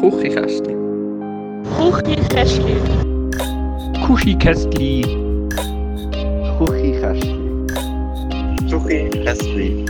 [0.00, 0.74] Kuchikästli.
[1.76, 2.76] Kuchikästli.
[4.06, 5.02] Kuchikästli.
[6.58, 7.34] Kuchikästli.
[8.70, 9.84] Kuchikästli.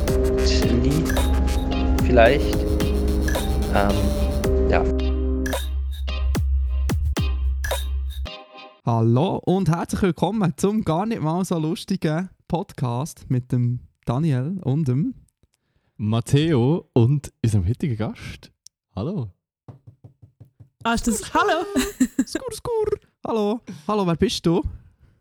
[2.05, 2.59] Vielleicht.
[3.73, 3.97] Ähm,
[4.69, 4.83] ja.
[8.85, 14.87] Hallo und herzlich willkommen zum gar nicht mal so lustigen Podcast mit dem Daniel und
[14.87, 15.15] dem.
[15.97, 18.53] Matteo und unserem heutigen Gast.
[18.95, 19.33] Hallo.
[20.85, 21.35] Ah, ist das...
[21.35, 21.65] Hallo.
[22.25, 22.87] Skur, skur.
[23.27, 23.61] Hallo.
[23.89, 24.63] Hallo, wer bist du?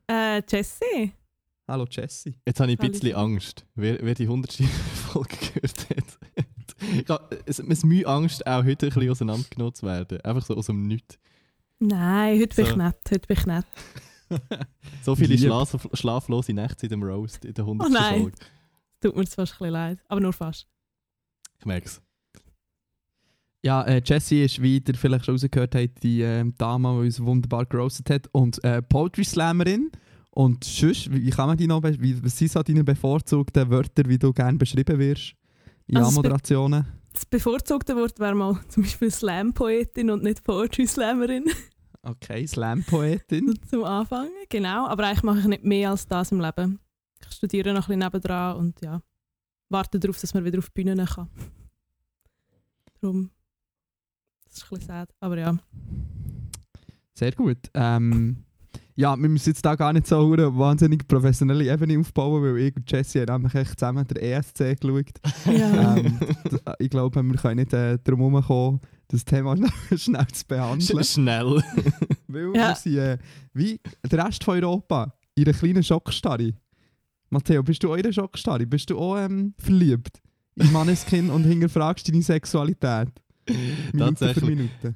[0.07, 1.11] Äh, Jessie.
[1.67, 2.35] Hallo, Jessie.
[2.45, 2.91] Jetzt habe ich ein Hallo.
[2.91, 4.53] bisschen Angst, wer, wer die 100.
[5.11, 6.17] Folge gehört hat.
[6.93, 10.21] Ich habe es, es Mühe Angst, auch heute ein bisschen auseinandergenommen zu werden.
[10.21, 11.17] Einfach so aus dem Nichts.
[11.79, 12.77] Nein, heute bin ich So.
[12.77, 12.97] nett.
[13.09, 13.65] Heute bin ich nett.
[15.01, 15.37] So viele.
[15.37, 17.87] Schlaf, schlaflose Nächte in dem Roast in der 100.
[17.87, 18.21] Oh nein.
[18.21, 18.37] Folge.
[19.05, 19.99] Tut mir jetzt fast ein bisschen leid.
[20.07, 20.67] Aber nur fast.
[21.59, 22.01] Ich merke es.
[23.63, 27.19] Ja, äh, Jessie ist, wie ihr vielleicht schon rausgehört habt, die äh, Dame, die uns
[27.23, 29.91] wunderbar gerostet hat und äh, Poetry Slammerin.
[30.31, 34.03] Und sonst, wie kann man die noch, be- wie, was sind so deine bevorzugten Wörter,
[34.07, 35.33] wie du gerne beschrieben wirst
[35.87, 36.85] in Also es be- Anmoderationen?
[37.13, 41.45] Das bevorzugte Wort wäre mal zum Beispiel Slam-Poetin und nicht Poetry-Slammerin
[42.03, 43.57] Okay, Slam-Poetin.
[43.69, 44.29] zum Anfangen.
[44.49, 46.79] Genau, aber eigentlich mache ich nicht mehr als das im Leben.
[47.29, 49.01] Ich studiere noch ein bisschen nebendran und ja,
[49.69, 51.29] warte darauf, dass man wieder auf die Bühne kann.
[53.01, 53.29] Darum,
[54.45, 55.57] das ist ein bisschen sad, aber ja.
[57.13, 57.57] Sehr gut.
[57.73, 58.45] Ähm,
[58.97, 62.75] ja, wir müssen jetzt da gar nicht so eine wahnsinnig professionelle Ebene aufbauen, weil ich
[62.75, 65.19] und Jessie haben nämlich echt zusammen den ESC geschaut.
[65.45, 65.97] ja.
[65.97, 66.17] ähm,
[66.79, 71.03] ich glaube, wir können nicht äh, darum herumkommen, das Thema schnell, schnell zu behandeln.
[71.03, 71.61] Sch schnell.
[72.27, 72.69] weil Ja.
[72.69, 73.17] wir sind äh,
[73.53, 76.53] wie der Rest von Europa in einer kleinen Schockstarre.
[77.29, 78.65] Matteo, bist du auch in einer Schockstarre?
[78.65, 80.21] Bist du auch ähm, verliebt
[80.55, 83.09] in Manneskin und hinterfragst deine Sexualität?
[83.93, 84.15] Minute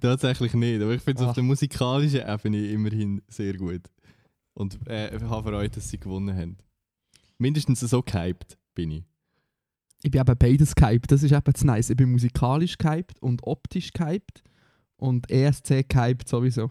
[0.01, 0.53] Tatsächlich.
[0.53, 3.81] Nicht, aber ich finde es auf der musikalischen Ebene immerhin sehr gut.
[4.53, 6.57] Und äh, ich habe Freude, dass sie gewonnen haben.
[7.37, 9.03] Mindestens so gehypt bin ich.
[10.01, 11.11] Ich bin eben beides gehypt.
[11.11, 11.89] Das ist eben das Nice.
[11.89, 14.43] Ich bin musikalisch gehypt und optisch gehypt.
[14.97, 16.69] Und ESC gehypt sowieso.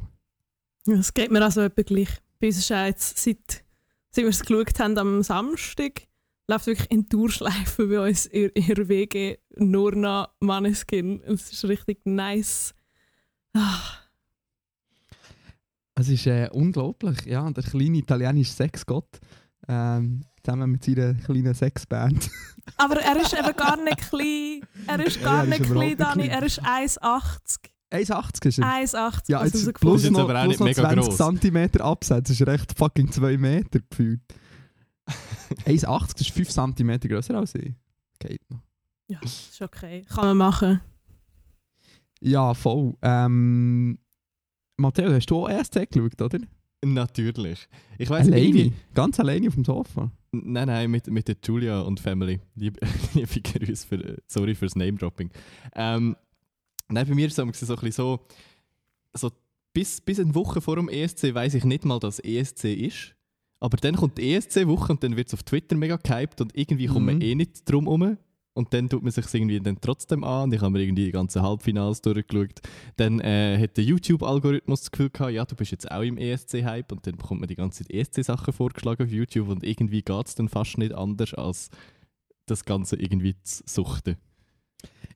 [0.87, 2.09] Es geht mir also etwa gleich.
[2.41, 3.65] Bei uns ist ja jetzt, seit,
[4.11, 6.03] seit wir es geschaut haben am Samstag,
[6.49, 11.21] läuft wirklich in Tourschleife bei uns in ihrer WG nur noch Manneskin.
[11.25, 12.75] Es ist richtig nice.
[13.55, 13.81] Ah,
[15.95, 17.25] Es ist äh, unglaublich.
[17.27, 19.19] Ja, der kleine italienische Sexgott.
[19.67, 22.31] Ähm, zusammen mit seiner kleinen Sexband.
[22.77, 24.61] Aber er ist eben gar nicht klein.
[24.87, 26.29] Er ist Ja, gar er ist nicht klein, Dani.
[26.29, 27.59] Er ist 1,80.
[27.91, 28.65] 1,80 ist er.
[28.65, 29.23] 1,80.
[29.29, 29.73] Ja, jetzt herausgefunden.
[29.75, 31.41] plus jetzt noch, aber auch plus nicht noch mega 20 gross.
[31.41, 32.29] cm Absatz.
[32.29, 34.21] Das ist recht fucking 2 Meter gefühlt.
[35.65, 37.73] 1,80 das ist 5 cm grösser als ich.
[38.19, 38.61] Geht noch.
[39.09, 40.05] Ja, ist okay.
[40.09, 40.81] Kann man machen.
[42.21, 42.95] Ja, voll.
[43.01, 43.99] Ähm,
[44.77, 46.41] Matteo, hast du auch ESC geschaut, oder?
[46.85, 47.69] Natürlich.
[47.97, 48.45] Ich weiß Alleine?
[48.45, 48.73] irgendwie.
[48.95, 50.13] Ganz alleine auf dem Sofa?
[50.31, 52.41] Nein, nein, mit, mit der Julia und Family.
[52.55, 52.81] Liebe,
[53.15, 55.31] liebe Grüße, für, äh, sorry fürs Name-Dropping.
[55.75, 56.17] Ähm,
[56.89, 58.21] nein, bei mir ist es so ein bisschen so,
[59.15, 59.31] so
[59.73, 63.15] bis, bis eine Woche vor dem ESC weiß ich nicht mal, dass ESC ist.
[63.61, 66.87] Aber dann kommt die ESC-Woche und dann wird es auf Twitter mega gehypt und irgendwie
[66.87, 67.23] kommt man Mhm.
[67.23, 68.17] eh nicht drum herum.
[68.55, 70.45] Und dann tut man sich irgendwie dann trotzdem an.
[70.45, 72.61] Und ich habe mir irgendwie die ganzen Halbfinals durchgeschaut.
[72.97, 76.91] Dann äh, hat der YouTube-Algorithmus das Gefühl gehabt, ja, du bist jetzt auch im ESC-Hype.
[76.91, 79.49] Und dann bekommt man die ganze Zeit ESC-Sachen vorgeschlagen auf YouTube.
[79.49, 81.71] Und irgendwie geht es dann fast nicht anders, als
[82.47, 84.17] das Ganze irgendwie zu suchten.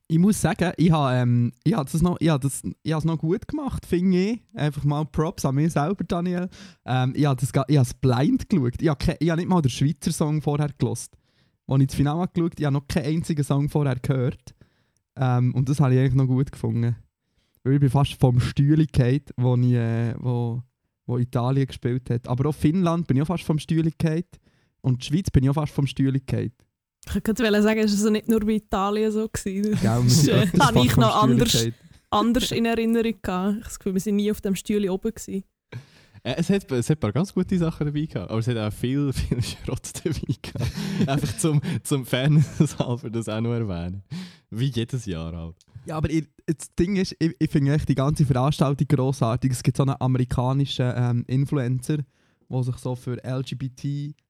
[0.07, 4.41] Ich muss sagen, ich habe ähm, hab das noch, hab noch gut gemacht, finde ich.
[4.53, 6.49] Einfach mal Props an mir selber, Daniel.
[6.85, 8.81] Ähm, ich habe es blind geschaut.
[8.81, 11.15] Ich habe, habe nicht mal den Schweizer Song vorher gelost.
[11.67, 14.53] Als ich das Finale geschaut habe, ich habe noch keinen einzigen Song vorher gehört.
[15.15, 16.95] Ähm, und das habe ich eigentlich noch gut gefunden.
[17.63, 20.61] Weil ich bin fast vom Stühle gefallen, wo, ich, äh, wo,
[21.05, 22.27] wo Italien gespielt hat.
[22.27, 24.25] Aber auch Finnland bin ich auch fast vom Stühle gefallen.
[24.81, 26.51] Und die Schweiz bin ich auch fast vom Stühle gefallen.
[27.05, 29.27] Ich könnte sagen, es war also nicht nur bei Italien so.
[29.27, 29.81] Gewesen.
[29.81, 31.67] Wir Das äh, öfters habe ich noch anders,
[32.09, 33.23] anders in Erinnerung gehabt.
[33.23, 35.13] Ich habe das Gefühl, wir sind nie auf dem Stühle oben.
[35.13, 35.43] Gewesen.
[36.23, 38.57] Äh, es, hat, es hat ein paar ganz gute Sachen dabei gehabt, aber es hat
[38.57, 40.71] auch viel, viel Schrott dabei gehabt.
[41.07, 44.03] Einfach zum, zum Fanshalber das auch noch erwähnen.
[44.49, 45.57] Wie jedes Jahr halt.
[45.85, 49.51] Ja, aber ich, das Ding ist, ich, ich finde echt die ganze Veranstaltung grossartig.
[49.51, 51.97] Es gibt so einen amerikanischen ähm, Influencer,
[52.49, 53.17] der sich so für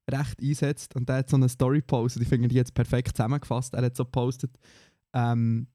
[0.07, 0.95] LGBT-Recht einsetzt.
[0.95, 2.23] Und der hat so eine Story postet.
[2.23, 3.73] Ich finde die jetzt perfekt zusammengefasst.
[3.73, 4.51] Er hat so gepostet,
[5.13, 5.67] ähm,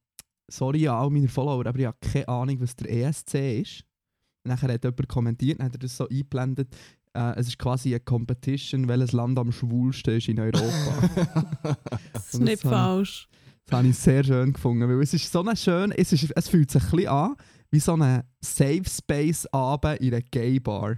[0.50, 3.84] sorry an all meine Follower, aber ich habe keine Ahnung, was der ESC ist.
[4.44, 6.74] Und nachher hat jemand kommentiert, dann hat er das so eingeblendet.
[7.14, 11.36] Äh, es ist quasi eine Competition, welches Land am schwulsten ist in Europa.
[12.12, 13.28] Das ist nicht das habe- falsch.
[13.66, 16.48] Das habe ich sehr schön gefunden, weil es ist so eine schön, es, ist, es
[16.48, 17.36] fühlt sich ein bisschen an
[17.70, 20.96] wie so ein Safe Space Abend in einer Gay Bar.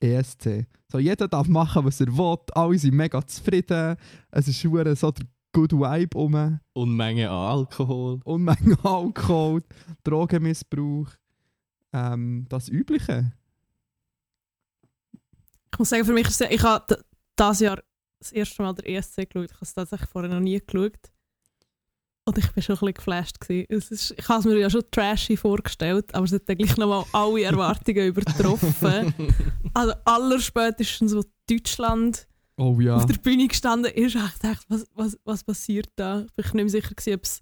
[0.00, 0.66] ESC.
[0.90, 3.96] So, jeder darf machen, was er will, alle sind mega zufrieden,
[4.30, 8.20] es ist verdammt so der Good Vibe um, Unmenge an Alkohol.
[8.24, 9.62] Unmenge Alkohol,
[10.04, 11.08] Drogenmissbrauch,
[11.92, 13.32] ähm, das Übliche.
[15.72, 17.02] Ich muss sagen, für mich ist es, ich habe
[17.38, 17.82] dieses Jahr
[18.18, 19.50] das erste Mal der ESC geschaut.
[19.50, 21.10] Ich habe es tatsächlich vorher noch nie geschaut.
[22.28, 23.36] Und ich war schon ein bisschen geflasht.
[23.68, 26.76] Es ist, ich habe es mir ja schon trashy vorgestellt, aber es hat dann gleich
[26.76, 29.14] nochmal alle Erwartungen übertroffen.
[29.72, 32.26] Also allerspätestens, wo Deutschland
[32.58, 32.96] Oh ja.
[32.96, 36.26] auf der Bühne gestanden ist, habe ich gedacht, was, was, was passiert da?
[36.36, 37.40] Ich bin nicht mehr sicher, gewesen, ob es,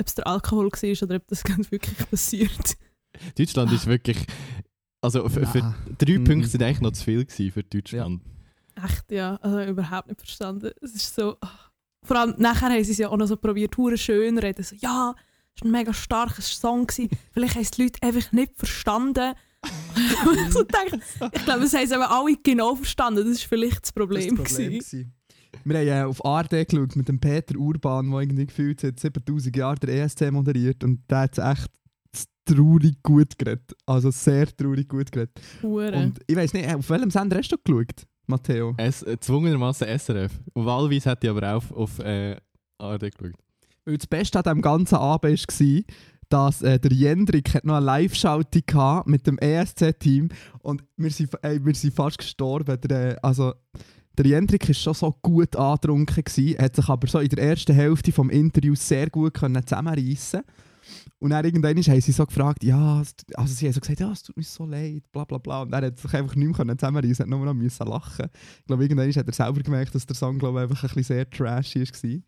[0.00, 2.76] ob es der Alkohol war oder ob das ganz wirklich passiert.
[3.38, 4.18] Deutschland ist wirklich.
[5.00, 5.74] Also für, für Ja.
[5.98, 6.24] drei Mhm.
[6.24, 8.20] Punkte sind eigentlich noch zu viel gewesen für Deutschland.
[8.74, 9.36] Echt, ja.
[9.36, 10.70] Also überhaupt nicht verstanden.
[10.82, 11.36] Es ist so...
[11.40, 11.48] ah.
[12.04, 14.64] Vor allem nachher haben sie es ja auch noch so probiert, hure schön reden.
[14.64, 15.14] So, ja,
[15.54, 16.86] es war ein mega starker Song.
[16.86, 17.10] Gewesen.
[17.32, 19.34] Vielleicht haben es die Leute einfach nicht verstanden.
[20.50, 21.00] So denke,
[21.32, 23.28] ich glaube, das haben sie aber alle genau verstanden.
[23.28, 24.36] Das war vielleicht das Problem.
[24.36, 25.14] Das Problem gewesen.
[25.64, 29.56] Wir haben äh, auf ARD geschaut mit dem Peter Urban, der irgendwie gefühlt seit 7000
[29.56, 31.70] Jahren der ESC moderiert und der hat es echt
[32.44, 33.72] traurig gut geredet.
[33.86, 35.40] Also sehr traurig gut geredet.
[35.62, 35.92] Hure.
[35.92, 38.74] Und ich weiß nicht, auf welchem Sender hast du geschaut, Matteo?
[38.76, 40.32] Es, äh, zwungenermaßen SRF.
[40.54, 42.36] Wahlweise hätte ich aber auch auf, äh,
[42.78, 43.38] ARD geschaut.
[43.84, 45.82] Weil das Beste an diesem ganzen Abend war,
[46.28, 50.30] dass äh, der Jendrik hat noch eine Live-Schaltung mit dem ESC-Team
[50.60, 52.80] und wir sind, ey, wir sind fast gestorben.
[52.80, 53.52] Der, äh, also,
[54.16, 57.74] der Jendrik war schon so gut angetrunken, gewesen, hat sich aber so in der ersten
[57.74, 60.42] Hälfte des Interviews sehr gut können zusammenreissen
[61.22, 63.00] Und dann irgendwann haben sie so gefragt, ja,
[63.34, 65.62] also sie haben so gesagt, ja, es tut mir so leid, bla bla bla.
[65.62, 68.26] Und er hat sich einfach nicht mehr können zusammenreissen, hat nur noch müssen lachen.
[68.58, 71.16] Ich glaube, irgendwann hat er selber gemerkt, dass der Song glaube ich, einfach ein bisschen
[71.16, 72.22] sehr trashy war.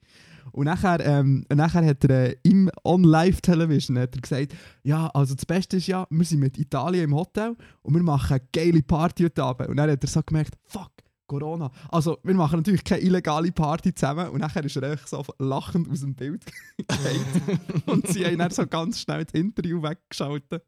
[0.53, 4.55] Und nachher, ähm, nachher hat er äh, im On-Live-Television gesagt,
[4.85, 8.35] ja, also das Beste ist ja, wir sind mit Italien im Hotel und wir machen
[8.35, 9.71] eine geile Party heute Abend.
[9.71, 10.93] Und dann hat er so gemerkt, fuck,
[11.27, 11.71] Corona.
[11.91, 14.29] Also wir machen natürlich keine illegale Party zusammen.
[14.29, 16.45] Und nachher ist er einfach so lachend aus dem Bild
[17.87, 20.65] und sie haben dann so ganz schnell das Interview weggeschaltet.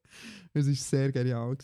[0.53, 1.57] Es war sehr genial.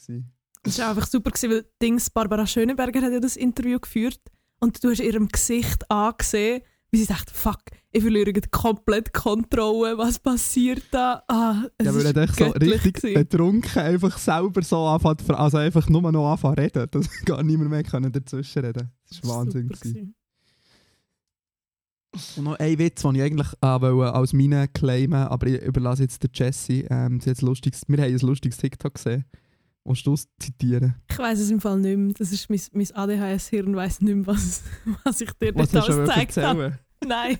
[0.64, 4.20] Es war einfach super, weil Dings Barbara Schöneberger hat ja das Interview geführt
[4.60, 6.62] und du hast ihrem Gesicht angesehen,
[6.92, 11.22] wie sie sagt, fuck, ich verliere komplett Kontrolle, was passiert da?
[11.26, 13.14] Ah, es Ja, weil ist er echt so richtig gewesen.
[13.14, 16.86] betrunken einfach selber so anfängt, also einfach nur noch anfangen reden.
[16.90, 18.90] Das gar niemand mehr können dazwischen reden.
[19.08, 19.68] Das war Wahnsinn.
[19.68, 20.14] Gewesen.
[22.36, 26.22] Und noch ein Witz, den ich eigentlich äh, als meine claimen aber ich überlasse jetzt
[26.22, 26.86] der Jessie.
[26.90, 29.24] Ähm, sie hat lustiges, wir haben ein lustiges TikTok gesehen.
[29.84, 30.94] Willst du es zitieren?
[31.10, 32.14] Ich weiß es im Fall nicht mehr.
[32.16, 34.62] Das ist mein, mein ADHS-Hirn weiss nicht mehr, was,
[35.04, 36.78] was ich dir Was alles gezeigt habe.
[37.04, 37.38] Nein.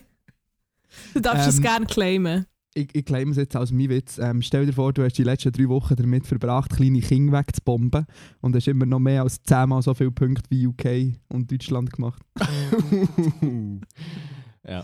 [1.13, 2.45] Du darfst es Ähm, gerne claimen.
[2.75, 4.17] Ich, ich claim es jetzt als mein Witz.
[4.17, 8.05] Ähm, stell dir vor, du hast die letzten drei Wochen damit verbracht, kleine Kinder wegzubomben
[8.41, 12.21] und hast immer noch mehr als zehnmal so viele Punkte wie UK und Deutschland gemacht.
[14.67, 14.83] ja.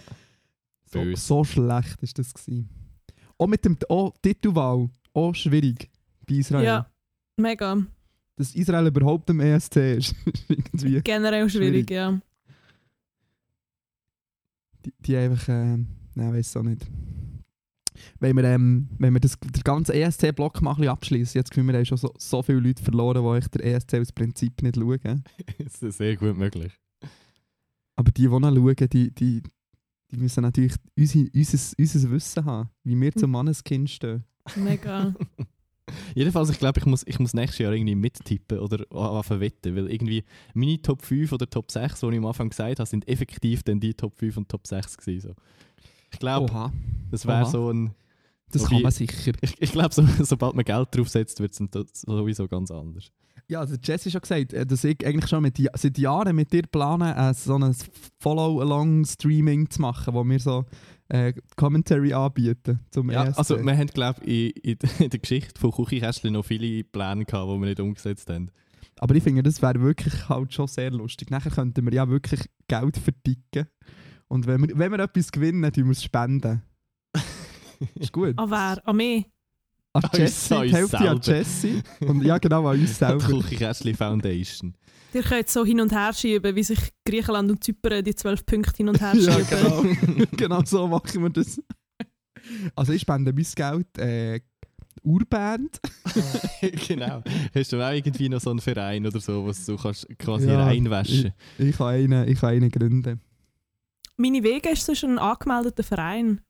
[0.85, 2.69] So, so schlecht ist das gewesen.
[3.37, 5.89] Auch mit dem oh, Titelwahl, auch schwierig
[6.27, 6.65] bei Israel.
[6.65, 6.91] Ja,
[7.39, 7.77] mega.
[8.35, 11.01] Dass Israel überhaupt im ESC ist, ist irgendwie...
[11.01, 11.91] Generell schwierig, Schwierig.
[11.91, 12.19] ja.
[14.85, 15.47] Die, die einfach...
[15.49, 15.77] Äh,
[16.15, 16.87] nein, weiß auch nicht.
[18.19, 21.85] Wenn wir, ähm, wenn wir das, den ganzen ESC-Block mal abschließen, das Gefühl, wir haben
[21.85, 25.23] schon so, so viele Leute verloren, die echt den ESC aus Prinzip nicht schauen.
[25.57, 26.71] das ist sehr gut möglich.
[27.95, 29.43] Aber die, die noch schauen, die, die,
[30.11, 34.23] die müssen natürlich unser, unser, unser Wissen haben, wie wir zum Manneskind stehen.
[34.55, 35.13] Mega.
[36.15, 39.91] Jedenfalls, ich glaube, ich muss, ich muss nächstes Jahr irgendwie mittippen oder anfangen wetten, weil
[39.91, 43.63] irgendwie meine Top 5 oder Top 6, die ich am Anfang gesagt habe, sind effektiv
[43.63, 45.29] dann die Top 5 und Top 6 gewesen.
[45.29, 45.35] So.
[46.11, 46.71] Ich glaube,
[47.11, 47.93] das wäre so ein...
[48.51, 49.33] das Wobei- kann man sicher.
[49.41, 53.11] Ich, ich glaube, so, sobald man Geld draufsetzt, wird es sowieso ganz anders.
[53.47, 56.53] Ja, der Jesse hat schon gesagt, äh, dass ich eigentlich schon mit, seit Jahren mit
[56.53, 57.75] dir plane, äh, so ein
[58.19, 60.65] Follow-along-Streaming zu machen, wo wir so
[61.09, 63.37] äh, Commentary anbieten zum Ja, ESC.
[63.39, 67.49] also wir haben, glaube ich, in, in der Geschichte von Küchenkästchen noch viele Pläne gehabt,
[67.51, 68.51] die wir nicht umgesetzt haben.
[68.99, 71.31] Aber ich finde, das wäre wirklich halt schon sehr lustig.
[71.31, 73.67] Nachher könnten wir ja wirklich Geld verdicken.
[74.27, 76.61] Und wenn wir, wenn wir etwas gewinnen, tun wir es spenden.
[77.95, 78.37] Ist gut.
[78.37, 78.81] An wer?
[78.85, 79.25] An mich?
[79.93, 81.19] An Jessie, an die Hälfte an.
[81.23, 81.81] Jessie.
[82.01, 83.25] Und ja, genau, an uns Die selber.
[83.25, 84.75] Küchenkästchen Foundation.
[85.13, 88.77] Ihr könnt so hin und her schieben, wie sich Griechenland und Zypern die zwölf Punkte
[88.77, 89.97] hin und her ja, schieben.
[89.99, 90.25] genau.
[90.37, 91.61] genau so machen wir das.
[92.75, 94.39] Also ich spende mein Geld äh,
[95.03, 95.79] Urband.
[96.87, 97.23] genau.
[97.55, 100.65] Hast du auch irgendwie noch so einen Verein oder so, was du kannst quasi Ja,
[100.65, 103.21] reinwaschen Ich kann einen, ich kann einen gründen.
[104.17, 106.41] Meine Wege ist sonst ein angemeldeter Verein.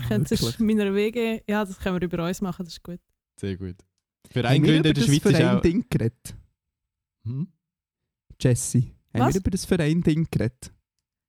[0.00, 3.00] Ich sonst meiner Wege, ja, das können wir über uns machen, das ist gut.
[3.38, 3.76] Sehr gut.
[4.30, 5.62] Verein gründen in der das Schweiz ist auch...
[5.62, 6.34] Geredet?
[7.24, 7.48] Hm?
[8.40, 9.34] Jesse, haben Was?
[9.34, 10.72] wir über das Verein-Ding geredet?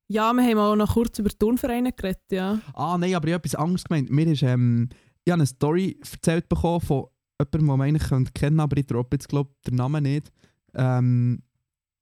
[0.08, 2.60] Ja, wir haben auch noch kurz über Turnvereine geredet, ja.
[2.74, 4.10] Ah, nein, aber ich habe etwas anderes gemeint.
[4.10, 4.89] Mir ist, ähm,
[5.24, 7.06] ich habe eine Story erzählt bekommen von
[7.39, 10.32] jemandem, den man eigentlich könnte kennen aber ich droppe jetzt, glaube den Namen nicht.
[10.74, 11.44] Ähm,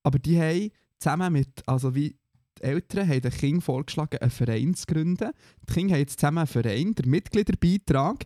[0.04, 2.18] aber die haben zusammen mit, also wie
[2.60, 5.32] die Eltern haben den Kindern vorgeschlagen, einen Verein zu gründen.
[5.70, 8.26] Die Kinder haben jetzt zusammen einen Verein, der Mitgliederbeitrag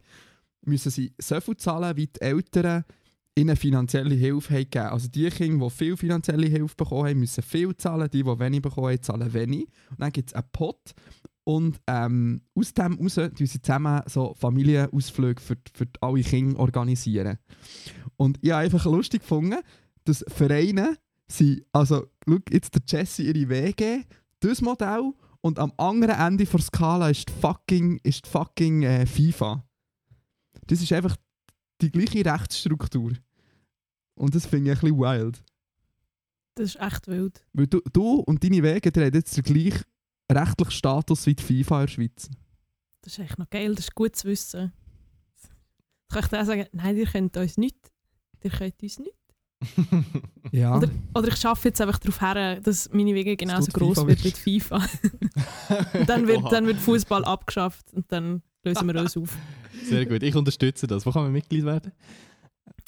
[0.63, 2.85] müssen sie so viel zahlen, wie die Eltern
[3.41, 4.87] ihnen finanzielle Hilfe haben gegeben.
[4.87, 8.61] Also die Kinder, die viel finanzielle Hilfe bekommen haben, müssen viel zahlen, die, die wenig
[8.61, 9.67] bekommen haben, zahlen wenig.
[9.89, 10.93] Und dann gibt es einen Pot
[11.43, 17.37] und ähm, aus dem heraus tun sie zusammen so Familienausflüge für, für alle Kinder organisieren.
[18.15, 19.59] Und ich habe einfach lustig gefunden,
[20.03, 24.03] dass Vereine sind, also schau jetzt der Jesse ihre WG,
[24.39, 29.05] das Modell und am anderen Ende der Skala ist die fucking, ist die fucking äh,
[29.05, 29.63] FIFA.
[30.67, 31.17] Das ist einfach
[31.81, 33.13] die gleiche Rechtsstruktur.
[34.15, 35.43] Und das finde ich ein bisschen wild.
[36.55, 37.45] Das ist echt wild.
[37.53, 39.83] Weil du, du und deine Wege, die haben jetzt den gleichen
[40.31, 42.29] rechtlichen Status wie die FIFA in der Schweiz.
[43.01, 44.71] Das ist echt noch geil, das ist gut zu wissen.
[45.35, 45.49] Jetzt
[46.09, 47.77] kann ich dir auch sagen, nein, ihr könnt uns nicht.
[48.43, 49.15] Ihr könnt uns nicht.
[50.51, 50.75] Ja.
[50.75, 54.31] Oder, oder ich schaffe jetzt einfach darauf her, dass meine Wege genauso groß wird wie
[54.31, 54.85] die FIFA.
[55.93, 56.49] Und dann wird, Oha.
[56.49, 59.33] dann wird Fußball abgeschafft und dann lösen wir uns auf.
[59.85, 61.05] Sehr gut, ich unterstütze das.
[61.05, 61.93] Wo kann man Mitglied werden?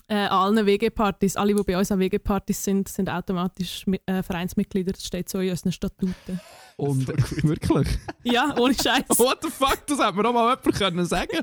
[0.07, 4.91] Äh, an allen WG-Partys, alle, die bei uns an WG-Partys sind, sind automatisch äh, Vereinsmitglieder.
[4.91, 6.39] Das steht so in unseren Statuten.
[6.75, 7.07] Und
[7.43, 7.88] wirklich.
[8.24, 9.05] Ja, ohne Scheiß.
[9.17, 11.38] What the fuck, das hätte mir auch mal jemand können sagen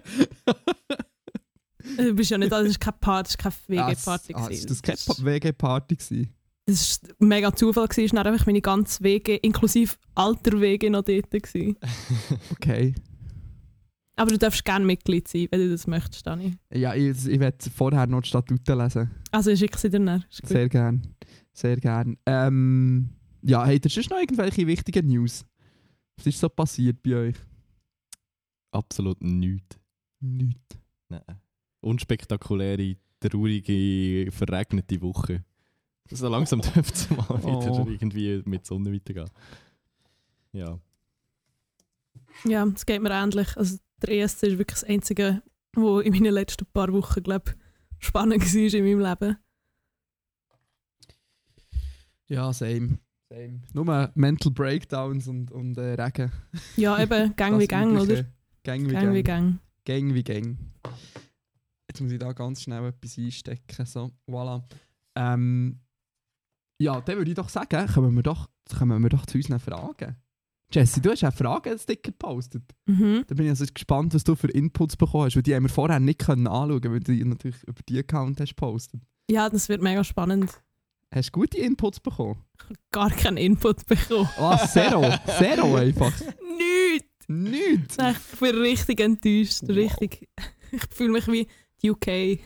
[1.96, 4.34] Du bist ja nicht, das ist keine Party, das ist keine WG-Party.
[4.34, 4.68] Ah, gewesen.
[4.68, 5.96] das war keine WG-Party.
[5.96, 6.34] gewesen?
[6.66, 8.04] Das war mega Zufall, gewesen.
[8.04, 11.30] es war einfach meine ganze WG, inklusive alter WG, noch dort.
[11.30, 11.76] Gewesen.
[12.52, 12.94] Okay.
[14.20, 16.54] Aber du darfst gerne Mitglied sein, wenn du das möchtest, Dani.
[16.74, 19.10] Ja, ich, ich werde vorher noch die Statuten lesen.
[19.30, 20.22] Also schicke sie dir nach.
[20.28, 20.46] Ist.
[20.46, 21.14] Sehr gern.
[21.54, 22.18] Sehr gern.
[22.26, 23.08] Ähm,
[23.40, 25.46] ja, habt ihr sonst noch irgendwelche wichtigen News?
[26.18, 27.36] Was ist so passiert bei euch?
[28.72, 29.78] Absolut nichts.
[30.20, 30.76] Nichts.
[31.08, 31.22] Nein.
[31.80, 35.44] Unspektakuläre, traurige, verregnete Woche.
[36.10, 37.86] So langsam dürfte es mal wieder Oh.
[37.88, 39.30] irgendwie mit Sonne weitergehen.
[40.52, 40.78] Ja.
[42.44, 43.56] Ja, es geht mir ähnlich.
[43.56, 45.42] Also der ESC ist wirklich das Einzige,
[45.74, 47.54] was in meinen letzten paar Wochen, glaube
[47.98, 49.36] spannend war in meinem Leben.
[52.28, 52.98] Ja, same.
[53.28, 53.60] same.
[53.72, 56.30] Nur Mental Breakdowns und, und äh, Regen.
[56.76, 58.24] Ja, eben, Gang wie Gang, oder?
[58.62, 59.58] Gang wie Gang wie Gang.
[59.84, 60.02] Gang.
[60.02, 60.58] Gang wie Gang.
[61.88, 63.84] Jetzt muss ich da ganz schnell etwas einstecken.
[63.84, 64.62] So, voilà.
[65.16, 65.80] Ähm,
[66.80, 70.16] ja, dann würde ich doch sagen, kommen wir doch, kommen wir doch zu unseren Fragen.
[70.72, 72.62] Jesse, du hast auch Fragen-Sticker gepostet.
[72.86, 73.24] Mhm.
[73.26, 75.70] Da bin ich also gespannt, was du für Inputs bekommen hast, weil die haben wir
[75.70, 79.00] vorher nicht können anschauen können, weil du die natürlich über die Account hast gepostet.
[79.30, 80.50] Ja, das wird mega spannend.
[81.12, 82.38] Hast du gute Inputs bekommen?
[82.92, 84.28] Gar keinen Input bekommen.
[84.36, 85.02] Ah, zero.
[85.38, 86.12] Zero einfach.
[86.56, 87.08] Nichts!
[87.26, 87.96] Nichts.
[87.98, 89.62] Ich bin richtig enttäuscht.
[89.62, 89.70] Wow.
[89.76, 90.28] Richtig.
[90.72, 91.48] Ich fühle mich wie
[91.82, 92.40] die UK.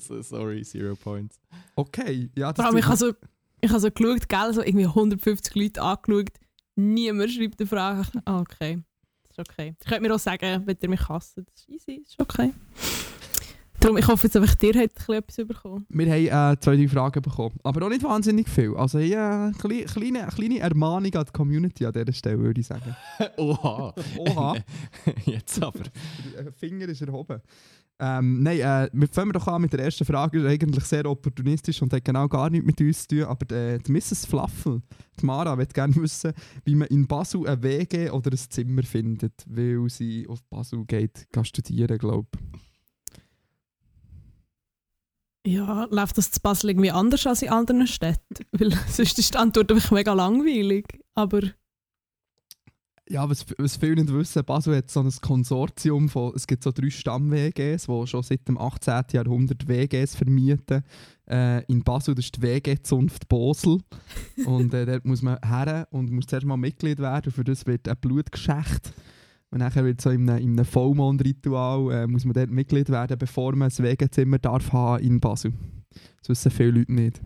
[0.00, 1.40] so, sorry, zero points.
[1.74, 2.30] Okay.
[2.36, 3.12] Ja, Vor allem, ich habe so,
[3.60, 6.30] ich habe so geschaut, gell, so irgendwie 150 Leute angeschaut.
[6.74, 8.06] Niemand schreibt eine Frage.
[8.24, 8.82] Ah, okay.
[9.28, 9.74] Das ist okay.
[9.80, 11.38] Ich könnte mir auch sagen, wenn ihr mich hasst.
[11.38, 12.52] Das ist easy, das ist okay.
[13.82, 15.84] Darum, ich hoffe jetzt einfach, dir hat etwas bekommen.
[15.88, 17.58] Wir haben äh, zwei, drei Fragen bekommen.
[17.64, 18.76] Aber auch nicht wahnsinnig viel.
[18.76, 22.66] Also ja, eine kleine, kleine, kleine Ermahnung an die Community an dieser Stelle, würde ich
[22.68, 22.94] sagen.
[23.38, 23.92] Oha.
[24.18, 24.56] Oha.
[25.24, 25.80] Jetzt aber.
[26.36, 27.40] Der Finger ist erhoben.
[27.98, 30.40] Ähm, nein, äh, wir fangen doch an mit der ersten Frage.
[30.40, 33.24] Ist eigentlich sehr opportunistisch und hat genau gar nichts mit uns zu tun.
[33.24, 34.26] Aber äh, die Mrs.
[34.26, 34.82] Flaffel,
[35.20, 36.32] die Mara, wird gerne wissen,
[36.64, 41.28] wie man in Basel ein WG oder ein Zimmer findet, weil sie auf Basel geht,
[41.30, 42.28] geht studieren, glaube.
[45.44, 48.34] Ja, läuft das zu Basel irgendwie anders als in anderen Städten?
[48.52, 50.86] Weil sonst ist die Antwort einfach mega langweilig.
[51.14, 51.40] Aber
[53.12, 56.72] Ja, was, was viele nicht wissen, Basel hat so ein Konsortium von, es gibt so
[56.72, 59.04] drei Stamm-WGs, die schon seit dem 18.
[59.12, 60.82] Jahrhundert WGs vermieten.
[61.28, 63.80] Äh, in Basel, das ist die WG-Zunft Bosel.
[64.46, 67.86] und äh, dort muss man her und muss zuerst mal Mitglied werden, für das wird
[67.86, 68.94] ein Blutgeschächt.
[69.50, 73.18] Und nachher wird so in einem, in einem Vollmond-Ritual äh, muss man dort Mitglied werden,
[73.18, 75.52] bevor man ein WG-Zimmer darf haben in Basel.
[76.20, 77.20] Das wissen viele Leute nicht.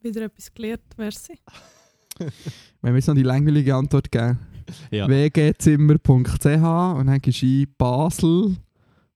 [0.00, 1.38] wieder etwas gelernt, merci.
[2.82, 4.38] Wenn wir noch die langweilige Antwort geben.
[4.90, 5.08] Ja.
[5.08, 8.56] wgzimmer.ch und dann gehst du ein Basel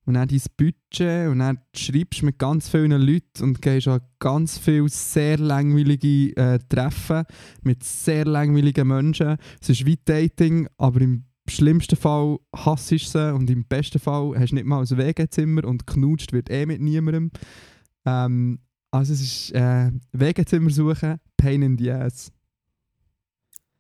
[0.05, 4.01] und dann dein Budget und dann schreibst du mit ganz vielen Leuten und gehst an
[4.19, 7.25] ganz viele sehr langweilige äh, Treffen
[7.63, 9.37] mit sehr langweiligen Menschen.
[9.61, 14.35] Es ist wie Dating, aber im schlimmsten Fall hasst du sie und im besten Fall
[14.39, 17.31] hast du nicht mal ein WG-Zimmer und knutscht wird eh mit niemandem.
[18.05, 18.59] Ähm,
[18.91, 22.33] also es ist äh, WG-Zimmer suchen, pain in the ass.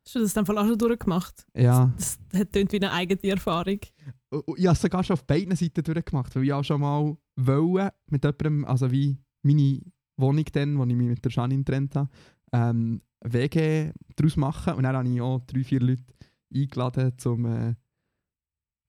[0.05, 1.47] Hast du das dann auch schon durchgemacht?
[1.57, 1.93] Ja.
[1.97, 3.79] Das hat klingt wie eine eigene Erfahrung.
[3.81, 7.95] Ich habe es sogar schon auf beiden Seiten durchgemacht, weil ich auch schon mal wollte,
[8.09, 9.81] mit jemandem, also wie meine
[10.17, 12.11] Wohnung dann, wo ich mich mit der Janine getrennt habe,
[12.53, 14.75] ähm, WG daraus machen.
[14.75, 16.03] Und dann habe ich auch drei, vier Leute
[16.53, 17.75] eingeladen, um äh,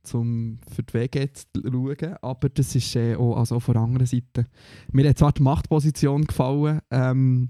[0.03, 2.15] zum für die WG zu schauen.
[2.21, 4.47] Aber das ist äh, auch, also auch von der anderen Seite.
[4.91, 7.49] Mir hat zwar die Machtposition gefallen, ähm,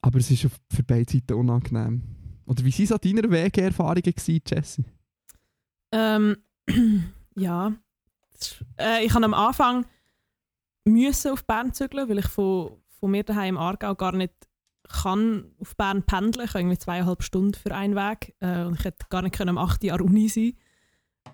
[0.00, 2.02] aber es ist für beide Seiten unangenehm.
[2.48, 4.84] Oder wie waren so deine WG-Erfahrungen, gewesen, Jessie?
[5.92, 6.36] Ähm,
[7.34, 7.74] ja.
[8.80, 9.86] Äh, ich habe am Anfang
[10.84, 14.32] müssen auf Bern zügeln, weil ich von, von mir daheim im Aargau gar nicht
[14.88, 16.46] kann auf Bern pendeln.
[16.46, 19.50] Ich habe irgendwie zweieinhalb Stunden für einen Weg äh, und ich hätte gar nicht können
[19.50, 19.84] am 8.
[19.84, 20.54] Jahr Uni sein.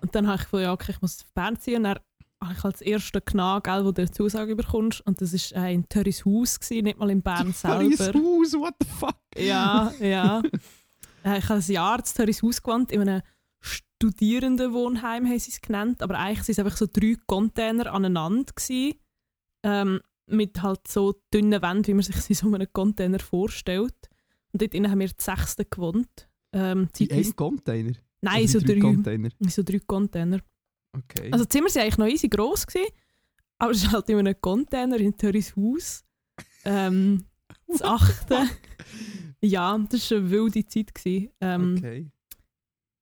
[0.01, 1.77] Und dann habe ich gedacht, ja, okay, ich muss auf Bern ziehen.
[1.77, 1.99] Und dann
[2.43, 4.99] habe ich als erster Knall, gell, wo du eine Zusage bekommst.
[5.07, 8.19] Und das war äh, in Törris Haus, gewesen, nicht mal in Bern selber.
[8.19, 9.15] Haus, what the fuck?
[9.37, 10.43] Ja, ja.
[11.25, 13.21] Äh, ich habe ein Jahr zu Törris Haus gewohnt, in einem
[13.59, 18.53] Studierendenwohnheim haben sie es genannt, aber eigentlich waren es einfach so drei Container aneinander.
[18.53, 18.99] Gewesen,
[19.63, 23.95] ähm, mit halt so dünnen Wänden, wie man sich so einem Container vorstellt.
[24.51, 26.27] Und dort innen haben wir die sechste gewohnt.
[26.53, 27.91] Ähm, In einem Container?
[28.21, 28.79] Nein, Also so in drei.
[28.79, 29.29] Container.
[29.47, 30.39] So drei Container.
[30.93, 31.29] Okay.
[31.31, 32.87] Also die Zimmer waren eigentlich noch easy gross, gewesen,
[33.59, 36.03] aber es ist halt in einem Container in Törris Haus.
[36.63, 37.25] Ähm,
[37.67, 38.47] das achte.
[39.41, 40.93] ja, das war eine wilde Zeit.
[40.93, 41.29] Gewesen.
[41.41, 42.11] Ähm, okay.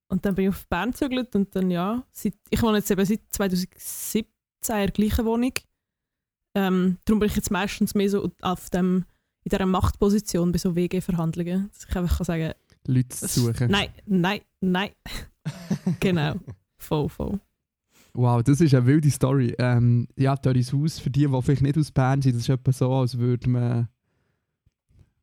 [0.10, 3.04] Und dann bin ich auf Bern gezögert und dann ja, seit, ich wohne jetzt eben
[3.04, 4.26] seit 2017 in
[4.68, 5.54] der gleichen Wohnung.
[6.56, 9.06] Ähm, darum bin ich jetzt meistens mehr so auf dem,
[9.44, 12.54] in dieser Machtposition bei so WG-Verhandlungen, dass ich einfach kann sagen
[12.86, 13.72] Leute zu suchen.
[13.72, 14.92] nein, nein, nein.
[16.00, 16.36] genau,
[16.78, 17.40] voll, voll.
[18.14, 19.56] Wow, das ist eine wilde Story.
[19.58, 22.72] Ähm, ja, Doris Haus, für die, die vielleicht nicht aus Bern sind, das ist etwa
[22.72, 23.90] so, als würde man.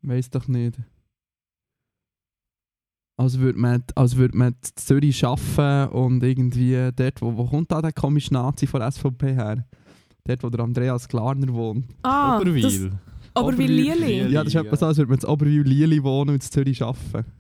[0.03, 0.79] Weiß doch nicht.
[3.17, 7.71] Als würde man, als würde man in Zürich arbeiten und irgendwie dort, wo, wo kommt
[7.71, 9.67] da der komische Nazi von der SVP her?
[10.25, 11.85] Dort, wo der Andreas Klarner wohnt.
[12.03, 12.93] Ah, das, Oberwil.
[13.35, 13.93] aber wie Lili.
[13.93, 14.33] Lili.
[14.33, 17.31] Ja, das ist etwa so, als würde man in Oberwil-Lili wohnen und in Zürich arbeiten.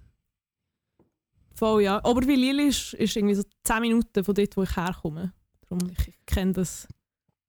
[1.54, 2.02] Voll, ja.
[2.04, 5.32] Aber wie Lili ist, ist irgendwie so 10 Minuten von dort, wo ich herkomme.
[5.62, 6.88] Darum, ich, ich kenne das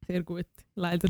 [0.07, 1.09] sehr gut, leider.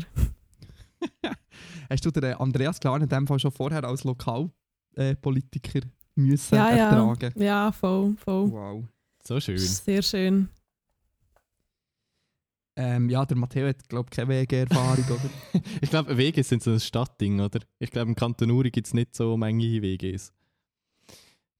[1.90, 5.80] Hast du den Andreas Klarner in dem Fall schon vorher als Lokalpolitiker
[6.14, 6.90] müssen Ja, ja.
[6.90, 7.32] ertragen?
[7.42, 8.50] Ja, voll, voll.
[8.50, 8.84] Wow.
[9.24, 9.58] So schön.
[9.58, 10.48] Sehr schön.
[12.74, 15.30] Ähm, ja, der Matteo hat, glaube ich, keine WG-Erfahrung, oder?
[15.82, 17.60] Ich glaube, WGs sind so ein Stadtding, oder?
[17.78, 20.32] Ich glaube, im Kanton Uri gibt es nicht so Menge WGs.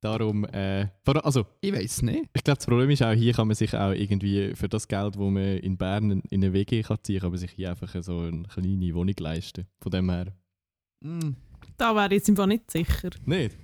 [0.02, 2.28] Darum, äh, also, Ich weiß nicht.
[2.34, 5.16] ich glaube, das Problem ist auch, hier kann man sich auch irgendwie für das Geld,
[5.16, 8.18] wo man in Bern in eine WG kann ziehen kann, man sich hier einfach so
[8.18, 9.64] eine kleine Wohnung leisten.
[9.80, 10.34] Von dem her.
[11.02, 11.36] Mm.
[11.76, 13.10] Da wäre ich jetzt einfach nicht sicher.
[13.24, 13.56] Nicht?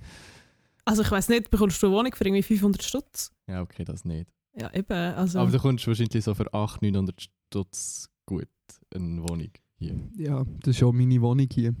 [0.85, 3.33] Also ich weiß nicht, bekommst du eine Wohnung für irgendwie 500 Stutz?
[3.45, 4.29] Ja, okay, das nicht.
[4.55, 4.93] Ja, eben.
[4.93, 8.47] Also, Aber du kommst wahrscheinlich so für 800, 900 Stutz gut
[8.95, 9.95] eine Wohnung hier.
[10.17, 11.75] Ja, das ist schon meine Wohnung hier.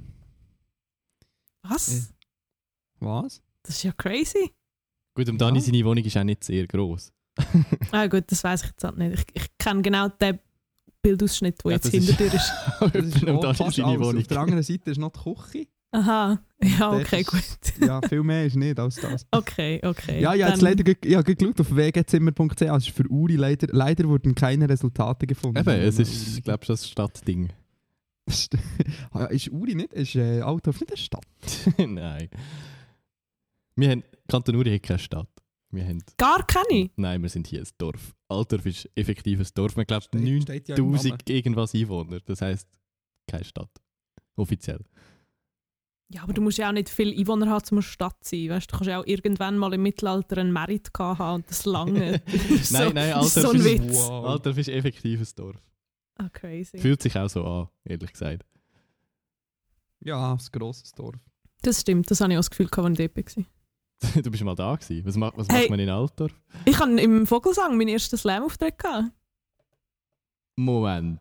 [1.63, 2.13] was?
[2.99, 3.41] Was?
[3.63, 4.51] Das ist ja crazy.
[5.15, 5.65] Gut, und Dani, Ja.
[5.65, 7.11] seine Wohnung ist auch nicht sehr gross.
[7.91, 9.25] Ah gut, das weiß ich jetzt halt nicht.
[9.33, 10.39] Ich, ich kenne genau den
[11.01, 12.51] Bildausschnitt, der Ja, jetzt hinter dir ist.
[12.79, 13.99] Das ist Dani seine.
[13.99, 14.17] Wohnung.
[14.21, 15.67] Auf der anderen Seite ist noch die Küche.
[15.91, 17.87] Aha, ja, okay, ist- gut.
[17.87, 19.25] Ja, viel mehr ist nicht als das.
[19.31, 20.21] Okay, okay.
[20.21, 22.61] Ja, ja, jetzt leider habe geschaut auf wgzimmer.ch.
[22.63, 25.57] Also ist für Uri leider, leider wurden keine Resultate gefunden.
[25.57, 27.49] Eben, es ist, glaube ich, das Stadtding.
[28.27, 28.55] Ist
[29.51, 29.93] Uri nicht?
[29.93, 31.25] Ist äh, Altdorf nicht eine Stadt?
[31.77, 32.29] Nein.
[33.79, 35.29] Wir haben, Kanton Uri hat keine Stadt.
[35.71, 36.89] Wir haben, Gar keine?
[36.95, 38.15] nein, wir sind hier ein Dorf.
[38.27, 39.75] Altdorf ist effektiv ein Dorf.
[39.75, 40.93] Man glaubt Steht- steht ja im Namen.
[40.95, 42.19] 9000 irgendwas Einwohner.
[42.21, 42.67] Das heisst,
[43.27, 43.69] keine Stadt.
[44.35, 44.79] Offiziell.
[46.11, 48.49] Ja, aber du musst ja auch nicht viele Einwohner haben, um eine Stadt zu sein.
[48.49, 52.19] Weißt, du kannst ja auch irgendwann mal im Mittelalter einen Merit haben und das lange.
[52.63, 53.95] so, Nein, nein, das ist Altdorf so ein ist- Witz.
[53.95, 54.25] Wow.
[54.25, 55.61] Altdorf ist effektiv ein Dorf.
[56.15, 56.79] Ah, crazy.
[56.79, 58.43] Fühlt sich auch so an, ehrlich gesagt.
[60.01, 61.15] Ja, ein grosses Dorf.
[61.61, 63.45] Das stimmt, das habe ich auch das Gefühl, gehabt, als ich dort war.
[64.23, 65.05] du bist mal da gewesen.
[65.05, 65.61] Was, macht, was Hey.
[65.61, 66.31] macht man in Altdorf?
[66.65, 68.75] Ich habe im Vogelsang meinen ersten Slam-Auftritt.
[70.55, 71.19] Moment.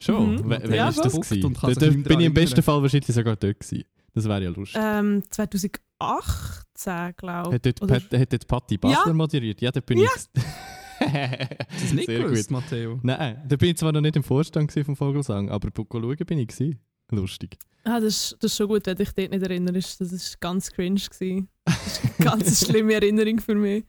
[0.00, 0.36] Schon?
[0.36, 0.42] Mhm.
[0.44, 1.54] Wann Ja, ist das gewesen?
[1.60, 1.68] Da,
[2.08, 3.84] bin ich im besten Fall wahrscheinlich sogar dort gewesen.
[4.14, 4.80] Das wäre ja lustig.
[4.82, 9.12] Ähm, 2018, glaube Hat dort, oder- Pat, hat dort Patti Basler Ja.
[9.12, 9.60] moderiert?
[9.60, 10.08] Ja, da bin Ja.
[10.16, 10.42] ich.
[11.00, 11.04] Du
[11.76, 12.50] es nicht Sehr gewusst, gut.
[12.60, 12.98] Matteo?
[13.02, 16.38] Nein, da bin ich zwar noch nicht im Vorstand vom Vogelsang, aber bei schauen bin
[16.38, 16.80] ich gewesen.
[17.10, 17.56] Lustig.
[17.84, 20.00] Ah, das, ist, das ist schon gut, wenn du dich dort nicht erinnerst.
[20.00, 21.00] Das war ganz cringe.
[21.00, 21.48] Gewesen.
[21.64, 23.84] Das ist eine ganz schlimme Erinnerung für mich.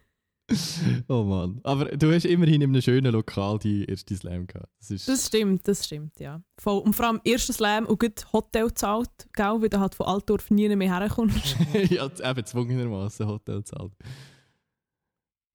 [1.07, 1.59] Oh Mann.
[1.63, 4.71] Aber du hast immerhin in einem schönen Lokal die erste Slam gehabt.
[4.79, 6.41] Das ist, Das stimmt, das stimmt, ja.
[6.57, 6.81] Voll.
[6.81, 10.49] Und vor allem erster Slam und gut Hotel zahlt, gell, weil du halt von Altdorf
[10.49, 11.55] nie mehr herkommst.
[11.89, 13.93] ja, eben zwungenermaßen Hotel zahlt.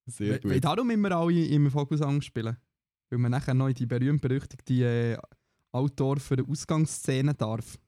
[0.07, 0.50] Sehr gut.
[0.53, 2.57] weil darum immer alle im Vogelsang spielen.
[3.11, 5.18] Weil man nachher noch die berühmt-berüchtigte
[5.75, 7.79] äh, Altdorfer Ausgangsszene darf.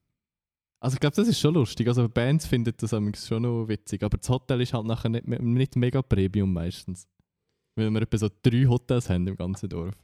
[0.81, 1.89] Also ich glaube, das ist schon lustig.
[1.89, 2.91] Also Bands finden das
[3.27, 7.09] schon noch witzig, aber das Hotel ist halt nachher nicht, nicht mega Premium meistens.
[7.77, 9.95] Weil wir etwa so drei Hotels haben im ganzen Dorf.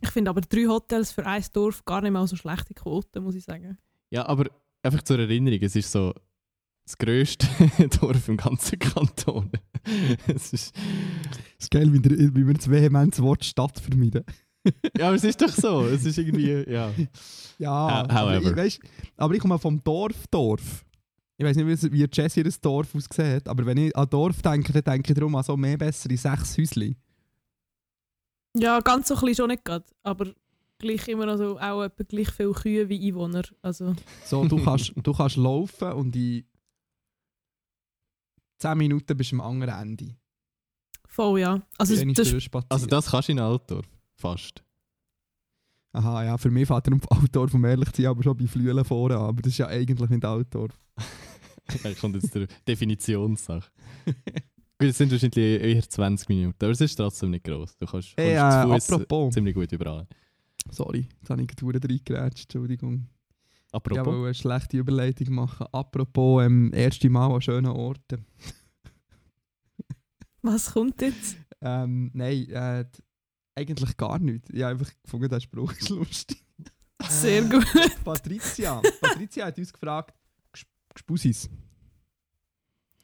[0.00, 3.34] Ich finde aber drei Hotels für ein Dorf gar nicht mal so schlechte Quote, muss
[3.34, 3.78] ich sagen.
[4.10, 4.50] Ja, aber
[4.82, 6.14] einfach zur Erinnerung, es ist so
[6.84, 7.46] das grösste
[8.00, 9.50] Dorf im ganzen Kanton.
[10.28, 10.74] es ist,
[11.58, 14.24] Es ist geil, wie, der, wie wir das vehement das Wort Stadt vermeiden.
[14.98, 15.86] ja, aber es ist doch so.
[15.86, 16.90] Es ist irgendwie, ja.
[17.58, 18.50] Ja, however.
[18.50, 18.80] ich, weißt,
[19.16, 20.84] aber ich komme vom Dorf, Dorf.
[21.38, 24.94] Ich weiß nicht, wie, Jesse ihr Dorf aussieht, aber wenn ich an Dorf denke, dann
[24.94, 26.96] denke ich darum an so mehr bessere sechs Häuschen.
[28.56, 30.32] Ja, ganz so klein schon nicht gerade, aber
[30.78, 33.42] gleich immer noch so, auch etwa gleich viele Kühe wie Einwohner.
[33.60, 36.44] Also, So, du kannst, du kannst laufen und in
[38.58, 40.16] 10 Minuten bist du am anderen Ende.
[41.16, 41.60] Voll, ja.
[41.78, 42.64] Also, das.
[42.68, 43.86] Also das kannst du in Altdorf.
[44.14, 44.62] Fast.
[45.92, 48.46] Aha, ja, für mich fährt er um Altdorf, um ehrlich zu sein, aber schon bei
[48.46, 49.16] Flüelen vorne.
[49.16, 50.78] Aber das ist ja eigentlich nicht Altdorf.
[51.82, 53.70] Da kommt jetzt der Definitionssache.
[54.78, 57.78] Gut, es sind wahrscheinlich eher 20 Minuten, aber es ist trotzdem nicht groß.
[57.78, 59.34] Du kannst, Hey, kommst äh, zu Fuß apropos.
[59.34, 60.06] ziemlich gut überall.
[60.70, 63.06] Sorry, jetzt habe ich gerade reingeratscht, Entschuldigung.
[63.68, 64.06] Ich Apropos.
[64.06, 65.66] wollte eine schlechte Überleitung machen.
[65.72, 68.26] Apropos, ähm, erste Mal an schönen Orten.
[70.46, 71.36] was kommt jetzt?
[71.60, 72.84] Ähm, nein, äh,
[73.54, 74.48] eigentlich gar nicht.
[74.50, 76.42] Ich habe einfach gefunden, der Spruch ist lustig.
[77.08, 77.66] Sehr Äh, gut.
[78.04, 78.80] Patricia.
[79.00, 80.14] Patricia hat uns gefragt,
[80.94, 81.48] Gspusis.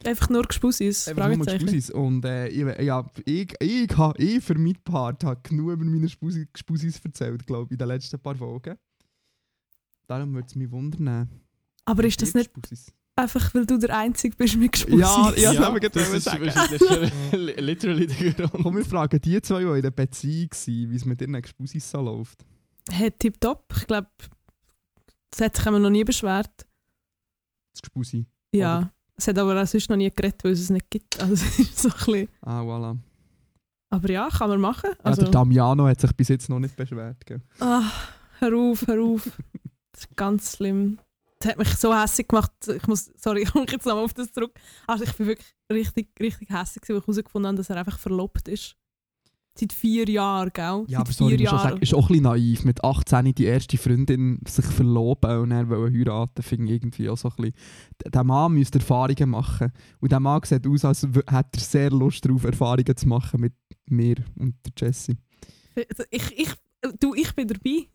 [0.05, 2.03] Einfach nur Gespussis, Einfach nur.
[2.03, 6.09] Und äh, ich, ja, ich, ich, ha- ich für meinen Part habe genug über meine
[6.09, 8.77] Spusi- Gspusis erzählt, glaube ich, in den letzten paar Folgen.
[10.09, 11.29] Darum würde es mich wundern.
[11.85, 12.93] Aber ist das nicht Gspusis?
[13.17, 15.01] Einfach, weil du der Einzige bist mit Gespussis?
[15.01, 15.53] Ja, ja.
[15.55, 16.45] das haben wir gerade ist sagen.
[17.33, 18.63] li- literally der Grund.
[18.63, 21.91] Komm, wir fragen die zwei, die in einer Beziehung waren, wie es mit ihren Gspusis
[21.91, 22.45] so läuft.
[22.91, 23.73] Hey, tipptopp.
[23.77, 24.09] Ich glaube,
[25.31, 26.51] das hat sich noch nie beschwert.
[27.75, 28.27] Das Gspusi.
[28.55, 28.91] Ja.
[29.17, 31.21] Es hat aber auch sonst noch nie geredet, weil es es nicht gibt.
[31.21, 32.29] Also, es ist so ein bisschen...
[32.41, 32.99] Ah, voilà.
[33.91, 34.91] Aber ja, kann man machen.
[34.91, 37.25] Ja, Also, der Damiano hat sich bis jetzt noch nicht beschwert.
[37.27, 37.41] Gell?
[37.61, 37.83] ah,
[38.39, 39.31] hör auf, hör auf.
[39.95, 40.99] Das ist ganz schlimm.
[41.43, 42.53] Das hat mich so hässlich gemacht.
[42.69, 44.53] Ich muss, sorry, ich komme jetzt nochmal auf das zurück.
[44.87, 48.49] Also ich bin wirklich richtig, richtig hässlich, weil ich herausgefunden habe, dass er einfach verlobt
[48.49, 48.77] ist.
[49.59, 50.85] Seit vier Jahren, gell?
[50.87, 52.65] Ja, Seit aber sorry, ich muss schon sagen, ist auch ein bisschen naiv.
[52.65, 57.19] Mit 18 die erste Freundin sich verloben und dann wollen heiraten, finde ich irgendwie auch
[57.19, 58.13] so ein bisschen...
[58.13, 59.73] Der Mann müsste Erfahrungen machen.
[60.01, 63.53] Und der Mann sieht aus, als hätte er sehr Lust darauf, Erfahrungen zu machen mit
[63.91, 65.19] mir und der Jessie.
[66.11, 66.55] Ich, ich,
[66.99, 67.89] du, ich bin dabei.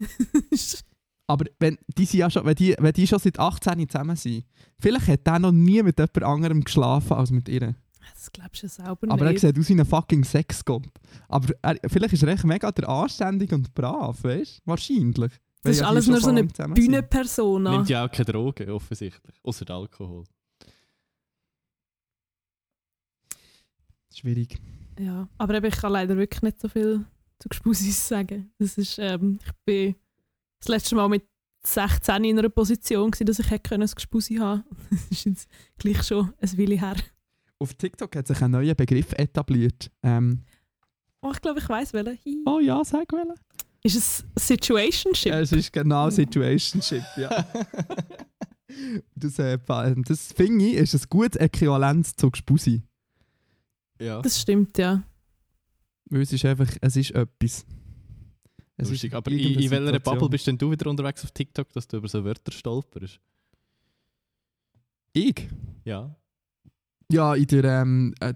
[1.27, 4.45] Aber wenn die, sind ja schon, wenn, die, wenn die schon seit 18 zusammen sind,
[4.79, 7.75] vielleicht hat der noch nie mit jemand anderem geschlafen als mit ihr.
[8.13, 9.41] das glaubst du selber Aber er nicht.
[9.41, 10.87] sieht aus wie ein fucking Sexgott.
[11.27, 14.61] Aber er, vielleicht ist er echt mega der anständig und brav, weißt du?
[14.65, 15.33] Wahrscheinlich.
[15.63, 16.45] Das ist ja alles nur so eine.
[16.45, 17.71] Bühnenpersona.
[17.71, 19.35] Nimmt ja auch keine Drogen, offensichtlich.
[19.43, 20.23] Außer Alkohol.
[24.13, 24.57] Schwierig.
[24.97, 27.05] Ja, aber eben, ich kann leider wirklich nicht so viel
[27.37, 28.51] zu Gespussis sagen.
[28.57, 29.95] Das ist, ähm, ich bin
[30.59, 31.23] das letzte Mal mit
[31.65, 35.47] 16 in einer Position, gewesen, dass ich hätte können, ein Gespusi haben Das ist jetzt
[35.77, 36.95] gleich schon ein Weile her.
[37.59, 39.91] Auf TikTok hat sich ein neuer Begriff etabliert.
[40.03, 40.43] Ähm,
[41.21, 42.19] Oh, ich glaube, ich weiss welchen.
[42.25, 42.43] Hi.
[42.45, 43.33] oh ja, sag welchen.
[43.83, 45.31] Ist es Situationship?
[45.31, 47.29] Ja, es ist genau Situationship, ja.
[49.15, 49.57] das äh,
[50.05, 52.83] das finde ich, ist ein gutes Äquivalent zu Gspusi.
[53.99, 54.21] Ja.
[54.21, 55.03] Das stimmt, ja.
[56.05, 57.65] Weil es ist einfach, es ist etwas.
[58.77, 59.13] Es Lustig.
[59.13, 59.99] Aber in, in welcher.
[59.99, 63.19] Bubble bist denn du wieder unterwegs auf TikTok, dass du über so Wörter stolperst?
[65.13, 65.47] Ich?
[65.83, 66.15] Ja.
[67.11, 68.33] Ja, in der, ähm, äh,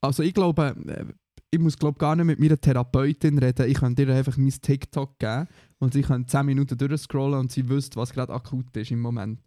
[0.00, 1.04] also ich glaube, äh,
[1.50, 3.68] ich muss glaube gar nicht mit meiner Therapeutin reden.
[3.68, 5.46] Ich könnte ihr einfach mein TikTok geben
[5.78, 9.40] und sie kann 10 Minuten durchscrollen und sie wüsste, was gerade akut ist im Moment.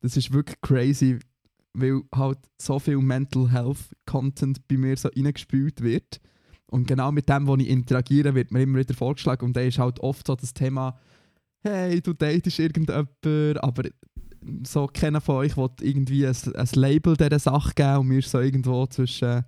[0.00, 1.18] Das ist wirklich crazy,
[1.72, 6.20] weil halt so viel Mental Health Content bei mir so reingespült wird.
[6.68, 9.46] Und genau mit dem, wo ich interagiere, wird mir immer wieder vorgeschlagen.
[9.46, 10.98] Und da ist halt oft so das Thema,
[11.60, 13.10] hey, du datest irgendjemand,
[13.62, 13.84] aber
[14.64, 18.40] so kennen von euch, will irgendwie ein, ein Label dieser Sache geben und wir so
[18.40, 19.44] irgendwo zwischen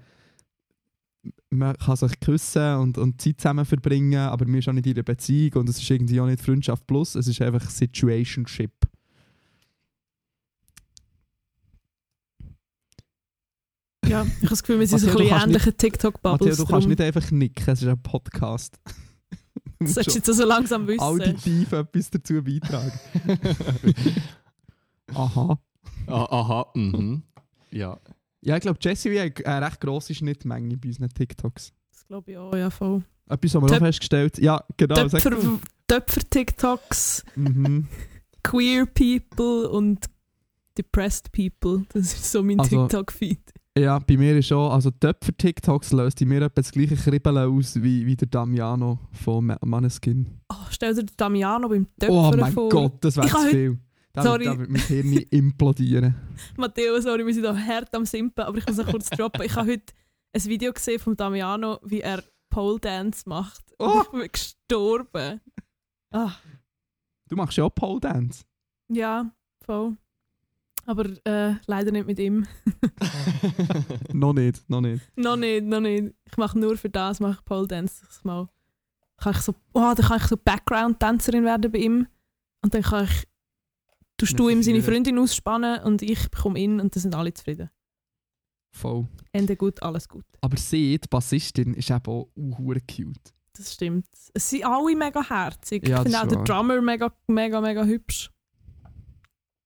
[1.50, 4.94] man kann sich küssen und, und Zeit zusammen verbringen, aber wir sind auch nicht in
[4.94, 8.72] einer Beziehung und es ist irgendwie auch nicht Freundschaft plus, es ist einfach Situationship.
[14.08, 15.70] Ja, ich habe das Gefühl, wir sind so ein Matteo, du bisschen kannst nicht- ähnliche
[15.70, 16.56] Matteo, TikTok-Bubbles.
[16.56, 18.78] du kannst nicht einfach nicken, es ist ein Podcast.
[18.84, 18.94] Du
[19.80, 21.00] Das musst solltest du schon jetzt so langsam wissen.
[21.00, 22.92] auditiv etwas dazu beitragen.
[25.14, 25.58] Aha.
[26.06, 27.22] Ah, aha, mhm.
[27.70, 27.98] Ja.
[28.40, 31.72] Ja, ich glaube, Jesse hat eine recht grosse Schnittmenge bei unseren TikToks.
[31.90, 33.02] Das glaube ich auch, ja voll.
[33.28, 34.38] Etwas haben wir auch festgestellt.
[34.38, 34.94] Ja, genau.
[35.88, 37.86] Töpfer-TikToks, Mhm.
[38.42, 40.06] Queer People und
[40.78, 41.84] Depressed People.
[41.92, 43.52] Das ist so mein Also- TikTok-Feed.
[43.78, 47.76] Ja, bei mir ist auch, also Töpfer-TikToks löst in mir etwa das gleiche Kribbeln aus
[47.82, 50.26] wie, wie der Damiano von Ma- Maneskin.
[50.52, 52.68] Oh, stell dir den Damiano beim Töpfern Oh mein vor.
[52.68, 53.78] Gott, das wäre zu viel.
[54.12, 54.44] Da Sorry.
[54.46, 56.14] wird, da wird mein Hirn implodieren.
[56.56, 59.42] Matteo, sorry, wir sind hier hart am Simpen, aber ich muss noch kurz droppen.
[59.44, 59.92] Ich habe heute
[60.34, 63.62] ein Video gesehen von Damiano, wie er Pole Dance macht.
[63.78, 64.02] Oh.
[64.04, 65.40] Ich bin gestorben.
[66.12, 66.32] Ah,
[67.28, 68.44] Du machst ja auch Pole Dance.
[68.90, 69.30] ja,
[69.64, 69.96] voll.
[70.88, 72.46] Aber äh, leider nicht mit ihm.
[74.14, 75.02] noch nicht, noch nicht.
[75.16, 76.14] noch nicht, noch nicht.
[76.24, 78.06] Ich mache nur für das mache ich Pole Dance.
[78.06, 78.48] Das mal
[79.18, 82.06] kann ich so, oh, dann kann ich so Background-Tänzerin werden bei ihm.
[82.62, 83.28] Und dann kann ich,
[84.16, 84.82] tust du ihm seine.
[84.82, 87.68] Freundin ausspannen und ich bekomme ihn und dann sind alle zufrieden.
[88.70, 89.08] Voll.
[89.32, 90.24] Ende gut, alles gut.
[90.40, 93.34] Aber sie, die Bassistin, ist eben auch uh, cute.
[93.56, 94.06] Das stimmt.
[94.34, 95.86] Es sind alle mega herzig.
[95.86, 96.44] Ja, ich finde auch der.
[96.44, 98.30] Drummer mega, mega, mega hübsch.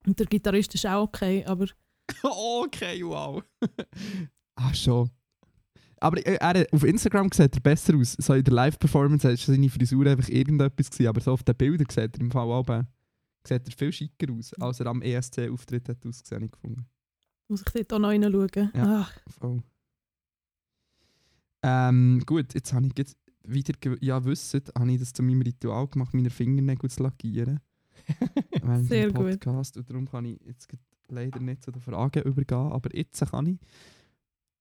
[0.07, 1.67] Und der Gitarrist ist auch okay, aber
[2.23, 3.43] okay, wow.
[4.57, 5.11] ah, schon.
[6.01, 8.15] Aber äh, er, auf Instagram sieht er besser aus.
[8.19, 11.87] So in der Live-Performance war seine Frisur einfach irgendetwas, gewesen, aber so auf den Bildern
[11.89, 12.83] sieht er im Fall auch äh,
[13.47, 16.87] sieht er viel schicker aus, als er am ESC-Auftritt hat ausgesehen, gefunden.
[17.49, 18.71] muss ich dort auch noch reinschauen.
[18.75, 19.03] Ja.
[19.03, 19.63] Ah, Voll.
[21.65, 25.87] Ähm, gut, jetzt habe ich jetzt wieder, ja wisst, habe ich das zu meinem Ritual
[25.87, 27.61] gemacht, meine Fingernägel zu lackieren.
[28.63, 29.41] Während Sehr dem gut.
[29.41, 29.77] Podcast.
[29.77, 30.69] Und darum kann ich jetzt
[31.09, 33.59] leider nicht zu den Fragen übergehen, aber jetzt kann ich.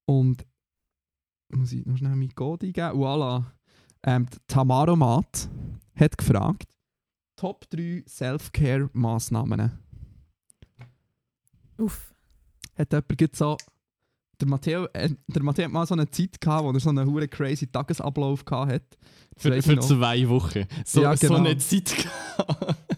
[0.06, 0.46] Und
[1.50, 3.00] muss ich noch schnell mein Code eingeben?
[3.00, 3.44] Voilà.
[4.04, 5.50] Ähm, die Tamaro Mat
[5.96, 6.68] hat gefragt,
[7.36, 9.72] Top 3 Self-Care-Massnahmen.
[11.78, 12.14] uff.
[12.78, 13.58] Hat jemand so...
[14.40, 17.08] Der Matteo, äh, der Matteo hat mal so eine Zeit gehabt, wo er so einen
[17.08, 18.98] hure crazy Tagesablauf gehabt hat.
[19.36, 20.66] Das Für, für zwei Wochen.
[20.84, 21.36] So, Ja, genau.
[21.36, 22.76] so eine Zeit gehabt.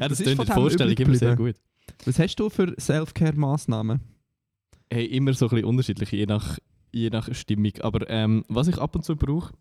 [0.00, 1.56] ja, das ist klingt Vorstellung immer sehr gut.
[2.04, 4.00] Was hast du für Self-Care-Massnahmen?
[4.90, 6.58] Hey, immer so ein bisschen unterschiedlich, je nach,
[6.92, 7.72] je nach Stimmung.
[7.80, 9.52] Aber ähm, was ich ab und zu brauche,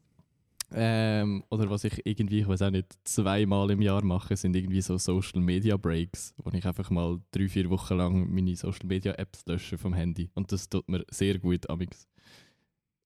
[0.73, 4.81] ähm, oder was ich irgendwie, ich weiß auch nicht, zweimal im Jahr mache, sind irgendwie
[4.81, 9.13] so Social Media Breaks, wo ich einfach mal drei, vier Wochen lang meine Social Media
[9.13, 10.29] Apps lösche vom Handy.
[10.33, 12.07] Und das tut mir sehr gut, amix.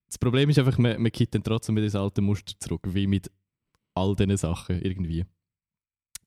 [0.07, 3.07] Das Problem ist einfach, man, man kippt dann trotzdem mit ins alte Muster zurück, wie
[3.07, 3.31] mit
[3.93, 5.25] all diesen Sachen irgendwie.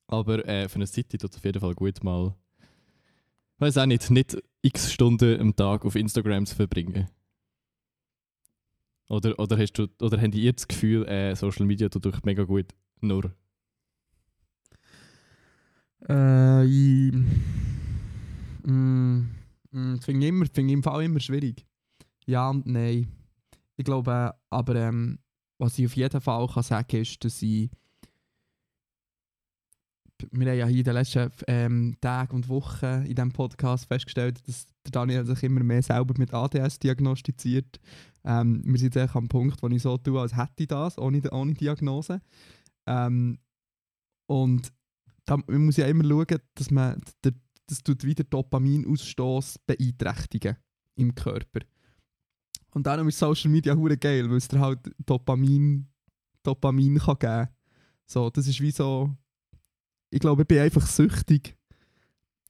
[0.06, 2.34] Aber äh, für eine City tut es auf jeden Fall gut mal,
[3.58, 7.08] weiß auch nicht, nicht x Stunden am Tag auf Instagram zu verbringen.
[9.08, 12.44] Oder, oder, hast du, oder habt ihr das Gefühl, äh, Social Media tut euch mega
[12.44, 12.66] gut?
[13.00, 13.34] Nur.
[16.08, 17.12] Äh, ich,
[18.64, 19.20] mm,
[19.70, 21.66] mm, finde immer, im Fall immer schwierig.
[22.26, 23.08] Ja und nein.
[23.76, 25.18] Ich glaube, äh, aber ähm,
[25.58, 27.70] was ich auf jeden Fall kann sagen ist, dass ich
[30.30, 34.66] wir haben ja in den letzten ähm, Tagen und Wochen in diesem Podcast festgestellt, dass
[34.84, 37.80] der Daniel sich immer mehr selber mit ADS diagnostiziert.
[38.24, 41.20] Ähm, wir sind jetzt am Punkt, wo ich so tue, als hätte ich das, ohne,
[41.30, 42.20] ohne Diagnose.
[42.86, 43.38] Ähm,
[44.26, 44.72] und
[45.24, 47.32] da man muss ja immer schauen, dass man der,
[47.66, 50.56] das tut wieder Dopaminausstoß beeinträchtigen
[50.96, 51.60] im Körper.
[52.72, 55.88] Und darum ist Social Media hure geil, weil es dir halt Dopamin,
[56.42, 57.48] Dopamin kann geben.
[58.06, 59.16] So, das ist wie so.
[60.14, 61.56] Ich glaube, ich bin einfach süchtig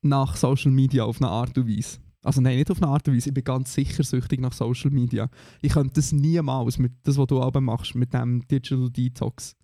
[0.03, 1.99] nach Social Media auf eine Art und Weise.
[2.23, 3.31] Also nein, nicht auf eine Art und Weise.
[3.31, 5.31] Ich bin ganz sicher süchtig nach Social Media.
[5.63, 9.57] Ich könnte das niemals mit das, was du aber machst, mit dem Digital Detox.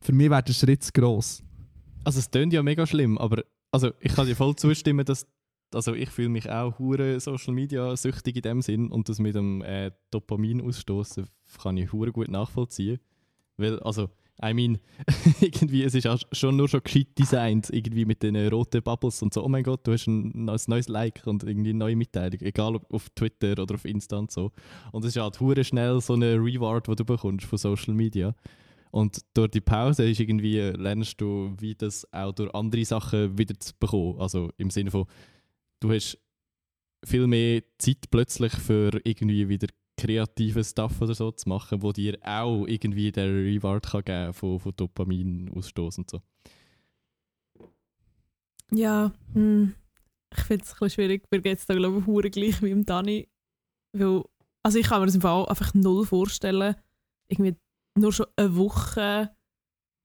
[0.00, 1.42] Für mich wäre der Schritt zu gross.
[2.04, 3.42] Also es klingt ja mega schlimm, aber
[3.72, 5.26] also ich kann dir voll zustimmen, dass
[5.74, 9.34] also ich fühle mich auch hure Social Media süchtig in dem Sinn und das mit
[9.34, 11.26] dem äh, Dopamin ausstoßen
[11.60, 13.00] kann ich hure gut nachvollziehen,
[13.56, 14.10] weil also
[14.42, 14.78] I mean,
[15.40, 19.34] irgendwie, es ist auch schon nur schon gescheit designt, irgendwie mit den roten Bubbles und
[19.34, 22.40] so, oh mein Gott, du hast ein neues, neues Like und irgendwie eine neue Mitteilung,
[22.40, 24.52] egal ob auf Twitter oder auf Insta und so.
[24.92, 28.34] Und es ist halt hure schnell so eine Reward, die du bekommst von Social Media.
[28.90, 33.58] Und durch die Pause ist irgendwie, lernst du, wie das auch durch andere Sachen wieder
[33.58, 34.18] zu bekommen.
[34.18, 35.06] Also im Sinne von,
[35.80, 36.18] du hast
[37.04, 39.68] viel mehr Zeit plötzlich für irgendwie wieder
[40.00, 44.58] kreativen Stuff oder so zu machen, wo dir auch irgendwie der Reward kann geben von,
[44.58, 46.20] von Dopaminausstoß und so.
[48.72, 49.74] Ja, hm,
[50.32, 51.24] ich finde es ein bisschen schwierig.
[51.30, 53.28] Mir geht es da, glaube ich, hure gleich wie im Dani.
[53.92, 54.22] Weil,
[54.62, 56.76] also ich kann mir das im Fall einfach null vorstellen,
[57.28, 57.56] irgendwie
[57.98, 59.34] nur schon eine Woche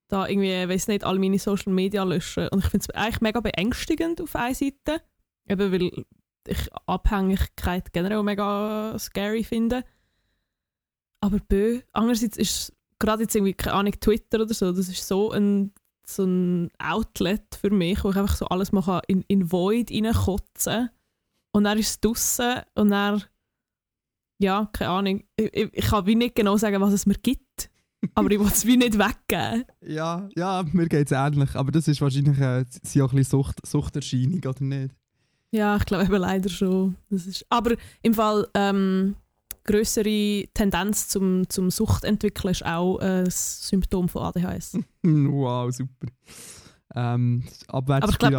[0.09, 2.47] da irgendwie, weiß nicht, all meine Social Media löschen.
[2.49, 5.01] Und ich finde es eigentlich mega beängstigend auf einer Seite.
[5.47, 6.05] Eben weil
[6.47, 9.83] ich Abhängigkeit generell mega scary finde.
[11.21, 15.31] Aber bö, andererseits ist gerade jetzt irgendwie, keine Ahnung, Twitter oder so, das ist so
[15.31, 15.73] ein,
[16.05, 20.89] so ein Outlet für mich, wo ich einfach so alles mal in, in Void reinkotzen
[21.51, 23.23] und dann ist es draussen und dann,
[24.39, 27.69] ja, keine Ahnung, ich, ich, kann wie nicht genau sagen, was es mir gibt,
[28.13, 29.65] aber ich will es wie nicht weggeben.
[29.81, 31.55] Ja, ja, mir geht es ähnlich.
[31.55, 32.65] Aber das ist wahrscheinlich äh,
[33.01, 34.95] auch ein bisschen Sucht, Suchterscheinung, oder nicht?
[35.55, 36.97] Ja, ich glaube eben leider schon.
[37.09, 39.15] Das ist, aber im Fall ähm,
[39.63, 44.77] größere Tendenz zum, zum Suchtentwickeln ist auch ein Symptom von ADHS.
[45.03, 46.07] wow, super.
[46.93, 48.37] Ähm, aber ich glaube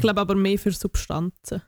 [0.00, 1.62] glaube aber mehr für Substanzen.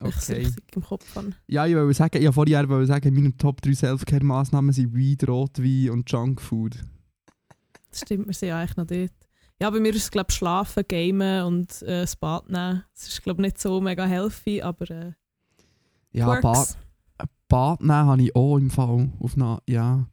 [0.00, 0.42] Okay.
[0.42, 1.34] Ich im Kopf an.
[1.48, 5.90] Ja, ich wollte sagen, ich vorher wollte sagen, meine Top 3 Selfcare-Maßnahmen sind Weed, Rotwein
[5.90, 6.78] und Junkfood.
[7.90, 9.10] Das stimmt, wir sind ja eigentlich noch dort.
[9.60, 12.84] Ja, bei mir ist es glaube Schlafen, Gamen und äh, das Bad nehmen.
[12.94, 15.12] Das ist glaube nicht so mega healthy, aber äh,
[16.12, 16.78] Ja, Bad,
[17.48, 19.10] Bad nehmen habe ich auch im Fall.
[19.18, 20.06] Auf eine, ja.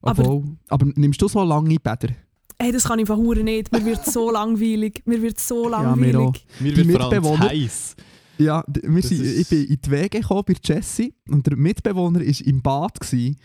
[0.00, 2.14] Obwohl, aber, aber nimmst du so lange Bäder?
[2.58, 3.72] Ey, das kann ich verhuren nicht.
[3.72, 5.02] Mir wird so langweilig.
[5.04, 6.14] Mir wird so langweilig.
[6.14, 7.96] Ja, mir, mir wird vor allem heiß.
[8.38, 12.46] Ja, wir sind, ich bin in die Wege gekommen bei Jesse und der Mitbewohner war
[12.46, 13.00] im Bad.
[13.00, 13.36] Gewesen.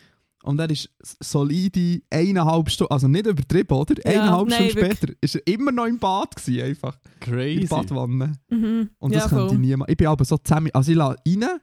[0.43, 3.95] Und er ist solide eineinhalb Stunden, also nicht übertrieben, oder?
[3.97, 6.97] Ja, eineinhalb Stunden später ist er immer noch im Bad gewesen, einfach.
[7.19, 7.55] Crazy.
[7.55, 8.33] In der Badwanne.
[8.49, 8.89] Mhm.
[8.99, 9.89] Und das ja, könnte ich niemand.
[9.89, 11.59] Ich bin aber so zusammen, also ich lasse rein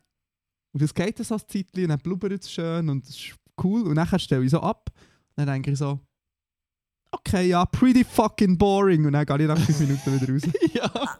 [0.72, 3.34] und es geht so ein Zeitchen und dann blubbert es schön und es ist
[3.64, 5.98] cool und dann stelle ich so ab und dann denke ich so,
[7.12, 10.42] okay, ja, pretty fucking boring und dann gehe ich nach fünf Minuten wieder raus.
[10.74, 11.16] ja.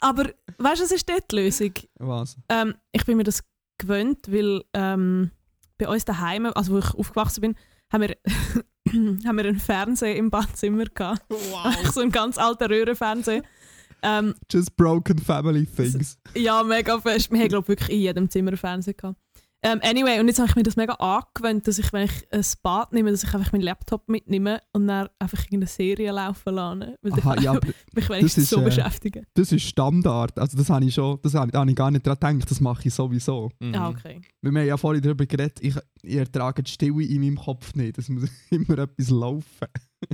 [0.00, 0.24] Aber
[0.58, 1.72] weißt du, was ist dort die Lösung?
[1.98, 2.36] Was?
[2.50, 3.42] Ähm, ich bin mir das
[3.78, 5.30] gewöhnt, weil ähm,
[5.80, 7.56] bei uns daheim, also wo ich aufgewachsen bin,
[7.92, 8.16] haben wir,
[9.26, 11.22] haben wir einen Fernseher im Badzimmer gehabt.
[11.28, 11.74] Wow.
[11.92, 13.42] so einen ganz alten Röhrenfernseher.
[14.02, 16.18] Ähm, Just broken family things.
[16.34, 17.30] Ja, mega fest.
[17.30, 19.18] Wir haben glaube wirklich in jedem Zimmer einen Fernseher gehabt.
[19.62, 22.26] Um, ähm, anyway, und jetzt habe ich mir das mega angewöhnt, dass ich, wenn ich
[22.32, 26.54] ein Bad nehme, dass ich einfach meinen Laptop mitnehme und dann einfach eine Serie laufen
[26.54, 26.96] lasse.
[27.02, 27.52] Weil Aha, ich ja,
[27.94, 29.26] mich wenigstens so äh, beschäftigen.
[29.34, 30.38] Das ist Standard.
[30.38, 32.88] Also das habe ich schon, das habe, habe ich gar nicht daran gedacht, das mache
[32.88, 33.50] ich sowieso.
[33.58, 33.74] Mhm.
[33.74, 34.22] Ah, okay.
[34.40, 37.98] Wir haben ja vorhin darüber geredet, ich, ich ertrage die Stille in meinem Kopf nicht.
[37.98, 39.68] Es muss immer etwas laufen.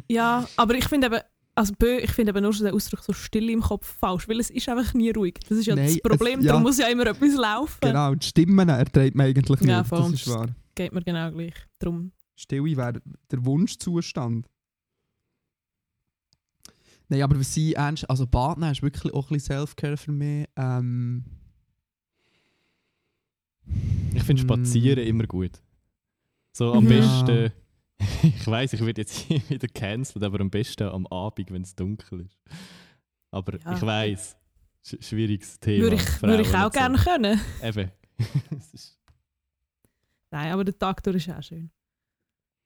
[0.08, 1.20] ja, aber ich finde eben,
[1.56, 4.50] also ich finde aber nur schon den Ausdruck so still im Kopf falsch, weil es
[4.50, 5.38] ist einfach nie ruhig.
[5.48, 6.52] Das ist ja Nein, das Problem, es, ja.
[6.52, 7.78] darum muss ja immer etwas laufen.
[7.80, 10.48] Genau, die Stimmen erträgt man eigentlich nicht, ja, voll, das ist wahr.
[10.74, 11.54] geht mir genau gleich.
[11.78, 12.12] Drum.
[12.36, 14.46] Stille wäre der Wunschzustand.
[17.08, 20.46] Nein, aber was sie ernst, also Partner ist wirklich auch ein bisschen Self-Care für mich.
[20.56, 21.24] Ähm,
[24.14, 25.08] ich finde Spazieren mm.
[25.08, 25.62] immer gut.
[26.52, 26.88] So am mhm.
[26.88, 27.52] besten
[28.22, 31.74] ich weiß, ich werde jetzt hier wieder cancelled, aber am besten am Abend, wenn es
[31.74, 32.38] dunkel ist.
[33.30, 33.74] Aber ja.
[33.74, 34.36] ich weiß,
[34.82, 35.84] sch schwieriges Thema.
[35.84, 37.04] Würde ich, würde ich auch gerne so.
[37.04, 37.40] können.
[37.62, 37.90] Eben.
[40.30, 41.70] Nein, aber der Tag durch ist auch schön.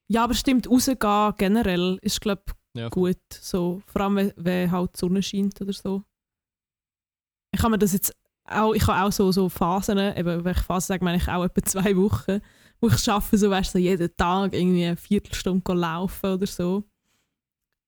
[0.09, 0.99] Ja, aber stimmt, rausgehen
[1.37, 2.89] generell ist, glaube ich, ja.
[2.89, 3.21] gut.
[3.31, 6.03] So, vor allem, wenn, wenn halt die Sonne scheint oder so.
[7.53, 8.15] Ich habe mir das jetzt
[8.51, 11.45] auch, ich habe auch so, so Phasen, eben, wenn ich Phasen sage, meine ich auch
[11.45, 12.41] etwa zwei Wochen,
[12.81, 16.85] wo ich arbeite, so weißt so jeden Tag irgendwie eine Viertelstunde laufen oder so.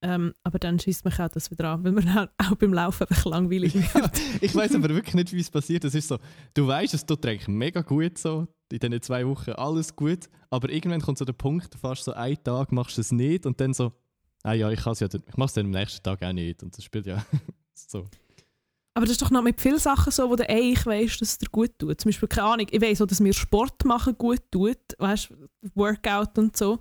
[0.05, 3.25] Ähm, aber dann schießt mich auch das wieder an, weil man auch beim Laufen einfach
[3.25, 3.95] langweilig wird.
[3.95, 5.85] Ja, ich weiß aber wirklich nicht, wie es passiert.
[5.85, 6.19] Es ist so,
[6.55, 10.71] du weißt, es tut eigentlich mega gut so, in diesen zwei Wochen alles gut, aber
[10.71, 13.75] irgendwann kommt so der Punkt, du fährst so einen Tag, machst es nicht und dann
[13.75, 13.93] so,
[14.43, 16.83] ah ja, ich, ja, ich mache es dann am nächsten Tag auch nicht und das
[16.83, 17.25] spielt ja
[17.75, 18.07] so.
[18.95, 21.39] Aber das ist doch noch mit vielen Sachen so, wo du eigentlich weißt, dass es
[21.39, 22.01] dir gut tut.
[22.01, 25.33] Zum Beispiel, keine Ahnung, ich weiß so, dass mir Sport machen gut tut, weißt
[25.75, 26.79] Workout und so.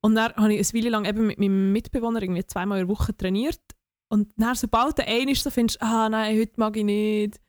[0.00, 2.94] Und dann habe ich eine Weile lang eben mit meinem Mitbewohner irgendwie zweimal in der
[2.94, 3.60] Woche trainiert.
[4.08, 7.40] Und dann, sobald der eine ist, so findest du, ah nein, heute mag ich nicht,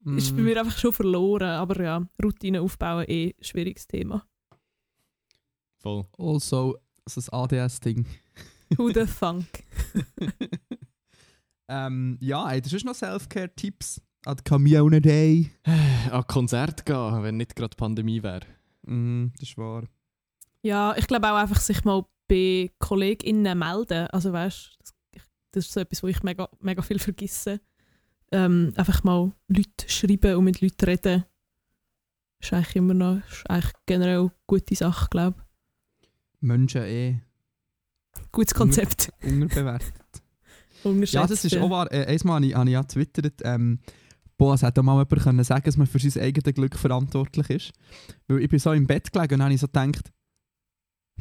[0.00, 0.16] mm.
[0.18, 1.48] ist bei mir einfach schon verloren.
[1.48, 4.26] Aber ja, Routine aufbauen eh ein schwieriges Thema.
[5.78, 6.06] Voll.
[6.18, 8.06] Also, das ADS-Ding.
[8.76, 9.64] Who the funk?
[11.72, 15.00] Ähm, ja, ey, das ist noch Self-Care-Tipps an die Community.
[15.00, 15.50] Day.
[16.10, 18.40] An Konzert gehen, wenn nicht gerade Pandemie wäre.
[18.82, 19.84] Mhm, das ist wahr.
[20.62, 24.08] Ja, ich glaube auch einfach sich mal bei KollegInnen melden.
[24.08, 24.94] Also weißt das,
[25.52, 27.60] das ist so etwas, wo ich mega, mega viel vergesse.
[28.32, 31.24] Ähm, einfach mal Leute schreiben und mit Leuten reden.
[32.40, 35.44] Ist eigentlich immer noch ist eigentlich generell eine gute Sache, glaube
[36.40, 37.16] Menschen eh ich.
[38.32, 39.12] Gutes Konzept.
[39.22, 40.19] unterbewertet.
[41.12, 41.92] Ja, das ist auch wahr.
[41.92, 43.78] Äh, einmal habe ich, habe ich ja getwittert, ähm,
[44.36, 47.72] boah, es hätte mal jemand können sagen dass man für sein eigenes Glück verantwortlich ist.
[48.28, 50.10] Weil ich bin so im Bett gelegen und habe ich so gedacht,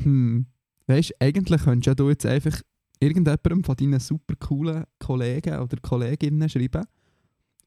[0.01, 0.45] hm,
[0.87, 2.61] weißt eigentlich könntest ja du jetzt einfach
[2.99, 6.85] irgendjemandem von deinen super coolen Kollegen oder Kolleginnen schreiben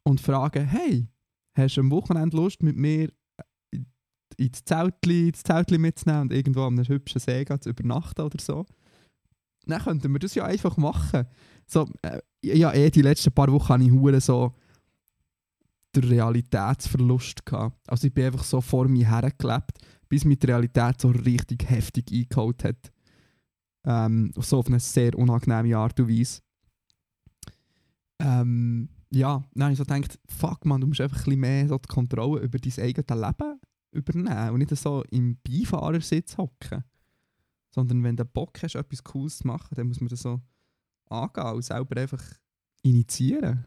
[0.05, 1.07] und fragen, hey,
[1.55, 3.11] hast du am Wochenende Lust mit mir
[3.71, 3.87] in-
[4.37, 8.65] ins Zeltli, ins Zeltli mitzunehmen und irgendwo an einem hübschen See zu übernachten oder so?
[9.67, 11.27] Dann könnten wir das ja einfach machen.
[11.67, 14.55] So, äh, ja, eh die letzten paar Wochen hatte ich hure so
[15.95, 17.79] den Realitätsverlust gehabt.
[17.89, 22.11] Also ich bin einfach so vor mir hergelebt, bis mich die Realität so richtig heftig
[22.13, 22.93] eingeholt hat.
[23.85, 26.41] Ähm, so auf eine sehr unangenehme Art und Weise.
[28.21, 31.69] Ähm, ja, dann habe ich so gedacht, fuck man, du musst einfach ein bisschen mehr
[31.69, 33.61] so die Kontrolle über dein eigenes Leben
[33.91, 36.85] übernehmen und nicht so im Beifahrersitz hocken.
[37.71, 40.41] Sondern wenn du Bock hast, etwas Cooles zu machen, dann muss man das so
[41.09, 42.23] angehen und selber einfach
[42.83, 43.67] initiieren.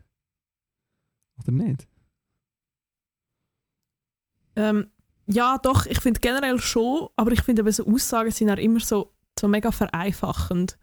[1.42, 1.88] Oder nicht?
[4.56, 4.88] Ähm,
[5.28, 8.80] ja, doch, ich finde generell schon, aber ich finde eben so Aussagen sind auch immer
[8.80, 10.78] so, so mega vereinfachend.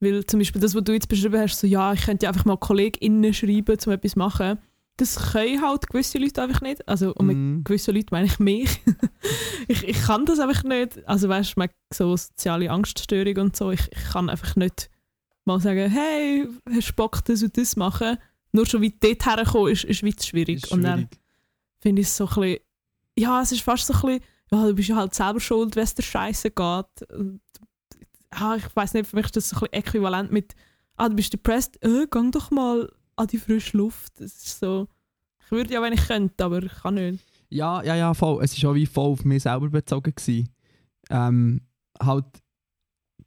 [0.00, 2.44] Weil zum Beispiel das, was du jetzt beschrieben hast, so ja, ich könnte ja einfach
[2.44, 4.58] mal KollegInnen schreiben, um etwas zu machen.
[4.96, 6.86] Das können halt gewisse Leute einfach nicht.
[6.88, 7.62] Also und mit Mm.
[7.62, 8.80] gewissen Leuten meine ich mich.
[9.68, 11.06] ich, ich kann das einfach nicht.
[11.08, 14.90] Also weißt du, so soziale Angststörung und so, ich, ich kann einfach nicht
[15.48, 18.16] mal sagen, hey, hast du Bock, das und das machen?
[18.52, 20.64] Nur schon wie dort herkommen, ist, ist weit schwierig.
[20.64, 21.18] Ist Und dann schwierig.
[21.80, 22.58] finde ich es so ein bisschen,
[23.18, 24.20] ja, es ist fast so ein bisschen,
[24.52, 27.10] ja, du bist ja halt selber schuld, wenn es dir scheiße geht.
[27.12, 27.40] Und,
[28.38, 30.54] Ja, ich weiß nicht, für mich ist das so ein bisschen äquivalent mit,
[30.96, 34.20] ah, du bist depressed, äh, geh doch mal an die frische Luft.
[34.20, 34.86] Das ist so,
[35.44, 37.24] ich würde ja, wenn ich könnte, aber ich kann nicht.
[37.50, 38.42] Ja, ja, ja, voll.
[38.44, 40.14] Es war auch wie voll auf mich selber bezogen.
[40.14, 40.48] Gewesen.
[41.10, 41.62] Ähm,
[42.00, 42.26] halt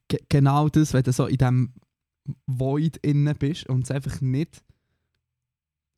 [0.07, 1.73] ge genau das, wenn du so in diesem
[2.45, 4.63] Void innen bist und es einfach nicht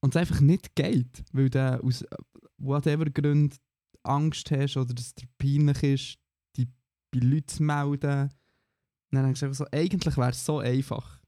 [0.02, 2.04] und es einfach nicht geht, weil du aus
[2.58, 3.60] whatever Grund
[4.04, 6.20] Angst hast oder dass es dir peinlich ist,
[6.58, 6.68] die
[7.12, 8.24] bei Leuten zu melden.
[8.24, 11.22] Und dann denkst du einfach so, eigentlich wäre es so einfach.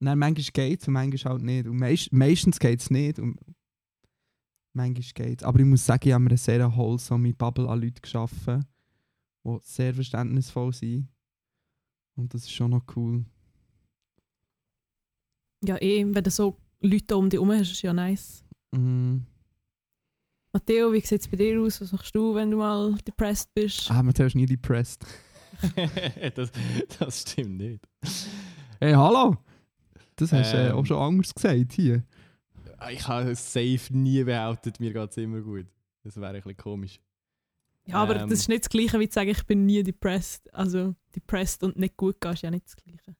[0.00, 1.66] Und dann manchmal geht es und manchmal halt nicht.
[1.66, 3.18] Und meist, meistens geht es nicht.
[3.18, 3.38] Und
[4.74, 8.02] manchmal geht Aber ich muss sagen, ich habe mir eine sehr wholesome Bubble an Leuten
[8.02, 8.66] geschaffen,
[9.44, 11.08] die sehr verständnisvoll sind.
[12.14, 13.24] Und das ist schon noch cool.
[15.64, 18.44] Ja, eh, wenn du so Leute um dich herum hast, ist ja nice.
[18.72, 19.24] Mhm.
[20.52, 21.80] Matteo, wie sieht es bei dir aus?
[21.80, 23.90] Was machst du, wenn du mal depressed bist?
[23.90, 25.04] Ah, man ist nie depressed.
[26.34, 26.50] das,
[26.98, 27.88] das stimmt nicht.
[28.80, 29.36] Hey, hallo!
[30.16, 30.76] Das hast du äh, Ähm.
[30.76, 32.04] auch schon anders gesagt hier.
[32.90, 35.66] Ich habe safe nie behauptet, mir geht es immer gut.
[36.02, 37.00] Das wäre ein bisschen komisch.
[37.86, 38.28] Ja, aber Ähm.
[38.28, 40.52] das ist nicht das Gleiche, wie zu sagen, ich bin nie depressed.
[40.52, 43.16] Also, depressed und nicht gut gehen ist ja nicht das Gleiche.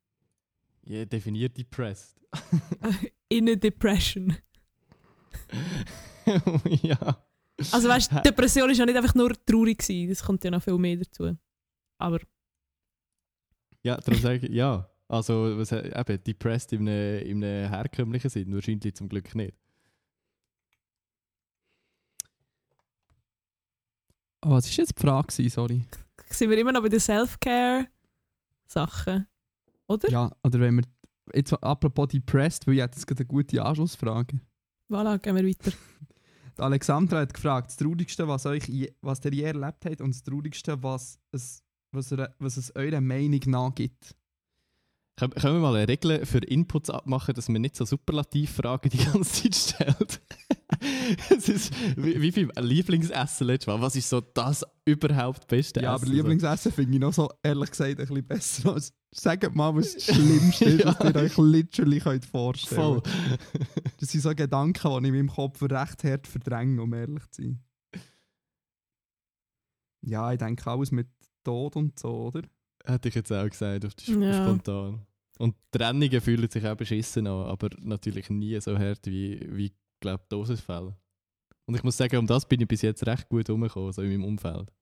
[0.84, 2.16] Ja, definiert depressed.
[3.28, 4.36] In a depression.
[6.82, 7.24] ja.
[7.72, 10.62] Also, weißt du, Depression ist ja nicht einfach nur traurig gewesen, das kommt ja noch
[10.62, 11.36] viel mehr dazu.
[11.98, 12.18] Aber
[13.82, 14.88] Ja, darum sage ich, ja.
[15.08, 19.54] Also, was, he- eben, depressed in einem, in einem herkömmlichen Sinn, wahrscheinlich zum Glück nicht.
[24.44, 25.48] Oh, was war jetzt die Frage?
[25.50, 25.84] Sorry.
[26.30, 29.28] sind wir immer noch bei den Self-Care-Sachen.
[29.92, 30.10] Oder?
[30.10, 30.84] Ja, oder wenn wir.
[31.34, 34.40] Jetzt apropos depressed, weil ich jetzt gerade eine gute Anschlussfrage.
[34.90, 35.70] Voilà, gehen wir weiter.
[36.58, 40.14] Die Alexandra hat gefragt, das Traurigste, was, euch je, was ihr je erlebt habt und
[40.14, 41.62] das Traurigste, was es,
[41.92, 44.16] was, er, was es eurer Meinung nach gibt.
[45.16, 49.04] Können, können wir mal eine Regel für Inputs abmachen, dass man nicht so Superlativfragen die
[49.04, 50.20] ganze Zeit stellt?
[51.30, 53.80] Es ist wie, wie beim Lieblingsessen letztes Mal.
[53.80, 56.14] Was ist so das überhaupt beste Ja, aber Essen?
[56.14, 58.92] Lieblingsessen finde ich noch so, ehrlich gesagt, ein bisschen besser als...
[59.14, 63.02] Sagt mal, was das Schlimmste ist, was ihr euch literally könnt vorstellen Voll.
[63.98, 67.42] Das sind so Gedanken, die ich in meinem Kopf recht hart verdränge, um ehrlich zu
[67.42, 67.62] sein.
[70.04, 71.08] Ja, ich denke alles mit
[71.44, 72.42] Tod und so, oder?
[72.84, 74.42] Hätte ich jetzt auch gesagt, auf die Sp Ja.
[74.42, 75.06] spontan.
[75.38, 80.24] Und Trennungen fühlen sich auch beschissen an, aber natürlich nie so hart wie, wie glaube
[80.28, 80.96] Dosisfälle.
[81.66, 84.10] Und ich muss sagen, um das bin ich bis jetzt recht gut herumgekommen, so in
[84.10, 84.72] meinem Umfeld.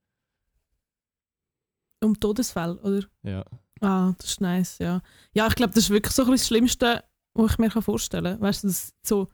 [2.03, 3.07] Um Todesfälle, oder?
[3.23, 3.45] Ja.
[3.81, 5.03] Ah, das ist nice, ja.
[5.35, 7.05] Ja, ich glaube, das ist wirklich so ein das Schlimmste,
[7.35, 8.41] was ich mir vorstellen kann.
[8.41, 9.29] Weißt du, dass so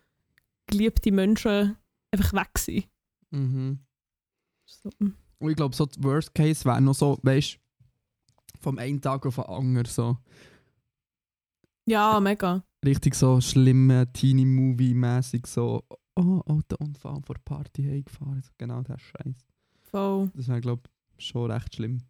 [0.66, 1.76] geliebte Menschen
[2.12, 2.88] einfach weg sind.
[3.30, 3.80] Mhm.
[4.64, 5.14] So, mm.
[5.38, 7.58] Und ich glaube, so der Worst Case wäre noch so, weißt
[8.60, 10.16] Vom einen Tag auf den anderen so.
[11.86, 12.64] Ja, mega.
[12.84, 15.84] Richtig so schlimme Teenie-Movie-mäßig so
[16.16, 18.42] oh, Autounfall vor der Party heimgefahren.
[18.42, 19.46] So, genau der Scheiß.
[19.90, 20.30] Voll.
[20.34, 20.82] Das wäre, glaube
[21.16, 22.02] ich, schon recht schlimm.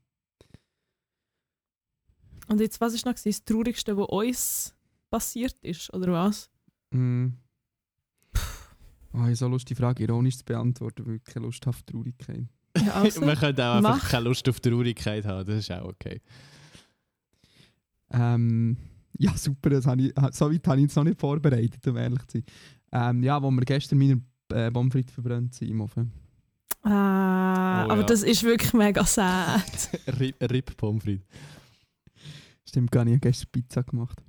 [2.48, 4.74] Und jetzt, was ist noch das Traurigste, was uns
[5.10, 6.48] passiert ist, oder was?
[6.90, 7.28] Mm.
[9.12, 11.76] Oh, ich habe so Lust, die Frage ironisch zu beantworten, weil ich keine Lust habe
[11.76, 12.46] auf Traurigkeit.
[12.76, 14.10] Ja, also, Man könnte auch einfach mach.
[14.10, 16.20] keine Lust auf Traurigkeit haben, das ist auch okay.
[18.10, 18.76] Ähm,
[19.18, 22.22] ja, super, das habe ich, so weit habe ich jetzt noch nicht vorbereitet, um ehrlich
[22.26, 22.44] zu sein.
[22.92, 24.20] Ähm, ja, wo wir gestern meine
[24.52, 26.12] äh, Pommes frites verbrannt sind im Ofen.
[26.82, 28.06] ah, Oh, aber ja.
[28.06, 29.90] das ist wirklich mega sad.
[30.20, 31.26] Rip, Rip Pommes frites.
[32.68, 34.22] Stimmt gar nicht, ich habe gestern Pizza gemacht.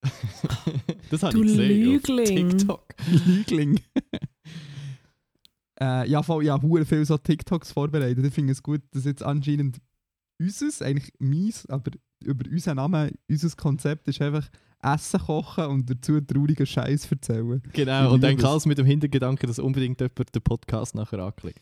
[1.10, 2.50] das habe Du ich gesehen auf Lügling.
[2.58, 2.94] TikTok.
[3.26, 3.80] Lügling.
[5.80, 8.24] äh, ja, voll, ja, hure viel so TikToks vorbereitet.
[8.24, 9.80] Ich finde es gut, dass jetzt anscheinend
[10.40, 11.90] unseres, eigentlich meins, aber
[12.24, 14.48] über unseren Namen, unser Konzept ist einfach
[14.82, 17.62] Essen kochen und dazu traurigen Scheiß erzählen.
[17.72, 18.44] Genau, und dann es.
[18.44, 21.60] alles mit dem Hintergedanken, dass unbedingt jemand den Podcast nachher anklickt.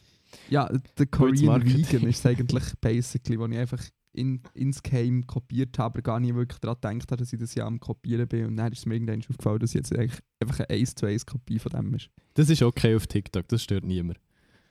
[0.51, 1.65] Ja, der Korean.
[1.65, 6.35] Vegan ist eigentlich basically, wo ich einfach in, ins Game kopiert habe, aber gar nicht
[6.35, 8.47] wirklich daran gedacht habe, dass ich das ja am Kopieren bin.
[8.47, 11.59] Und dann ist mir irgendwann aufgefallen, dass jetzt eigentlich einfach eine 1 zu 1 Kopie
[11.59, 12.11] von dem ist.
[12.35, 14.19] Das ist okay auf TikTok, das stört niemand.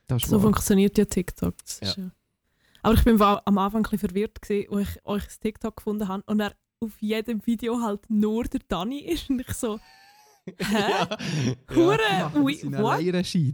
[0.07, 0.43] Das ist so wahr.
[0.43, 1.55] funktioniert ja TikTok.
[1.63, 1.87] Das Ja.
[1.89, 2.11] ist ja.
[2.83, 5.77] Aber ich bin wa- am Anfang ein bisschen verwirrt, gewesen, als ich euch das TikTok
[5.77, 6.55] gefunden habe und er
[6.85, 9.29] auf jedem Video halt nur der Dani ist.
[9.29, 9.79] Und ich so,
[10.59, 11.05] hä?
[11.73, 12.99] Hure, machen ui, das in what?
[12.99, 13.53] Regie.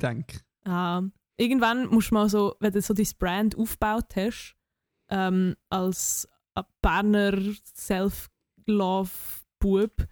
[0.65, 1.01] Ah,
[1.37, 4.55] irgendwann musst du mal so, wenn du so dein Brand aufgebaut hast,
[5.09, 6.27] ähm, als
[6.81, 7.37] Berner
[8.67, 10.07] Self-Love-Bub,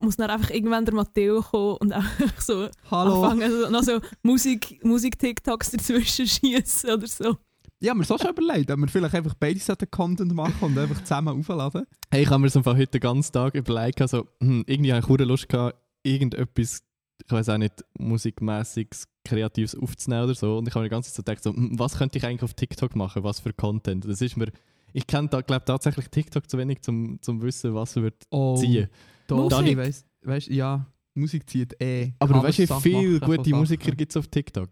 [0.00, 3.22] muss dann einfach irgendwann der Matteo kommen und einfach so Hallo.
[3.24, 7.36] anfangen, so, noch so Musik- Musik-TikToks dazwischen schießen oder so.
[7.84, 11.02] Ja, mir so schon überlegt, ob wir vielleicht einfach beide sollten Content machen und einfach
[11.02, 11.84] zusammen aufladen.
[12.10, 14.90] Hey, ich habe mir so im Fall heute den ganzen Tag überlegt, also, hm, irgendwie
[14.90, 16.82] habe ich hure Lust gehabt, irgendetwas,
[17.22, 20.56] ich weiß auch nicht, musikmäßiges, Kreatives aufzunehmen oder so.
[20.56, 22.54] Und ich habe mir die ganze Zeit gedacht, so, hm, was könnte ich eigentlich auf
[22.54, 24.06] TikTok machen, was für Content?
[24.06, 24.50] Das ist mir,
[24.94, 28.88] ich kenne da, glaube tatsächlich TikTok zu wenig, um zum wissen, was wird Oh, ziehen.
[29.26, 29.66] Doch, Musik.
[29.66, 32.14] ich weiss, weißt, ja, Musik zieht eh.
[32.18, 33.50] Aber du weißt, wie viele gute.
[33.50, 34.70] Musiker gibt es auf TikTok?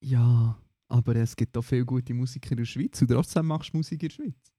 [0.00, 0.56] Ja,
[0.90, 4.02] aber es gibt auch viele gute Musiker in der Schweiz und trotzdem machst du Musik
[4.02, 4.52] in der Schweiz.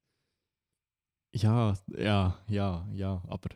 [1.33, 3.49] Ja, ja, ja, ja, aber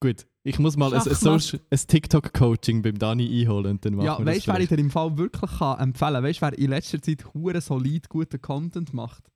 [0.00, 0.26] gut.
[0.44, 4.48] Ich muss mal ein, ein, ein TikTok-Coaching beim Dani einholen und dann machen Ja, weißt
[4.48, 6.24] du, wer ich dir im Fall wirklich kann empfehlen kann?
[6.24, 9.30] Weißt du, wer in letzter Zeit hure solid guten Content macht?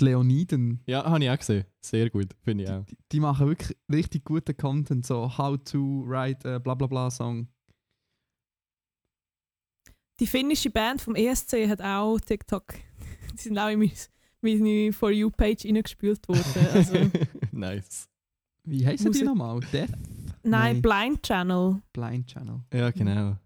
[0.00, 0.80] Die Leoniden.
[0.86, 1.66] Ja, habe ich auch gesehen.
[1.82, 2.84] Sehr gut, finde ich auch.
[2.86, 7.10] Die, die machen wirklich richtig guten Content, so How to Write a bla bla bla
[7.10, 7.48] Song.
[10.22, 12.74] Die finnische Band vom ESC hat auch TikTok.
[13.32, 13.90] Die sind auch in meine,
[14.40, 16.68] meine For You-Page reingespült worden.
[16.72, 17.10] Also,
[17.50, 18.08] nice.
[18.62, 19.58] Wie heißen die nochmal?
[19.72, 19.90] Death
[20.44, 20.82] nein, Nein.
[20.82, 21.82] Blind Channel.
[21.92, 22.60] Blind Channel.
[22.72, 23.36] Ja, genau.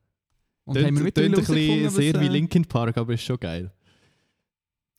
[0.66, 3.40] Und Tönt, haben wir tönt ein bisschen sehr wie äh, Linkin Park, aber ist schon
[3.40, 3.72] geil.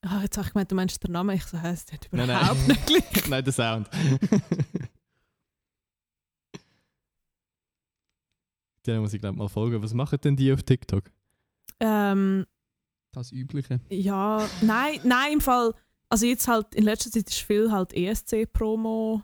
[0.02, 1.36] Ah, jetzt habe ich gemeint, du meinst den Namen.
[1.36, 2.68] Ich so, hä, das hat Nein, überhaupt nein.
[2.70, 3.28] nicht gleich.
[3.30, 3.88] Nein, der Sound.
[8.88, 9.80] Den muss ich glaube mal folgen.
[9.84, 11.12] Was machen denn die auf TikTok?
[11.80, 12.46] Ähm,
[13.12, 13.80] Das Übliche.
[13.90, 15.74] ja, nein, nein, im Fall.
[16.10, 19.22] Also jetzt halt, in letzter Zeit ist viel halt ESC-Promo.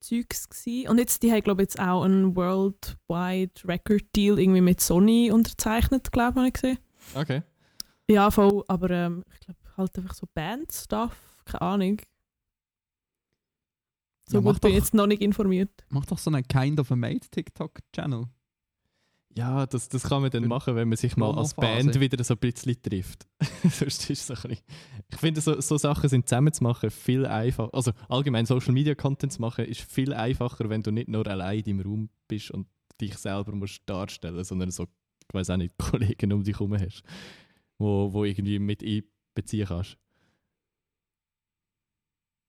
[0.00, 4.78] Zeugs gsi und jetzt die haben glaube jetzt auch einen Worldwide Record Deal irgendwie mit
[4.78, 6.78] Sony unterzeichnet glaube habe ich gesehen
[7.14, 7.42] Okay.
[8.10, 12.02] ja voll aber ähm, ich glaube halt einfach so Band-Stuff keine Ahnung
[14.28, 16.90] so Ja, gut bin ich jetzt noch nicht informiert Mach doch so einen Kind of
[16.92, 18.26] a Mate TikTok-Channel.
[19.36, 21.54] Ja, das, das kann man dann machen, wenn man sich mal als.
[21.54, 23.26] Band wieder so ein bisschen trifft.
[23.64, 24.64] Sonst ist so ein bisschen
[25.14, 27.72] ich finde, so, so Sachen sind zusammen zu machen viel einfacher.
[27.72, 31.58] Also allgemein Social Media Content zu machen ist viel einfacher, wenn du nicht nur allein
[31.60, 32.66] in deinem Raum bist und
[33.00, 37.02] dich selber musst darstellen, sondern so, ich weiß auch nicht, Kollegen um dich herum hast,
[37.78, 39.96] wo, wo irgendwie mit einbeziehen kannst.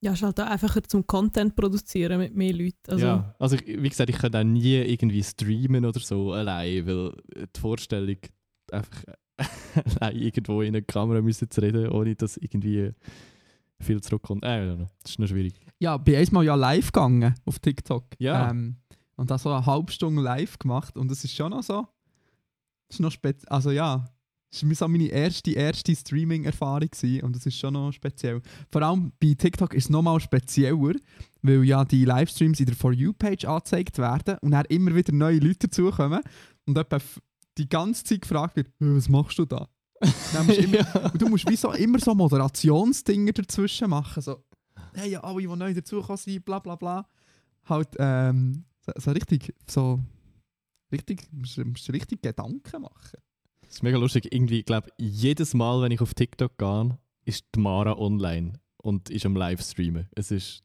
[0.01, 3.65] Ja ist halt auch einfacher zum Content produzieren mit mehr Leuten also ja, also ich,
[3.65, 8.17] wie gesagt, ich könnte auch nie irgendwie streamen oder so allein, weil die Vorstellung
[8.71, 9.03] einfach
[9.99, 12.91] allein irgendwo in eine Kamera müssen zu reden, ohne dass irgendwie
[13.79, 14.43] viel zurückkommt.
[14.45, 14.77] Äh.
[14.77, 15.53] Das ist noch schwierig.
[15.79, 18.05] Ja, bin einmal ja live gegangen auf TikTok.
[18.19, 18.49] Ja.
[18.49, 18.77] Ähm,
[19.15, 21.87] und da so eine halbe Stunde live gemacht und es ist schon noch so.
[22.87, 23.49] Das ist noch speziell.
[23.49, 24.05] Also ja,
[24.61, 26.89] das war so meine erste, erste Streaming-Erfahrung
[27.23, 28.41] und das ist schon noch speziell.
[28.71, 30.93] Vor allem bei TikTok ist es nochmal spezieller,
[31.41, 35.39] weil ja die Livestreams in der For You-Page angezeigt werden und dann immer wieder neue
[35.39, 36.21] Leute dazukommen
[36.65, 36.99] und etwa
[37.57, 39.67] die ganze Zeit gefragt wird, «Äh, was machst du da?
[39.99, 41.09] Musst du immer, ja.
[41.11, 44.21] und du musst wie so immer so Moderationsdinger dazwischen machen.
[44.21, 44.43] So,
[44.93, 47.07] hey, ja, alle, die neu dazugekommen sind, bla bla bla.
[47.65, 49.99] Halt, ähm, so, so richtig, so,
[50.91, 53.19] richtig, musst, musst du richtig Gedanken machen.
[53.67, 54.33] Das ist mega lustig.
[54.33, 59.09] Irgendwie, ich glaube, jedes Mal, wenn ich auf TikTok gehe, ist die Mara online und
[59.09, 60.07] ist am Livestreamen.
[60.15, 60.63] Es ist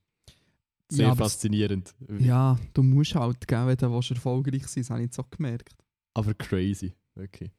[0.89, 1.95] sehr Ja, aber es- faszinierend.
[2.19, 5.75] Ja, du musst halt, gell, wenn du erfolgreich sein das habe ich jetzt auch gemerkt.
[6.15, 6.95] Aber crazy.
[7.15, 7.51] Wirklich.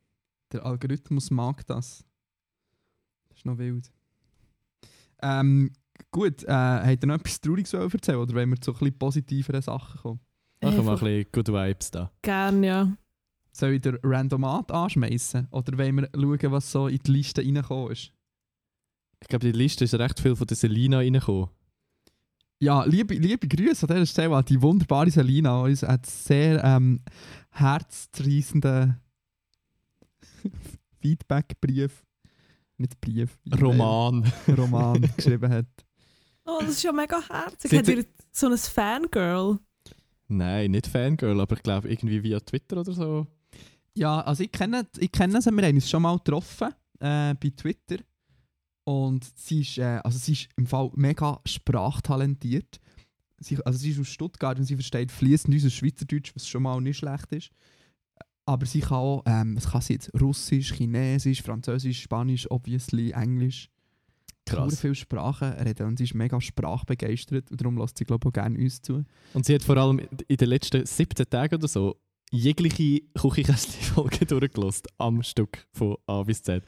[0.51, 2.03] Der Algorithmus mag das.
[3.29, 3.89] Das ist noch wild.
[5.23, 5.71] Ähm,
[6.11, 9.61] gut, äh, habt ihr noch etwas Trauriges erzählen oder wollen wir zu ein bisschen positiveren
[9.61, 10.19] Sachen kommen?
[10.61, 12.11] Machen wir ein bisschen Good Vibes da.
[12.21, 12.95] Gern, ja.
[13.53, 17.91] Soll ich den Randomat anschmeißen Oder wollen wir schauen, was so in die Liste reingekommen
[17.91, 18.11] ist?
[19.21, 21.49] Ich glaube, in die Liste ist recht viel von der Selina reingekommen.
[22.59, 25.61] Ja, liebe, liebe Grüße an dieser Stelle an die wunderbare Selina.
[25.61, 27.01] Uns hat sehr ähm,
[27.51, 28.99] herzzerreißenden
[31.01, 32.03] Feedbackbrief,
[32.77, 34.31] nicht Brief, Roman.
[34.57, 35.65] Roman geschrieben hat.
[36.45, 37.69] Oh, das ist ja mega herzig.
[37.71, 39.59] Sie Hat hat- ihr so ein Fangirl?
[40.27, 43.27] Nein, nicht Fangirl, aber ich glaube irgendwie via Twitter oder so.
[43.95, 46.69] Ja, also ich kenne, ich kenne sie, wir haben uns schon mal getroffen
[46.99, 47.97] äh, bei Twitter.
[48.83, 52.79] Und sie ist, äh, also sie ist im Fall mega sprachtalentiert.
[53.37, 56.79] Sie, also sie ist aus Stuttgart und sie versteht fließend unser Schweizerdeutsch, was schon mal
[56.79, 57.51] nicht schlecht ist.
[58.45, 60.11] Aber sie kann auch, ähm, was kann sie jetzt?
[60.19, 63.69] Russisch, Chinesisch, Französisch, Spanisch, obviously, Englisch.
[64.45, 64.81] Krass.
[64.81, 68.33] viele Sprachen reden und sie ist mega sprachbegeistert und darum lässt sie, glaube ich, auch
[68.33, 69.05] gerne uns zu.
[69.33, 71.95] Und sie hat vor allem in den letzten 17 Tagen oder so
[72.31, 76.63] jegliche Küchenkästchen-Folge durchgelost am Stück von A bis Z.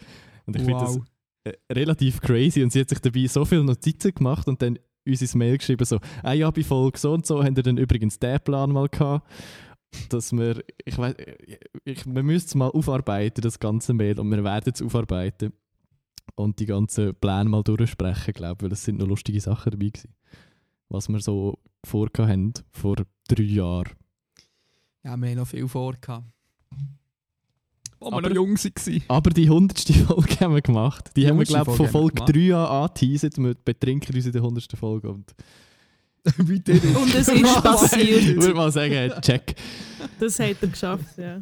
[0.45, 0.99] Und ich finde das
[1.45, 5.21] äh, relativ crazy und sie hat sich dabei so viele Notizen gemacht und dann uns
[5.21, 8.19] ins Mail geschrieben so, ah ja, bei Folge so und so haben wir dann übrigens
[8.19, 9.29] den Plan mal gehabt,
[10.09, 11.15] dass wir, ich weiß,
[11.85, 15.53] ich, wir müssen es mal aufarbeiten, das ganze Mail und wir werden es aufarbeiten
[16.35, 19.89] und die ganzen Pläne mal durchsprechen, glaube ich, weil es sind noch lustige Sachen dabei
[19.89, 20.15] gewesen,
[20.89, 22.95] was wir so vorgehabt haben vor
[23.27, 23.91] drei Jahren.
[25.03, 25.93] Ja, wir haben noch viel vor.
[25.99, 26.25] gehabt.
[27.99, 29.03] Wo wir Aber- noch jung waren.
[29.07, 31.11] Aber die hundertste Folge haben wir gemacht.
[31.15, 33.37] Die, Die haben wir, glaube ich, von Folge haben wir Folge 3 an angeteasert.
[33.37, 35.09] Wir betrinken uns in der hundertsten Folge.
[35.09, 35.33] Und.
[36.37, 38.35] Und es ist ich passiert.
[38.41, 39.55] würde mal sagen, check.
[40.19, 41.41] Das hat er geschafft, ja.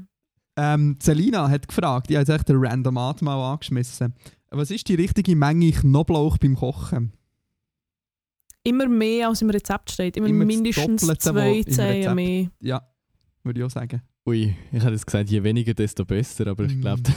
[0.57, 4.13] Ähm, Selina hat gefragt, ich habe jetzt echt den Randomat mal angeschmissen.
[4.49, 7.13] Was ist die richtige Menge Knoblauch beim Kochen?
[8.63, 10.17] Immer mehr als im Rezept steht.
[10.17, 12.49] Immer, Immer mindestens zwei Zehen mehr.
[12.59, 12.81] Ja,
[13.43, 14.01] würde ich auch sagen.
[14.27, 16.47] Ui, ich hätte jetzt gesagt, je weniger, desto besser.
[16.47, 16.81] Aber ich Mm.
[16.81, 17.03] glaube,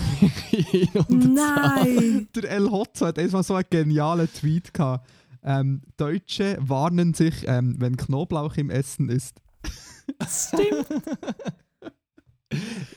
[0.97, 1.05] Zahl.
[1.09, 2.29] Nein!
[2.35, 5.09] Der El Hotzo hat einmal so einen genialen Tweet gehabt.
[5.43, 9.41] Ähm, Deutsche warnen sich, ähm, wenn Knoblauch im Essen ist.
[10.27, 10.87] Stimmt.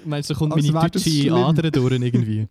[0.06, 1.34] Meinst du, da kommt Also meine deutsche.
[1.34, 2.48] Ader durch irgendwie?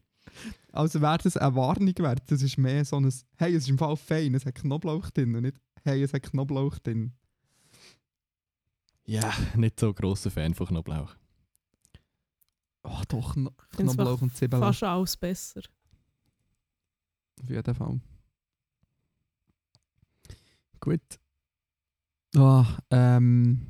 [0.72, 2.22] Also wäre das eine Warnung wert.
[2.26, 5.34] Das ist mehr so ein, hey, es ist im Fall fein, es hat Knoblauch drin
[5.34, 7.12] und nicht, hey, es hat Knoblauch drin.
[9.07, 11.14] Ja, nicht so grosser Fan von Knoblauch.
[12.82, 14.62] Ach doch, find's Knoblauch und Zwiebeln.
[14.62, 15.62] Fast alles besser.
[17.42, 18.00] Auf jeden Fall.
[20.80, 21.00] Gut.
[22.36, 23.66] Ah, ähm.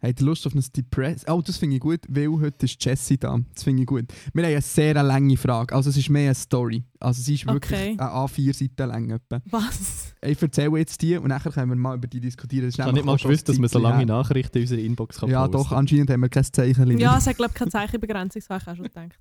[0.00, 1.26] Habt ihr Lust auf ein Depress?
[1.26, 3.36] Oh, das finde ich gut, weil heute ist Jessie da.
[3.52, 4.04] Das finde ich gut.
[4.32, 5.74] Wir haben eine sehr lange Frage.
[5.74, 6.84] Also, es ist mehr eine Story.
[7.00, 7.96] Also, sie ist wirklich Okay.
[7.98, 9.10] eine A4-Seite lang.
[9.10, 9.42] Etwa.
[9.46, 10.07] Was?
[10.24, 12.68] Ich erzähle jetzt die und nachher können wir mal über die diskutieren.
[12.68, 14.04] Ich habe nicht mal gewusst, dass ein man so lange.
[14.06, 15.52] Nachrichten in unserer Inbox kann Ja, posten.
[15.70, 16.98] doch, anscheinend haben wir kein Zeichen.
[16.98, 19.18] Ja, es hat, glaube ich, keine Zeichenbegrenzung, das habe ich auch schon gedacht.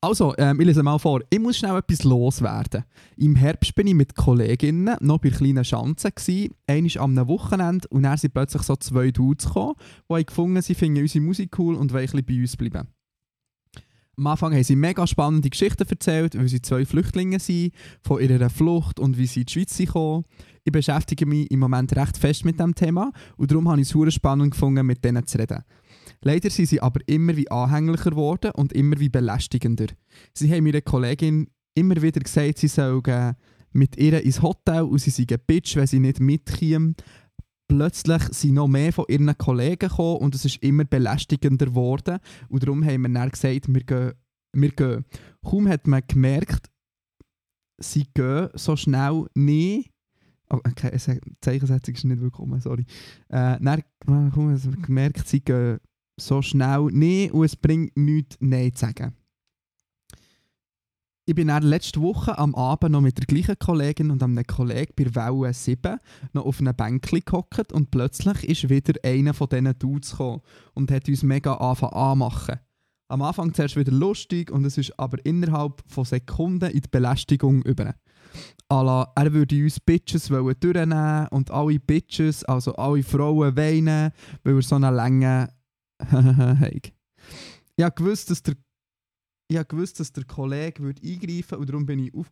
[0.00, 1.22] Also, ähm, ich lese mal vor.
[1.28, 2.84] Ich muss schnell etwas loswerden.
[3.16, 6.12] Im Herbst bin ich mit Kolleginnen noch bei kleinen Schanzen.
[6.14, 6.52] gsi.
[6.68, 9.74] Einmal am Wochenende und dann sind plötzlich so zwei Dudes gekommen,
[10.08, 12.88] die haben gefunden, sie finden unsere Musik cool und wollen ein bisschen bei uns bleiben.
[14.18, 18.50] Am Anfang haben sie mega spannende Geschichten erzählt, weil sie zwei Flüchtlinge sind, von ihrer
[18.50, 20.24] Flucht und wie sie in die Schweiz gekommen.
[20.64, 24.14] Ich beschäftige mich im Moment recht fest mit dem Thema und darum habe ich es
[24.14, 25.62] spannend gefunden, mit denen zu reden.
[26.20, 29.86] Leider sind sie aber immer wie anhänglicher geworden und immer wie belästigender.
[30.34, 33.34] Sie haben meiner Kollegin immer wieder gesagt, sie soll äh,
[33.72, 36.96] mit ihr ins Hotel und sie seien Bitch, wenn sie nicht mitkämen.
[37.68, 42.18] Plötzlich sind noch mehr von ihren Kollegen gekommen und es ist immer belästigender geworden.
[42.48, 44.12] Und darum haben wir dann gesagt, wir gehen.
[44.54, 45.04] Wir gehen.
[45.44, 46.70] Kaum hat man gemerkt,
[47.78, 49.90] sie gehen so schnell nicht.
[50.48, 52.86] Oh, okay, die Zeichensetzung ist nicht willkommen, sorry.
[53.28, 55.78] Äh, dann kaum hat man gemerkt, sie gehen
[56.18, 59.14] so schnell nicht und es bringt nichts, Nein zu sagen.
[61.28, 64.94] Ich bin dann letzte Woche am Abend noch mit der gleichen Kollegin und einem Kollegen
[64.96, 65.98] bei Welle 7
[66.32, 70.40] noch auf einem Bänkchen gehockt und plötzlich ist wieder einer von diesen Dudes gekommen
[70.72, 72.60] und hat uns mega angefangen anmachen.
[73.08, 77.60] Am Anfang zuerst wieder lustig und es ist aber innerhalb von Sekunden in die Belästigung
[77.60, 77.94] über.
[78.70, 84.12] à la, er würde uns Bitches durchnehmen und alle Bitches, also alle Frauen weinen,
[84.44, 85.50] weil er so eine Länge
[86.00, 86.92] hat.
[87.78, 88.56] Ich habe gewusst, dass der,
[89.48, 92.30] ich gewusst, dass der Kollege würde eingreifen und darum bin ich, auf,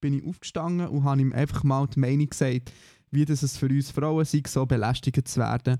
[0.00, 2.72] bin ich aufgestanden und habe ihm einfach mal die Meinung gesagt,
[3.10, 5.78] wie das es für uns Frauen sei, so belästigt zu werden.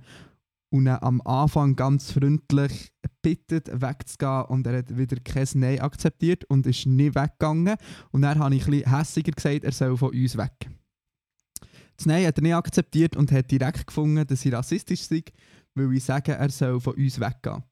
[0.72, 6.44] Und dann am Anfang ganz freundlich bittet, wegzugehen und er hat wieder kein Nein akzeptiert
[6.44, 7.76] und ist nicht weggegangen.
[8.12, 10.70] Und dann habe ich bisschen hässiger gesagt, er soll von uns weg.
[11.96, 15.24] Das Nein hat er nicht akzeptiert und hat direkt gefunden, dass ich rassistisch sei,
[15.74, 17.64] weil ich sage, er soll von uns weggehen.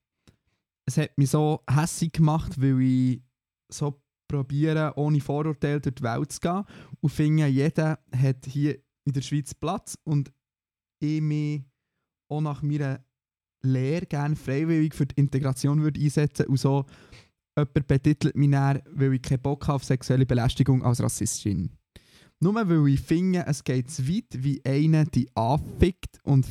[0.88, 3.22] Es hat mich so hässig gemacht, weil ich
[3.70, 6.64] so probiere, ohne Vorurteile durch die Welt zu gehen
[7.02, 10.32] und finde, jeder hat hier in der Schweiz Platz und
[11.00, 11.62] ich mich
[12.30, 13.04] auch nach meiner
[13.60, 16.86] Lehre gerne freiwillig für die Integration würde einsetzen und so
[17.54, 21.70] jemand betitelt mich dann, weil ich keinen Bock habe auf sexuelle Belästigung als Rassistin.
[22.40, 26.46] Nur weil ich finde, es geht zu weit, wie einer die anfickt und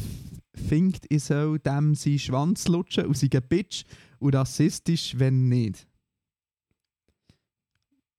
[0.53, 3.83] findet, ich soll dem seinen Schwanz lutschen und sei ein Bitch
[4.19, 5.87] und rassistisch, wenn nicht.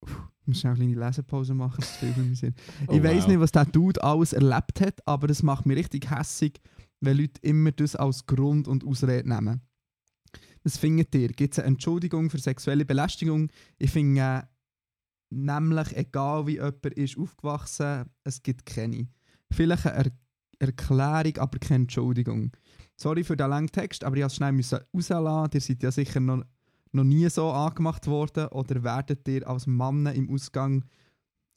[0.07, 2.55] Ich muss schnell eine kleine Lesepause machen, das viel für Sinn.
[2.87, 3.29] Oh, ich weiß wow.
[3.29, 6.61] nicht, was der Dude alles erlebt hat, aber das macht mich richtig hässig,
[7.01, 9.61] wenn Leute immer das als Grund und Ausrede nehmen.
[10.65, 11.29] Was findet ihr?
[11.29, 13.51] Gibt es eine Entschuldigung für sexuelle Belästigung?
[13.79, 14.43] Ich finde äh,
[15.31, 19.09] nämlich, egal wie jemand ist aufgewachsen, es gibt keine.
[19.51, 20.13] Vielleicht eine er
[20.61, 22.53] Erklärung, aber keine Entschuldigung.
[23.01, 25.51] Sorry für den langen Text, aber ich musste es schnell müssen rauslassen.
[25.55, 26.45] Ihr seid ja sicher noch,
[26.91, 30.85] noch nie so angemacht worden oder werdet ihr als Mann im Ausgang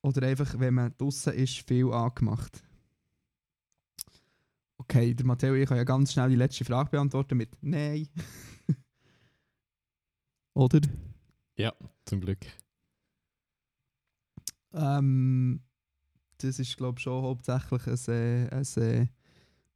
[0.04, 2.64] oder einfach, wenn man draußen ist, viel angemacht.
[4.78, 8.08] Okay, der Matteo, ich kann ja ganz schnell die letzte Frage beantworten mit Nein.
[10.54, 10.82] oder?
[11.56, 11.74] Ja,
[12.06, 12.46] zum Glück.
[14.74, 15.62] Ähm,
[16.38, 19.08] das ist, glaube ich, schon hauptsächlich ein, äh, ein, äh,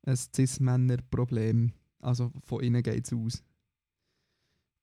[0.06, 1.74] ein Cis-Männer-Problem.
[2.00, 3.44] Also von innen geht es aus.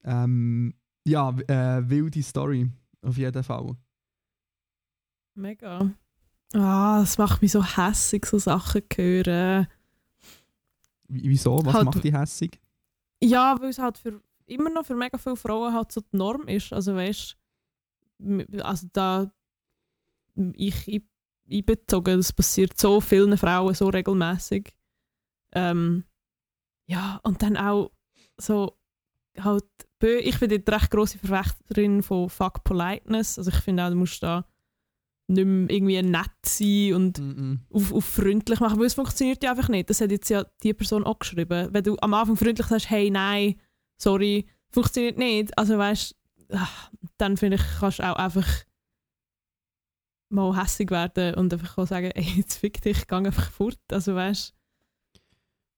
[0.04, 0.74] Ähm,
[1.06, 2.68] ja, äh, wilde Story,
[3.02, 3.76] auf jeden Fall.
[5.34, 5.90] Mega.
[6.54, 9.66] Ah, das macht mich so hässig, so Sachen zu hören.
[11.08, 11.64] Wie- Wieso?
[11.64, 12.60] Was Halt- macht dich hässig?
[13.22, 16.48] Ja, weil es halt für, immer noch für mega viele Frauen halt so die Norm
[16.48, 16.72] ist.
[16.72, 17.36] Also weißt
[18.62, 19.32] also da
[20.54, 21.02] ich, ich
[21.50, 24.74] einbezogen, das passiert so vielen Frauen so regelmäßig.
[25.54, 26.04] Ähm,
[26.88, 27.92] ja, und dann auch
[28.36, 28.78] so
[29.38, 29.64] halt,
[30.02, 33.38] ich bin dort recht grosse Verfechterin von Fuck Politeness.
[33.38, 34.46] Also ich finde auch, du musst da
[35.28, 37.58] nicht mehr irgendwie nett sein und Mm-mm.
[37.70, 39.88] auf, auf freundlich machen, weil es funktioniert ja einfach nicht.
[39.88, 41.68] Das hat jetzt ja die Person auch geschrieben.
[41.72, 43.60] Wenn du am Anfang freundlich sagst, hey, nein,
[43.96, 46.16] sorry, funktioniert nicht, also weißt
[47.18, 48.48] dann finde ich, kannst du auch einfach
[50.30, 53.80] mal hässig werden und einfach auch sagen, ey, jetzt fick dich, geh einfach fort.
[53.90, 54.54] Also weißt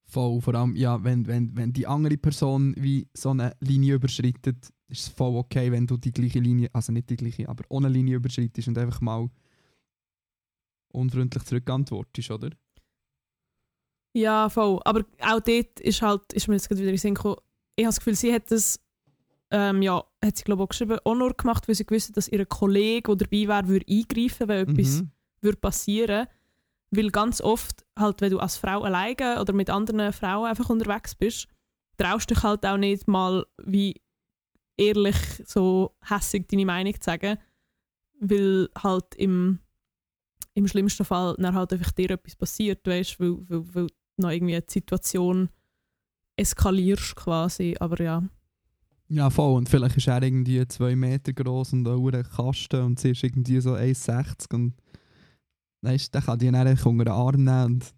[0.06, 4.70] Voll, vor allem, ja, wenn, wenn, wenn die andere Person wie so eine Linie überschreitet,
[4.88, 7.88] ist es voll okay, wenn du die gleiche Linie, also nicht die gleiche, aber ohne
[7.88, 9.30] Linie überschreitest und einfach mal
[10.92, 12.50] unfreundlich zurückantwortest, oder?
[14.16, 14.80] Ja, voll.
[14.84, 17.36] Aber auch dort ist halt, ist mir jetzt gerade wieder in Sinn gekommen,
[17.76, 18.78] ich habe das Gefühl, sie hat das,
[19.50, 22.28] ähm, ja, hat sie glaube ich auch geschrieben, auch nur gemacht, weil sie gewusst dass
[22.28, 25.10] ihr Kollege, der dabei wäre, würde eingreifen, wenn etwas Mhm.
[25.40, 26.28] würde passieren.
[26.96, 31.14] Weil ganz oft, halt, wenn du als Frau alleine oder mit anderen Frauen einfach unterwegs
[31.14, 31.48] bist,
[31.96, 34.00] traust dich halt auch nicht mal wie
[34.76, 35.16] ehrlich
[35.46, 37.38] so hässig deine Meinung zu sagen,
[38.20, 39.60] weil halt im,
[40.54, 44.30] im schlimmsten Fall dann halt einfach dir etwas passiert, weißt, weil, weil, weil du noch
[44.30, 45.48] irgendwie die Situation
[46.36, 48.22] eskalierst quasi, aber ja.
[49.08, 49.58] Ja, voll.
[49.58, 53.22] Und vielleicht ist er irgendwie zwei Meter groß und auch ein Kasten und sie ist
[53.22, 54.74] irgendwie so 1,60 und
[55.84, 57.94] weißt, der kann dich dann einfach unter den Arm nehmen und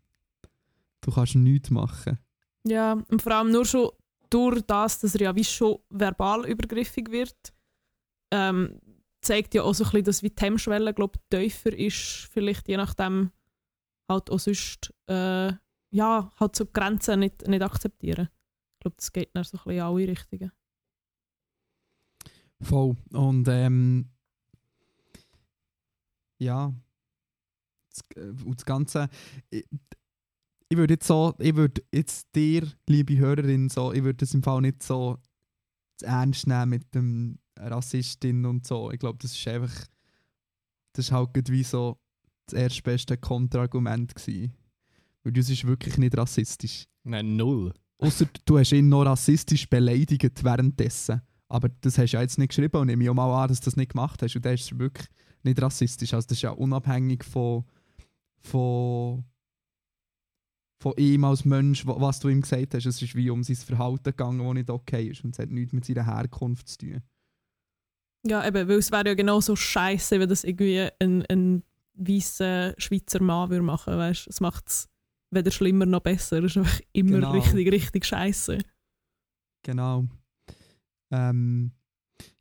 [1.01, 2.18] du kannst nichts machen.
[2.64, 3.91] Ja, und vor allem nur schon
[4.30, 7.55] durch das, dass er ja wie schon verbal übergriffig wird,
[8.32, 8.80] ähm,
[9.20, 12.76] zeigt ja auch so ein bisschen, dass wie die Hemmschwelle glaub, tiefer ist, vielleicht je
[12.76, 13.30] nachdem
[14.09, 15.53] halt auch sonst äh,
[15.91, 18.28] ja, halt so Grenzen nicht, nicht akzeptieren.
[18.74, 20.53] Ich glaube, das geht dann so ein bisschen in alle Richtungen.
[22.61, 22.97] Voll.
[23.12, 24.11] Und ähm,
[26.39, 26.72] ja,
[27.97, 29.09] das, äh, und das Ganze.
[29.51, 29.64] Ich,
[30.68, 34.42] ich würde jetzt so, ich würde jetzt dir, liebe Hörerin, so, ich würde das im
[34.42, 35.18] Fall nicht so
[36.03, 38.90] ernst nehmen mit dem Rassistin und so.
[38.90, 39.72] Ich glaube, das ist einfach,
[40.92, 41.99] das ist halt wie so
[42.47, 44.53] das erstbeste Kontraargument gewesen.
[45.22, 46.86] Weil das ist wirklich nicht rassistisch.
[47.05, 47.72] Nein, null.
[47.99, 51.22] Außer du hast ihn noch rassistisch beleidigt währenddessen.
[51.49, 53.61] Aber das hast du ja jetzt nicht geschrieben und nehme ich auch mal an, dass
[53.61, 54.36] du das nicht gemacht hast.
[54.36, 55.09] Und das ist wirklich
[55.42, 56.12] nicht rassistisch.
[56.12, 57.64] Also das ist ja unabhängig von,
[58.47, 59.24] von,
[60.82, 62.86] von ihm als Mensch, wa- was du ihm gesagt hast.
[62.86, 65.24] Es ist wie um sein Verhalten gegangen, das nicht okay ist.
[65.24, 67.03] Und es hat nichts mit seiner Herkunft zu tun.
[68.26, 71.62] Ja, eben, weil es wäre ja genauso scheiße, wenn das irgendwie ein, ein
[71.94, 74.26] weißer Schweizer Mann würde machen weißt?
[74.26, 74.88] Es macht es
[75.30, 76.38] weder schlimmer noch besser.
[76.42, 77.30] Es ist einfach immer Genau.
[77.32, 78.59] richtig, richtig scheiße.
[79.62, 80.05] Genau.
[81.11, 81.72] Ähm,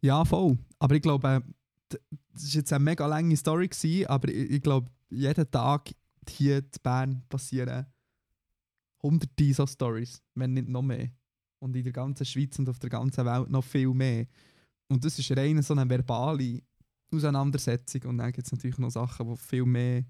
[0.01, 0.57] ja, voll.
[0.79, 1.43] Aber ich glaube,
[1.91, 1.97] d-
[2.33, 5.91] das war jetzt eine mega lange Story, gewesen, aber ich, ich glaube, jeden Tag
[6.27, 7.85] hier in Bern passieren
[9.05, 11.09] hunderte so Stories, wenn nicht noch mehr.
[11.59, 14.25] Und in der ganzen Schweiz und auf der ganzen Welt noch viel mehr.
[14.89, 16.61] Und das ist rein so eine verbale
[17.13, 18.03] Auseinandersetzung.
[18.03, 20.05] Und dann gibt es natürlich noch Sachen, die viel mehr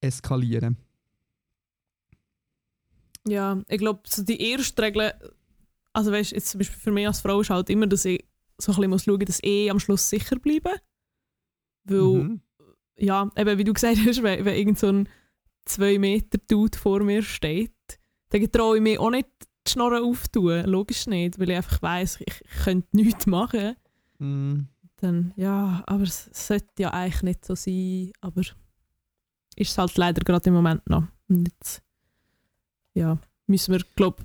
[0.00, 0.76] eskalieren.
[3.26, 5.12] Ja, ich glaube, so die erste Regel,
[5.92, 8.24] also weißt jetzt zum Beispiel für mich als Frau ist halt immer, dass ich
[8.58, 10.80] so ein bisschen muss schauen, dass ich am Schluss sicher bleibe.
[11.84, 12.40] Weil, Mhm.
[13.00, 15.08] Ja, eben wie du gesagt hast, wenn, wenn irgend so ein
[15.66, 17.72] 2 Meter Dude vor mir steht,
[18.30, 19.28] dann traue ich mich auch nicht
[19.66, 20.64] die Schnorren aufzutun.
[20.64, 23.76] Logisch nicht, weil ich einfach weiss, ich, ich könnte nichts machen.
[24.18, 24.68] Mhm.
[24.96, 28.12] Dann, ja, aber es sollte ja eigentlich nicht so sein.
[28.20, 31.04] Aber ist es halt leider gerade im Moment noch.
[31.28, 31.82] Und jetzt,
[32.94, 34.24] ja, müssen wir, glaube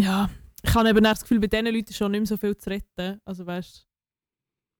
[0.00, 0.30] ja,
[0.62, 2.70] ich habe eben das Gefühl, bei diesen Leuten ist schon nicht mehr so viel zu
[2.70, 3.20] retten.
[3.24, 3.86] Also weißt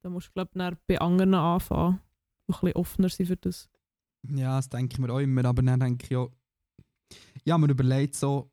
[0.03, 2.01] da musst du, glaube ich, bei anderen anfangen,
[2.57, 3.69] ein bisschen offener sind für das.
[4.29, 6.31] Ja, das denke ich mir auch immer, aber dann denke ich auch,
[7.45, 8.53] ja, man überlegt so,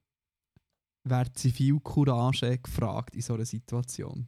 [1.04, 4.28] wer Zivilcourage gefragt in so einer Situation.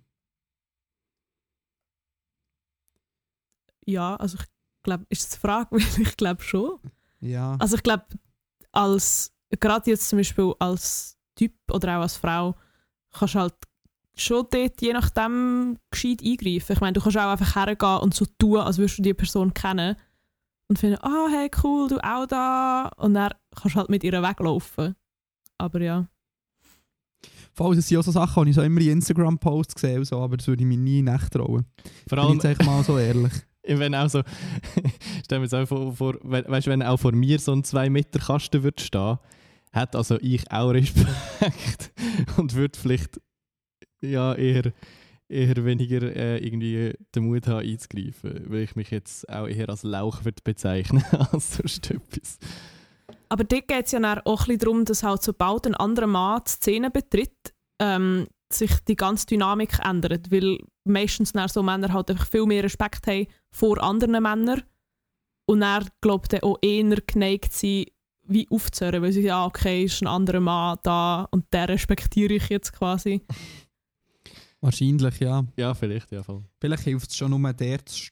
[3.86, 4.46] Ja, also ich
[4.84, 6.80] glaube, ist es eine Frage, weil ich glaube schon.
[7.22, 8.06] Ja, Also ich glaube,
[8.72, 12.56] als gerade jetzt zum Beispiel als Typ oder auch als Frau
[13.12, 13.56] kannst du halt
[14.22, 16.74] schon dort je nachdem gescheit eingreifen.
[16.74, 19.54] Ich meine, du kannst auch einfach hergehen und so tun, als würdest du die Person
[19.54, 19.96] kennen
[20.68, 22.90] und finden, ah, hey, cool, du auch da.
[22.98, 24.96] Und dann kannst du halt mit ihr weglaufen.
[25.58, 26.08] Aber ja.
[27.54, 30.06] vor allem, das sind auch so Sachen, die ich so immer in Instagram-Posts sehe, und
[30.06, 31.66] so, aber das würde ich mir nie nachtrauen.
[32.08, 33.34] Vor Bin ich allem, jetzt einfach mal so ehrlich.
[33.64, 34.22] wenn auch so,
[35.24, 37.90] stell mir jetzt auch vor, vor we- weißt, wenn auch vor mir so ein 2
[37.90, 39.18] Meter Kasten würde stehen,
[39.74, 41.92] hat also ich auch Respekt
[42.38, 43.20] und würde vielleicht
[44.02, 44.74] ja eher,
[45.28, 49.84] eher weniger äh, irgendwie den Mut haben einzugreifen, weil ich mich jetzt auch eher als
[49.84, 52.40] Lauch würde bezeichnen als sonst etwas.
[53.30, 56.90] Aber dort geht es ja auch darum, dass halt sobald ein anderer Mann die Szene
[56.90, 60.32] betritt, ähm, sich die ganze Dynamik ändert.
[60.32, 64.64] Weil meistens so Männer halt einfach viel mehr Respekt haben vor anderen Männern
[65.48, 65.64] und
[66.02, 67.88] glaube ich, auch eher geneigt sind,
[68.28, 72.50] wie aufzuhören, weil sie ja, okay, ist ein anderer Mann da und den respektiere ich
[72.50, 73.22] jetzt quasi.
[74.62, 75.46] Wahrscheinlich, ja.
[75.56, 76.44] Ja, vielleicht, ja voll.
[76.60, 78.10] Vielleicht hilft es schon nur der zu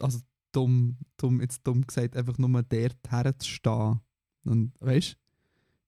[0.00, 0.18] also
[0.52, 4.00] dumm, dumm, jetzt dumm gesagt, einfach nur der herzustehen.
[4.44, 5.16] Und weißt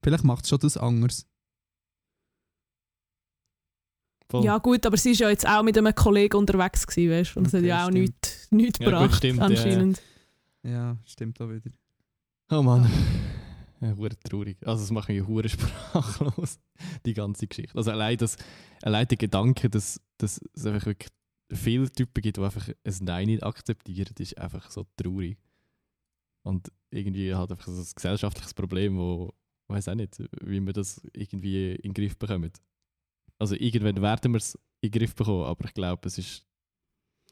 [0.02, 1.26] vielleicht macht es schon das anders.
[4.30, 4.44] voll.
[4.44, 7.36] Ja gut, aber sie ist ja jetzt auch mit einem Kollegen unterwegs gewesen, weißt?
[7.36, 8.00] und es hat Okay, ja auch stimmt.
[8.02, 9.56] nichts nicht Ja, gut, gebracht, stimmt, ja, ja.
[9.56, 10.02] anscheinend.
[10.62, 11.70] Ja, stimmt auch wieder.
[12.50, 12.88] Oh Mann.
[13.80, 14.56] Ja, traurig.
[14.66, 16.58] Also es macht mich hure sprachlos,
[17.04, 17.76] die ganze Geschichte.
[17.76, 18.36] Also allein, das,
[18.82, 21.10] allein der Gedanke, dass, dass es einfach wirklich
[21.52, 25.38] viele Typen gibt, die einfach ein Nein nicht akzeptieren, ist einfach so traurig.
[26.42, 29.34] Und irgendwie hat einfach so ein gesellschaftliches Problem, wo
[29.68, 32.52] ich weiß auch nicht, wie wir das irgendwie in den Griff bekommen.
[33.38, 36.46] Also irgendwann werden wir es in den Griff bekommen, aber ich glaube, es ist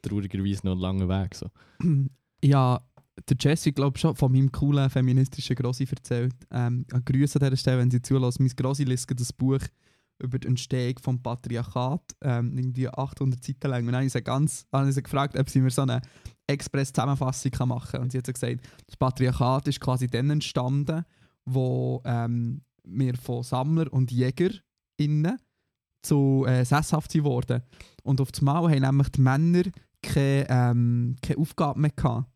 [0.02, 1.34] traurigerweise noch ein langer Weg.
[1.34, 1.50] So.
[2.42, 2.86] Ja,
[3.28, 6.34] der Jesse, glaube schon von meinem coolen feministischen Grossi erzählt.
[6.50, 8.42] Ähm, Grüße an dieser Stelle, wenn Sie zulassen.
[8.42, 9.60] Mein Grossi liest das Buch
[10.18, 13.80] über die Entstehung des Patriarchat, ähm, irgendwie 800 Seiten lang.
[13.80, 16.00] Und dann habe ich sie, ganz, habe ich sie gefragt, ob sie mir so eine
[16.46, 18.02] Express-Zusammenfassung machen kann.
[18.02, 21.04] Und sie hat so gesagt, das Patriarchat ist quasi dann entstanden,
[21.44, 24.50] wo ähm, wir von Sammler und Jäger
[24.96, 25.38] innen
[26.02, 27.62] zu äh, sesshaft sind worden.
[28.02, 29.62] Und auf einmal haben nämlich die Männer
[30.02, 32.28] keine, ähm, keine Aufgabe mehr gehabt.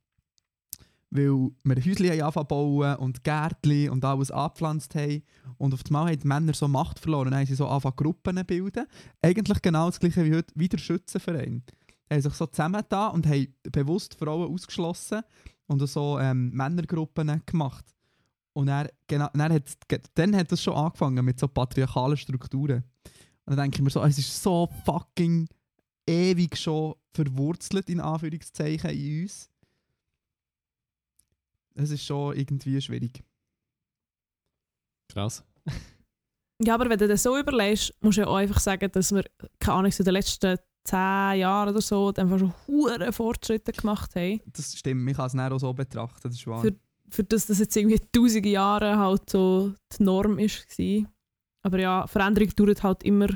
[1.10, 5.22] Weil wir Häuschen zu bauen und Gärtchen und alles angepflanzt haben.
[5.56, 7.30] Und auf einmal haben die Männer so Macht verloren.
[7.30, 8.86] Dann haben sie so angefangen Gruppen zu bilden.
[9.22, 11.62] Eigentlich genau das gleiche wie heute, wie der Schützenverein.
[12.10, 15.22] Die haben sich so zusammengetan und haben bewusst Frauen ausgeschlossen
[15.66, 17.84] und so ähm, Männergruppen gemacht.
[18.52, 19.78] Und dann, genau, dann, hat,
[20.14, 22.82] dann hat das schon angefangen mit so patriarchalen Strukturen.
[23.44, 25.48] Und dann denke ich mir so, es ist so fucking
[26.06, 29.48] ewig schon verwurzelt, in Anführungszeichen, in uns.
[31.80, 33.22] Es ist schon irgendwie schwierig.
[35.12, 35.44] Krass.
[36.60, 39.22] Ja, aber wenn du das so überlegst, musst du ja auch einfach sagen, dass wir,
[39.60, 44.16] keine Ahnung, so in den letzten zehn Jahren oder so einfach schon hohe Fortschritte gemacht
[44.16, 44.40] haben.
[44.44, 46.60] Das stimmt, ich kann es nicht auch so betrachten, das ist wahr.
[46.60, 46.74] Für-
[47.10, 50.66] Für das das jetzt irgendwie tausende Jahre halt so die Norm ist.
[50.76, 51.04] War.
[51.62, 53.28] Aber ja, Veränderung dauert halt immer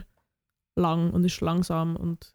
[0.77, 2.35] lang und ist langsam und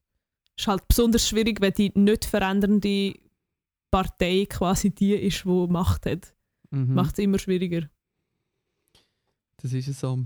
[0.57, 3.13] ist halt besonders schwierig, wenn die nicht verändernde
[3.91, 6.35] Partei quasi die ist, die Macht hat.
[6.71, 6.93] Mhm.
[6.93, 7.89] Macht es immer schwieriger.
[9.57, 10.25] Das ist es so.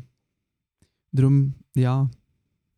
[1.11, 2.09] Darum, ja,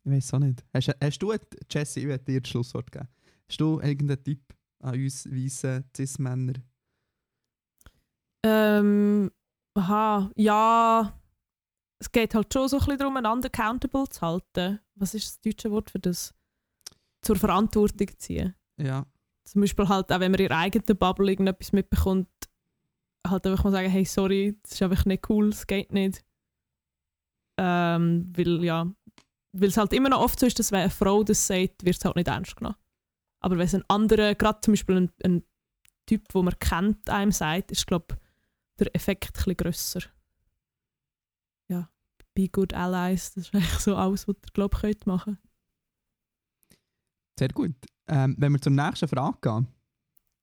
[0.04, 0.64] ich weiß auch nicht.
[0.72, 1.34] Hast, hast du,
[1.70, 3.08] Jesse, ich werde dir das Schlusswort geben.
[3.48, 6.54] Hast du irgendeinen Tipp an uns weißen Cis-Männer?
[8.44, 9.30] Ähm,
[9.74, 11.20] aha, ja.
[11.98, 14.80] Es geht halt schon so ein bisschen darum, einander accountable zu halten.
[14.94, 16.34] Was ist das deutsche Wort für das?
[17.22, 18.54] Zur Verantwortung ziehen.
[18.76, 19.06] Ja.
[19.44, 22.28] Zum Beispiel halt auch, wenn man in ihrer eigenen Bubble irgendetwas mitbekommt,
[23.26, 26.24] halt einfach mal sagen, hey, sorry, das ist einfach nicht cool, es geht nicht.
[27.58, 28.90] Ähm, weil ja,
[29.52, 31.96] weil es halt immer noch oft so ist, dass wenn eine Frau das sagt, wird
[31.96, 32.76] es halt nicht ernst genommen.
[33.40, 35.44] Aber wenn es ein anderer, gerade zum Beispiel ein, ein
[36.06, 38.18] Typ, wo man kennt, einem sagt, ist, glaube
[38.78, 40.00] der Effekt ein grösser.
[41.68, 41.88] Ja,
[42.34, 45.38] be good allies, das ist eigentlich so alles, was ihr, glaube ich, könnt machen
[47.38, 47.74] Sehr gut.
[48.08, 49.66] Ähm, wenn wir zur nächsten Frage gehen.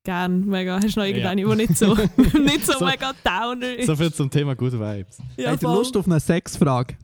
[0.04, 0.80] Gern, mega.
[0.82, 1.14] Hast du noch Ja.
[1.16, 3.86] irgendeine, die nicht so, nicht so, So- mega downer ist?
[3.86, 5.18] So viel zum Thema Good Vibes.
[5.36, 5.68] ja, Habt ihr.
[5.68, 6.96] Lust auf eine Sexfrage?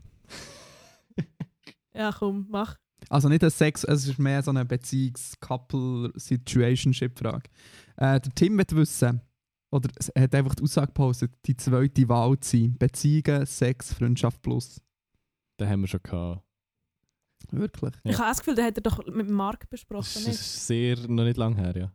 [1.95, 2.77] Ja, komm, mach.
[3.09, 7.49] Also nicht ein Sex, es ist mehr so eine Beziehungs-Couple-Situationship-Frage.
[7.97, 9.21] Äh, der Tim wird wissen,
[9.71, 12.77] oder er hat einfach die Aussage gepostet, die zweite Wahl zu sein.
[12.79, 14.81] Beziehungen, Sex, Freundschaft plus.
[15.61, 16.43] Den haben wir schon gehabt.
[17.51, 17.95] Wirklich?
[18.05, 18.11] Ja.
[18.11, 20.29] Ich habe das Gefühl, der hat er doch mit Marc Das besprochen, nicht?
[20.29, 21.93] ist sehr, noch nicht lange her, ja.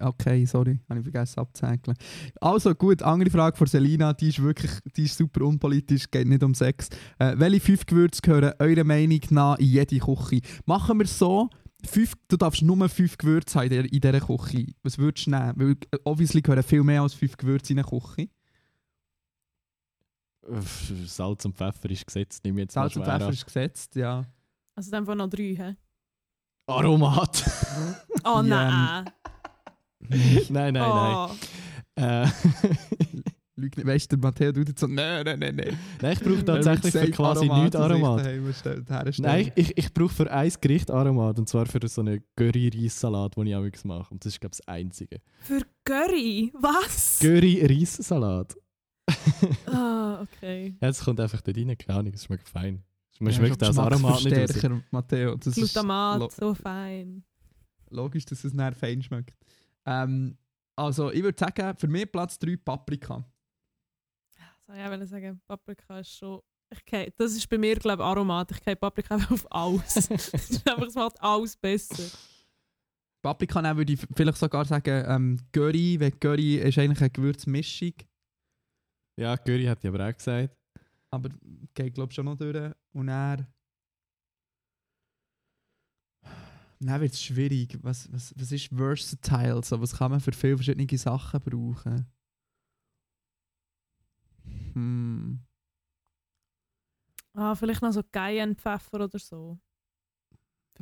[0.00, 1.94] Okay, sorry, habe ich vergessen abzuhängen.
[2.40, 6.42] Also gut, andere Frage von Selina, die ist wirklich die ist super unpolitisch, geht nicht
[6.42, 6.88] um Sex.
[7.20, 10.40] Äh, welche fünf Gewürze gehören eurer Meinung nach in jede Küche?
[10.66, 11.48] Machen wir so,
[11.86, 14.66] fünf, du darfst nur fünf Gewürze haben in dieser Küche.
[14.82, 15.52] Was würdest du nehmen?
[15.54, 18.28] Weil äh, obviously gehören viel mehr als fünf Gewürze in eine Küche.
[20.48, 23.94] Uff, Salz und Pfeffer ist gesetzt, nehme ich jetzt Salz mal und Pfeffer ist gesetzt,
[23.94, 24.26] ja.
[24.80, 25.76] Also dann noch drei, hä?
[26.66, 27.44] Aromat!
[28.24, 29.04] Oh nein.
[30.08, 31.14] nein, nein, nein.
[31.14, 31.30] oh.
[31.96, 32.26] Äh,
[33.56, 35.78] Lüg nicht, weißt du, der Matteo tut jetzt so, nein, nein, nein, nein.
[36.00, 39.18] nein, ich brauche tatsächlich für quasi nichts Aromat.
[39.18, 43.48] Nein, ich, ich brauche für ein Gericht Aromat und zwar für so einen Curry-Reissalat, den
[43.48, 44.14] ich auch mache.
[44.14, 45.20] Und das ist, glaube ich, das Einzige.
[45.40, 46.54] Für Curry?
[46.54, 47.18] Was?
[47.20, 48.56] Curry-Reissalat.
[49.66, 50.74] Ah, okay.
[50.80, 52.82] Ja, es kommt einfach dort rein, keine Ahnung, es schmeckt fein.
[53.20, 54.48] Man Ja, schmeckt das Aromat nicht raus.
[54.48, 55.34] Geschmacksverstärker, Matteo.
[55.36, 57.22] Das ist lo Glutamat, so fein.
[57.90, 59.36] logisch, dass es nachher fein schmeckt.
[59.84, 60.38] Ähm,
[60.74, 63.22] also, ich würde sagen, für mich Platz 3 Paprika.
[64.66, 66.40] So, ja, ich sagen, Paprika ist schon.
[66.72, 68.52] Ich das ist bei mir, glaube ich, Aromat.
[68.52, 70.08] Ich kenne Paprika auf alles.
[70.10, 72.16] es macht alles besser.
[73.22, 77.92] Paprika dann würde ich vielleicht sogar sagen, ähm, Curry, weil Curry ist eigentlich eine Gewürzmischung.
[79.18, 80.56] Ja, Curry hat ich aber auch gesagt.
[81.10, 81.28] Aber
[81.74, 82.72] geht, glaube ich, schon noch durch.
[82.92, 83.46] Und dann.
[86.82, 87.78] Dann wird es schwierig.
[87.82, 89.62] Was, was, was ist versatile?
[89.62, 92.06] So, was kann man für viele verschiedene Sachen brauchen?
[94.74, 95.40] Hm.
[97.34, 99.58] Ah, vielleicht noch so Cayennepfeffer oder so.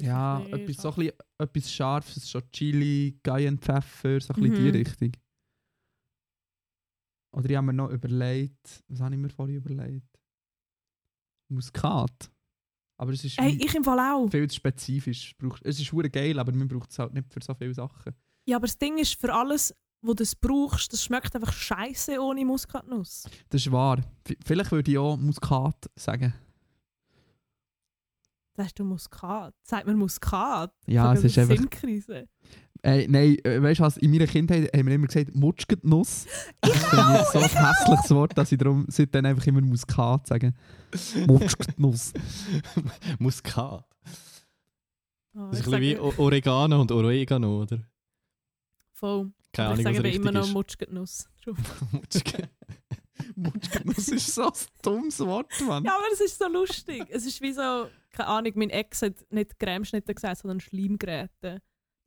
[0.00, 4.76] Ja, etwas, so ein bisschen, etwas Scharfes, so Chili, Cayennepfeffer, so ein bisschen die Mhm.
[4.76, 5.12] Richtung.
[7.32, 10.17] Oder ich habe mir noch überlegt, was habe ich mir vorhin überlegt?
[11.48, 12.30] Muskat.
[13.00, 14.28] Aber es ist Hey, ich im Fall auch.
[14.30, 15.34] viel zu spezifisch.
[15.62, 18.12] Es ist hure geil, aber man braucht es halt nicht für so viele Sachen.
[18.46, 22.18] Ja, aber das Ding ist, für alles, wo du es brauchst, das schmeckt einfach scheiße
[22.20, 23.24] ohne Muskatnuss.
[23.50, 24.00] Das ist wahr.
[24.44, 26.34] Vielleicht würde ich auch Muskat sagen.
[28.56, 29.54] Sagst du Muskat?
[29.62, 30.72] Sagt man Muskat?
[30.86, 32.28] Ja, es ist einfach- Sinnkrise.
[32.82, 33.96] Äh, nein, äh, weißt du was?
[33.96, 36.26] In meiner Kindheit haben wir immer gesagt, Mutschgetnuss.
[36.60, 40.54] Das finde ich so ein hässliches Wort, dass ich darum seitdem einfach immer Muskat sage.
[41.26, 42.12] Mutschgetnuss.
[43.18, 43.84] Muskat.
[45.34, 47.80] Oh, Das ist ich ein bisschen wie Oregano und Oregano, oder?
[48.92, 49.32] Voll.
[49.52, 50.52] Keine Ahnung, ich was sage aber immer noch ist.
[50.52, 51.28] Mutschgetnuss.
[53.36, 54.52] Mutschgetnuss ist so ein
[54.82, 55.84] dummes Wort, Mann.
[55.84, 57.04] Ja, aber es ist so lustig.
[57.08, 61.60] Es ist wie so, keine Ahnung, mein Ex hat nicht Cremeschnitte gesagt, sondern Schleimgeräte.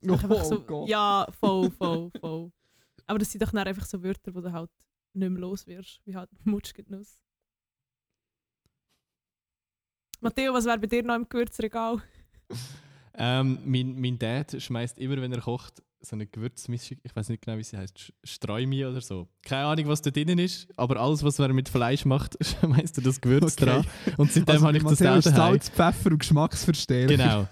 [0.08, 0.88] Oh, Einfach so, Gott.
[0.88, 2.52] ja, voll, voll, voll.
[3.06, 4.70] Aber das sind doch dann einfach so Wörter, wo du halt
[5.14, 7.18] nicht mehr los wirst, wie halt Mutschgetnuss.
[10.20, 12.00] Matteo, was wäre bei dir noch im Gewürzregal?
[13.14, 17.44] Ähm, mein, mein Dad schmeißt immer, wenn er kocht, so eine Gewürzmischung, ich weiß nicht
[17.44, 19.28] genau, wie sie heißt, Streumi oder so.
[19.44, 23.00] Keine Ahnung, was da drinnen ist, aber alles, was man mit Fleisch macht, schmeißt du
[23.00, 23.64] das Gewürz Okay.
[23.64, 23.86] dran.
[24.16, 25.20] Und seitdem Also habe ich das daheim.
[25.22, 27.16] Salz, Pfeffer und Geschmacksverstärker.
[27.16, 27.48] Genau.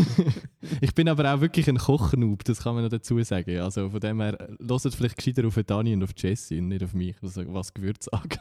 [0.80, 3.58] ich bin aber auch wirklich ein Kochnoob, das kann man noch dazu sagen.
[3.60, 6.94] Also von dem her, hört vielleicht gescheiter auf Dani und auf Jesse und nicht auf
[6.94, 8.40] mich, was, was Gewürz angeht.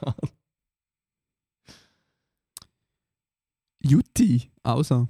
[3.82, 5.08] Jutti, also.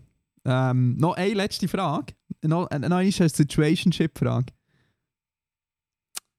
[0.48, 2.14] Ähm, noch eine letzte Frage.
[2.44, 4.54] Noch, äh, noch eine Situationship-Frage.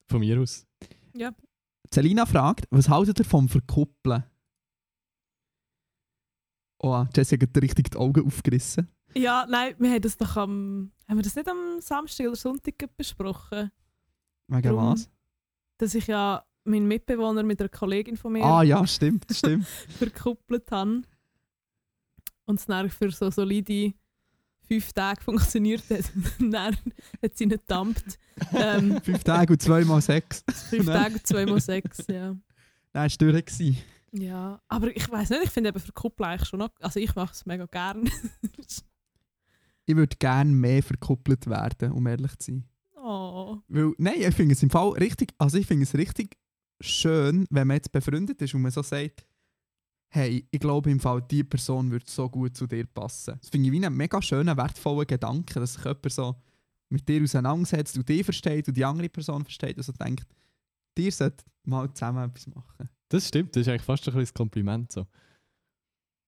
[0.06, 0.66] Von mir aus.
[1.90, 4.24] Selina fragt, was haltet ihr vom Verkuppeln?
[6.80, 8.88] Oh, Jesse hat richtig die Augen aufgerissen.
[9.14, 10.92] Ja, nein, wir haben das doch am.
[11.08, 13.70] Haben wir das nicht am Samstag oder Sonntag besprochen?
[14.48, 15.10] Wegen Darum- was?
[15.78, 19.66] Dass ich ja meinen Mitbewohner mit einer Kollegin von mir Ah ja, stimmt, stimmt.
[19.98, 21.02] verkuppelt habe.
[22.48, 23.92] Und es dann für so solide
[24.66, 26.10] fünf Tage funktioniert hat.
[26.40, 26.76] Und dann
[27.22, 28.02] hat sie nicht gedammt.
[28.52, 30.44] Ähm, Fünf Tage und zweimal sechs.
[30.70, 30.86] fünf.
[30.86, 32.36] Tage, zweimal sechs, ja.
[32.92, 33.84] Nein, war durch.
[34.12, 36.70] Ja, aber ich weiß nicht, ich finde eben verkuppeln eigentlich schon noch.
[36.80, 38.10] Also ich mache es mega gern.
[39.90, 42.64] Ich würde gerne mehr verkuppelt werden, um ehrlich zu sein.
[42.94, 43.56] oh.
[43.68, 46.36] Weil, nein, ich finde es im Fall richtig, also ich finde es richtig
[46.78, 49.24] schön, wenn man jetzt befreundet ist und man so sagt,
[50.10, 53.38] hey, ich glaube im Fall, die Person würde so gut zu dir passen.
[53.40, 56.36] Das finde ich wie einen mega schönen, wertvollen Gedanken, dass sich jemand so
[56.88, 60.26] mit dir auseinandersetzt und dich versteht und die andere Person versteht und so denkt,
[60.96, 62.88] dir sollte mal zusammen etwas machen.
[63.08, 64.92] Das stimmt, das ist eigentlich fast ein bisschen ein Kompliment.
[64.92, 65.06] So.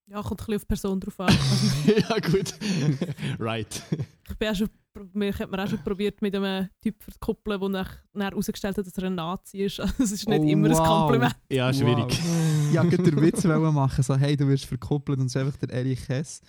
[0.06, 1.28] Ja, kommt ein bisschen auf die Person drauf an.
[1.28, 2.54] Also, ja, gut.
[3.38, 3.82] right.
[4.28, 4.68] ich bin auch schon,
[5.12, 8.86] mir hat man auch schon probiert, mit einem Typ zu verkuppeln, der nach, herausgestellt hat,
[8.86, 9.80] dass er ein Nazi ist.
[9.80, 10.78] Also, es ist nicht Oh, immer wow.
[10.80, 11.36] ein Kompliment.
[11.50, 12.18] Ja, schwierig.
[12.22, 12.46] Wow.
[12.72, 15.56] Ja, ich wollte den Witz machen, so hey, du wirst verkuppelt und es ist einfach
[15.58, 16.40] der Erich Hess.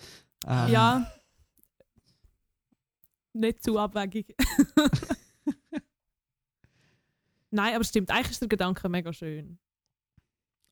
[0.46, 1.12] Ähm, Ja.
[3.32, 4.36] Nicht zu abwegig.
[7.50, 9.58] Nein, aber stimmt, eigentlich ist der Gedanke mega schön.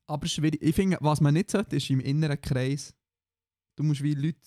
[0.07, 0.61] Aber schwierig.
[0.61, 2.93] Ich finde, was man nicht sollte, ist im inneren Kreis.
[3.75, 4.39] Du musst wie Leute,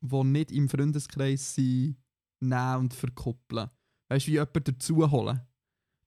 [0.00, 1.96] die nicht im Freundeskreis sind,
[2.40, 3.70] nehmen und verkuppeln.
[4.10, 5.40] Weißt du, wie jemanden dazu holen.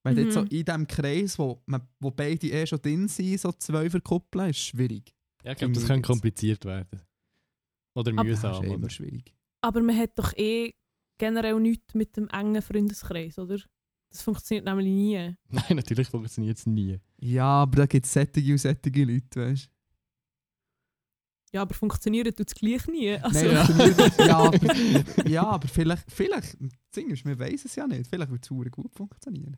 [0.04, 0.48] Wenn du jetzt so Mhm.
[0.48, 4.60] in diesem Kreis, wo, man, wo beide eh schon drin sind, so zwei verkuppeln, ist
[4.60, 5.14] schwierig.
[5.44, 7.02] Ja, ich glaube, das kann kompliziert werden.
[7.96, 8.54] Oder Aber- Das mühsam.
[8.54, 8.90] ist eh immer oder?
[8.90, 9.36] schwierig.
[9.64, 10.74] Aber man hat doch eh
[11.20, 13.60] generell nichts mit dem engen Freundeskreis, oder?
[14.10, 15.36] Das funktioniert nämlich nie.
[15.50, 17.00] Nein, natürlich funktioniert es nie.
[17.20, 19.72] Ja, aber da gibt es sättige und sättige Leute, weißt du.
[21.54, 23.12] Ja, aber funktioniert tut es gleich nie.
[23.16, 23.66] Also, Nein, Ja.
[23.66, 28.44] funktioniert- ja, aber, ja, aber vielleicht, vielleicht, ist, wir wissen es ja nicht, vielleicht wird
[28.50, 29.58] es gut funktionieren.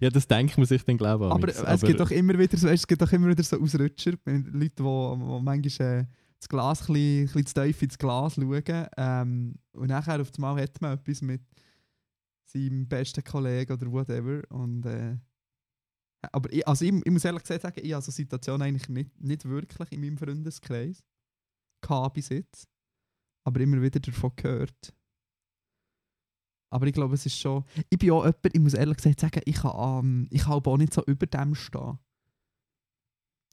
[0.00, 1.30] Ja, das denkt man sich dann, glaube ich.
[1.30, 1.62] Aber amigs.
[1.62, 4.70] es gibt doch immer wieder so, es gibt doch immer wieder so Ausrutscher, Leute, die,
[4.70, 6.06] die manchmal äh,
[6.38, 10.30] das Glas ein bisschen, ein bisschen zu tief ins Glas schauen ähm, und nachher auf
[10.36, 11.42] einmal hat man etwas mit
[12.44, 15.16] seinem besten Kollegen oder whatever und äh,
[16.32, 19.20] aber ich, also ich, ich muss ehrlich gesagt sagen, ich habe so Situationen eigentlich nicht,
[19.20, 21.02] nicht wirklich in meinem Freundeskreis
[22.12, 22.66] bis jetzt,
[23.44, 24.92] aber immer wieder davon gehört.
[26.70, 27.64] Aber ich glaube, es ist schon.
[27.90, 29.72] Ich bin auch jemand, ich muss ehrlich gesagt sagen, ich kann,
[30.04, 31.98] ähm, ich kann auch nicht so über dem stehen.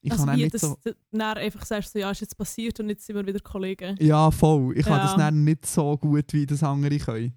[0.01, 0.77] Ich also kann wie, nicht dass so.
[0.83, 3.95] du dann einfach sagst, so, ja, ist jetzt passiert und jetzt sind wir wieder Kollegen.
[4.01, 4.77] Ja, voll.
[4.77, 5.03] Ich kann Ja.
[5.03, 7.33] das dann nicht so gut, wie das andere können.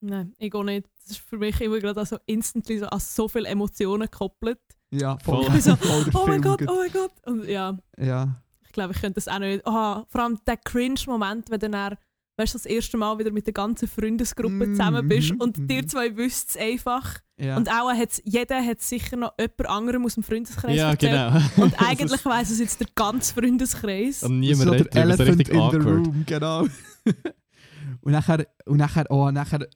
[0.00, 0.86] Nein, ich auch nicht.
[1.00, 4.60] Das ist für mich immer gerade so instantly so an so viele Emotionen gekoppelt.
[4.90, 5.44] Ja, Voll.
[5.46, 5.56] voll.
[5.56, 7.12] Ich so, voll Oh mein Gott, oh mein Gott.
[7.26, 8.43] Und ja, Ja.
[8.74, 9.62] Ich glaube, ich könnte das auch nicht.
[9.64, 11.96] Oh, vor allem der Cringe-Moment, wenn du dann,
[12.36, 15.58] weißt du, das erste Mal wieder mit der ganzen Freundesgruppe Mhm, zusammen bist mhm, und
[15.58, 15.68] mhm.
[15.68, 17.20] dir zwei wüsst es einfach.
[17.38, 17.56] ja.
[17.56, 21.12] Und auch hat's, jeder hat sicher noch jemand anderem aus dem Freundeskreis Ja, erzählt.
[21.12, 21.64] genau.
[21.64, 24.24] Und eigentlich weiss es jetzt der ganze Freundeskreis.
[24.24, 25.86] Und niemand redet der darüber, so Elephant richtig in the awkward.
[26.06, 26.66] room, genau.
[28.00, 29.68] und nachher, und nachher, oh, nachher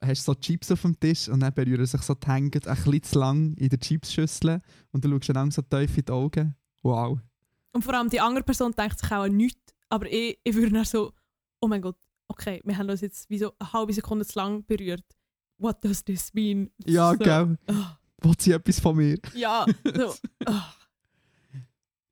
[0.00, 2.74] hast du so Chips auf dem Tisch und dann berühren sich so die Hände ein
[2.76, 4.62] bisschen zu lang in der Chipsschüssel
[4.92, 6.54] und du schaust dann so tief in die Augen.
[6.82, 7.18] Wow.
[7.76, 9.74] Und vor allem die andere Person denkt sich auch an nichts.
[9.90, 11.12] Aber ich, ich würde dann so,
[11.60, 14.64] oh mein Gott, okay, wir haben uns jetzt wie so eine halbe Sekunde zu lang
[14.64, 15.04] berührt.
[15.58, 16.70] What does this mean?
[16.86, 17.58] Ja, so, gell.
[17.66, 19.18] ah, Will sie etwas von mir?
[19.34, 20.14] Ja, so.
[20.46, 20.74] ah.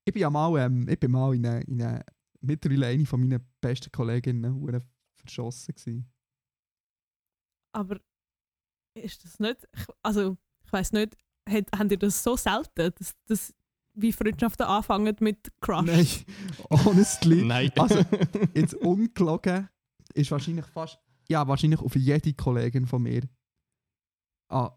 [0.04, 2.04] Ich bin ja mal, ähm, ich bin mal in eine, in
[2.42, 4.82] mittlerweile eine von meinen besten Kolleginnen
[5.14, 6.12] verschossen gewesen.
[7.72, 7.98] Aber
[8.92, 10.36] ist das nicht, ich, also
[10.66, 11.16] ich weiß nicht,
[11.48, 13.54] hat, habt ihr das so selten, dass, dass
[13.94, 15.86] wie Freundschaften anfangen mit Crush?
[15.86, 16.06] Nein,
[16.70, 17.44] honestly.
[17.44, 17.72] Nein.
[17.76, 18.00] Also,
[18.54, 19.68] jetzt ungelogen
[20.14, 20.98] ist wahrscheinlich fast,
[21.28, 23.22] ja, wahrscheinlich auf jede Kollegin von mir
[24.48, 24.72] ah,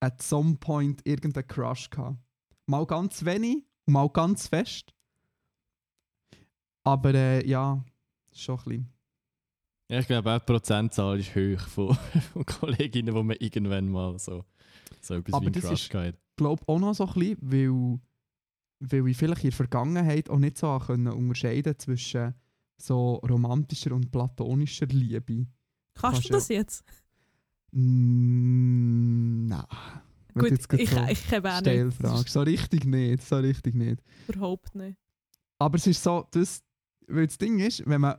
[0.00, 2.18] at some point irgendeinen Crush gehabt.
[2.66, 4.94] Mal ganz wenig und mal ganz fest.
[6.84, 7.84] Aber äh, ja,
[8.32, 8.92] schon ein bisschen.
[9.90, 11.94] Ja, ich glaube auch die Prozentzahl ist hoch von,
[12.32, 14.44] von Kolleginnen, die man irgendwann mal so,
[15.00, 16.16] so etwas Aber wie einen Crush hat.
[16.36, 18.00] glaube auch noch so ein bisschen, weil,
[18.80, 22.34] weil ich vielleicht in der Vergangenheit auch nicht so habe können unterscheiden zwischen
[22.78, 25.46] so romantischer und platonischer Liebe.
[25.94, 26.84] Kannst Kannst du das jetzt?
[27.72, 29.64] Mm, Nein.
[30.34, 32.28] Gut, jetzt ich, so ich kenne auch nicht.
[32.28, 34.02] So richtig nicht, so richtig nicht.
[34.28, 34.96] Überhaupt nicht.
[35.58, 36.62] Aber es ist so, das,
[37.06, 38.16] weil das Ding ist, wenn man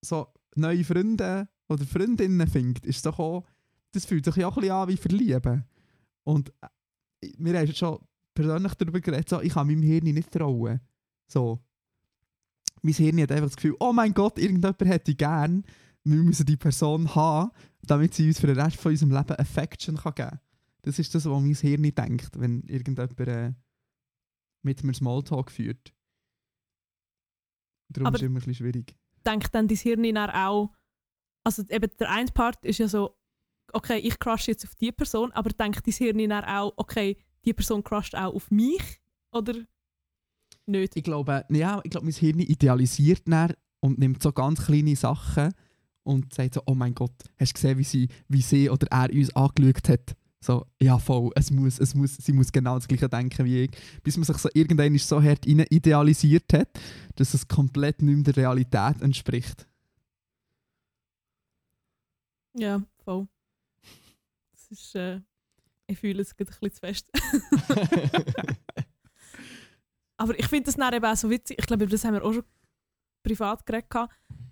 [0.00, 3.44] so neue Freunde oder Freundinnen findet, ist es doch auch,
[3.92, 5.64] das fühlt sich ja auch ein bisschen an wie Verlieben.
[6.24, 7.98] Und äh, wir haben schon
[8.34, 10.80] persönlich darüber geredet, so, ich kann meinem Hirn nicht trauen.
[11.26, 11.60] So.
[12.82, 15.64] Mein Hirn hat einfach das Gefühl, oh mein Gott, irgendjemand hätte ich gern,
[16.04, 17.50] wir müssen die Person haben,
[17.82, 20.40] damit sie uns für den Rest von unserem Leben Affection kann geben kann.
[20.82, 23.52] Das ist das, was mein Hirn nicht denkt, wenn irgendjemand äh,
[24.62, 25.94] mit mir Smalltalk führt.
[27.88, 28.94] Darum Aber- ist es immer ein bisschen schwierig.
[29.24, 30.74] Denkt dann dein Hirn dann auch,
[31.44, 33.16] also eben der eine Part ist ja so,
[33.72, 37.52] okay, ich crush jetzt auf die Person, aber denkt dein Hirn dann auch, okay, die
[37.52, 39.00] Person crusht auch auf mich?
[39.32, 39.54] Oder
[40.66, 40.96] nicht?
[40.96, 45.52] Ich glaube, ja, ich glaube, mein Hirn idealisiert dann und nimmt so ganz kleine Sachen
[46.04, 49.12] und sagt so, oh mein Gott, hast du gesehen, wie sie, wie sie oder er
[49.12, 50.16] uns angeschaut hat?
[50.40, 53.70] So, ja voll, es muss, es muss, sie muss genau das gleiche denken wie ich.
[54.02, 56.68] Bis man sich so irgendwann so hart rein idealisiert hat,
[57.16, 59.66] dass es komplett nicht mehr der Realität entspricht.
[62.52, 63.26] Ja, voll.
[64.52, 65.20] Das ist, äh,
[65.86, 67.10] ich fühle es gerade ein bisschen zu fest.
[70.16, 71.58] Aber ich finde das dann eben auch so witzig.
[71.58, 72.44] Ich glaube, über das haben wir auch schon
[73.22, 73.90] privat geredet.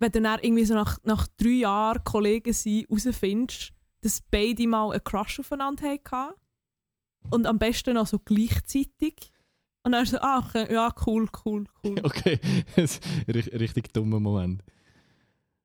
[0.00, 4.90] Wenn du dann irgendwie so nach, nach drei Jahren Kollegen sein herausfindest, dass beide mal
[4.90, 6.34] einen Crush aufeinander hatten.
[7.30, 9.30] Und am besten noch so gleichzeitig.
[9.84, 11.94] Und dann so, ah, okay, ja, cool, cool, cool.
[12.04, 12.40] Okay,
[12.76, 14.62] das ist ein ri- richtig dummer Moment.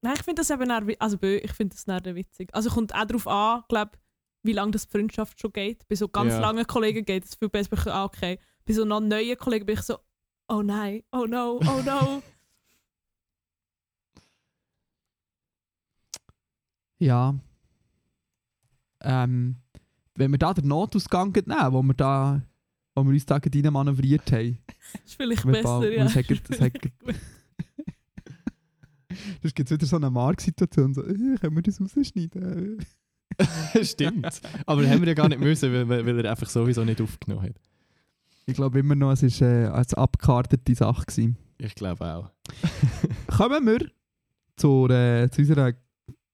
[0.02, 2.50] Nein, ich finde das eben wi- also ich finde das eher witzig.
[2.54, 3.98] Also kommt auch darauf an, glaub,
[4.44, 5.88] wie lange das Freundschaft schon geht.
[5.88, 6.40] Bei so ganz Ja.
[6.40, 7.74] langen Kollegen geht es viel besser.
[7.74, 8.40] Ich, ah, okay.
[8.66, 9.98] Bei so noch neuen Kollegen bin ich so,
[10.48, 12.22] oh nein, oh no, oh no.
[17.00, 17.36] Ja.
[19.02, 19.58] Ähm,
[20.16, 22.42] wenn wir da den Notausgang nehmen, wo wir da
[22.98, 24.58] wo wir uns da rein manövriert haben.
[25.06, 26.06] ist vielleicht besser, ja.
[26.06, 26.26] Es hat
[29.42, 32.84] Das gibt wieder so eine Marksituation, so, äh, können wir das rausschneiden?
[33.82, 34.42] Stimmt.
[34.66, 37.56] Aber haben wir ja gar nicht müssen, weil, weil er einfach sowieso nicht aufgenommen hat.
[38.46, 41.06] Ich glaube immer noch, es war äh, eine abgekartete Sache.
[41.06, 41.38] Gewesen.
[41.58, 42.32] Ich glaube auch.
[43.38, 43.92] Kommen wir
[44.56, 45.74] zur, äh, zu unserer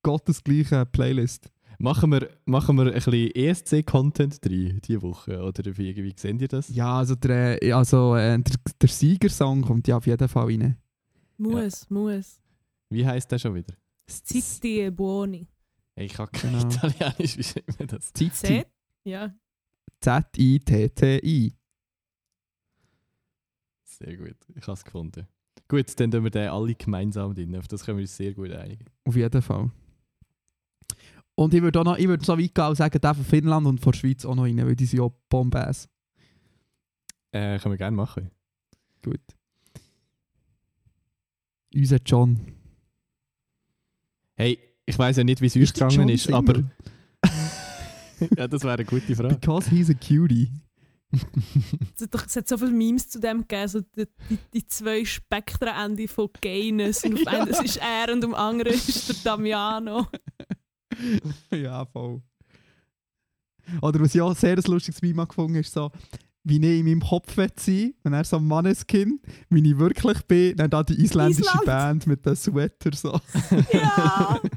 [0.03, 1.49] gottesgleichen Playlist.
[1.79, 5.41] Machen wir, machen wir ein bisschen ESC-Content drin diese Woche?
[5.41, 6.69] Oder wie, wie seht ihr das?
[6.69, 10.77] Ja, also der, also, äh, der, der Siegersong kommt ja auf jeden Fall rein.
[11.37, 12.39] Muss, muss.
[12.89, 13.73] Wie heisst der schon wieder?
[14.07, 15.47] Zitti buoni.
[15.95, 16.67] Hey, Ich habe kein Genau.
[16.67, 18.11] Italienisch, wie schreibt man das?
[18.13, 18.29] Zitti.
[18.31, 18.67] Z?
[19.03, 19.33] Ja.
[20.01, 21.53] Z-I-T-T-I.
[23.83, 25.27] Sehr gut, ich habe es gefunden.
[25.67, 27.55] Gut, dann tun wir den alle gemeinsam drin.
[27.55, 28.85] Auf das können wir uns sehr gut einigen.
[29.05, 29.71] Auf jeden Fall.
[31.35, 33.65] Und ich würde auch noch, ich würde so weit gehen und sagen, der von Finnland
[33.65, 35.87] und von der Schweiz auch noch rein, weil die sind ja Bombass.
[37.31, 38.29] Äh, können wir gerne machen.
[39.03, 39.21] Gut.
[41.73, 42.39] Unser John.
[44.35, 46.35] Hey, ich weiß ja nicht, wie es euch gegangen ist, Single?
[46.37, 46.63] aber.
[48.37, 49.35] ja, das wäre eine gute Frage.
[49.35, 50.51] Because he's a cutie.
[51.95, 54.67] Es hat, doch, es hat so viele Memes zu dem gegeben, so die, die, die
[54.67, 57.03] zwei Spektrenende von Gayness.
[57.03, 57.31] Und auf Ja.
[57.31, 60.07] einem das ist er und am anderen ist der Damiano.
[61.51, 62.21] ja, voll.
[63.81, 65.91] Oder was ich auch ein sehr lustiges Meme gefunden habe, ist so,
[66.43, 70.57] wie ich in meinem Kopf sein wenn er so ein Manneskind, wie ich wirklich bin,
[70.57, 71.65] dann da die isländische Island.
[71.65, 73.19] Band mit den Sweater so.
[73.73, 74.39] Ja!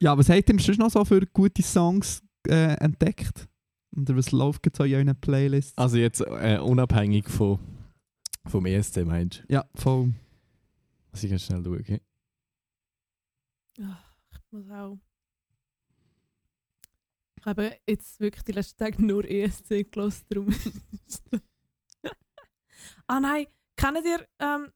[0.00, 3.48] Ja, was habt ihr denn sonst noch so für gute Songs äh, entdeckt?
[3.96, 5.76] Oder was läuft jetzt so in euren Playlists?
[5.76, 7.58] Also jetzt äh, unabhängig von,
[8.46, 9.52] vom ESC meinst du?
[9.54, 10.12] Ja, voll.
[11.10, 12.00] Muss ich ganz schnell schauen.
[13.82, 13.98] Ah,
[14.30, 14.98] Ich muss auch.
[17.50, 20.48] Ich habe jetzt wirklich die letzten Tage nur ESC gelesen, darum.
[23.06, 23.46] ah nein,
[23.76, 24.68] kennt ihr, ähm,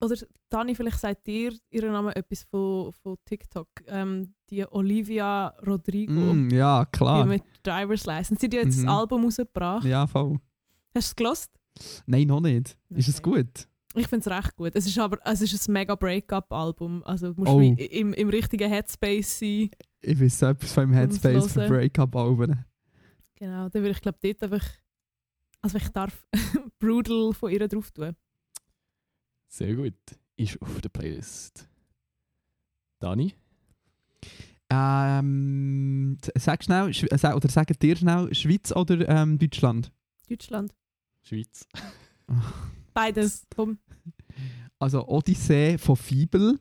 [0.00, 0.16] oder
[0.48, 6.50] Dani, vielleicht sagt ihr ihren Namen etwas von, von TikTok, ähm, die Olivia Rodrigo, Mm,
[6.50, 7.24] ja, die klar.
[7.24, 8.88] mit Driver's License, sie hat jetzt Mhm.
[8.88, 9.84] ein Album rausgebracht.
[9.86, 10.40] Ja, voll.
[10.94, 11.48] Hast du es gelesen?
[12.06, 12.76] Nein, noch nicht.
[12.90, 13.30] Ist es Okay.
[13.42, 13.68] gut?
[13.94, 14.72] Ich finde es recht gut.
[14.74, 17.02] Es ist aber es ist ein mega Break-up-Album.
[17.04, 17.60] Also du musst Oh.
[17.60, 19.70] im, im richtigen Headspace sein.
[20.02, 21.70] Ich weiß so etwas von meinem Headspace für hören.
[21.70, 22.64] Breakup-Alben.
[23.36, 24.64] Genau, dann würde ich glaube dort einfach,
[25.60, 26.26] also ich darf
[26.78, 28.14] Brutal von ihr drauf tun.
[29.48, 29.94] Sehr gut.
[30.36, 31.68] Ist auf der Playlist.
[32.98, 33.34] Dani?
[34.70, 39.92] Ähm, sag schnell, äh, sag- oder sagt dir schnell, Schweiz oder ähm, Deutschland?
[40.28, 40.72] Deutschland.
[41.22, 41.66] Schweiz.
[42.94, 43.46] Beides.
[43.54, 43.78] Komm.
[44.78, 46.58] Also Odyssee von Fibel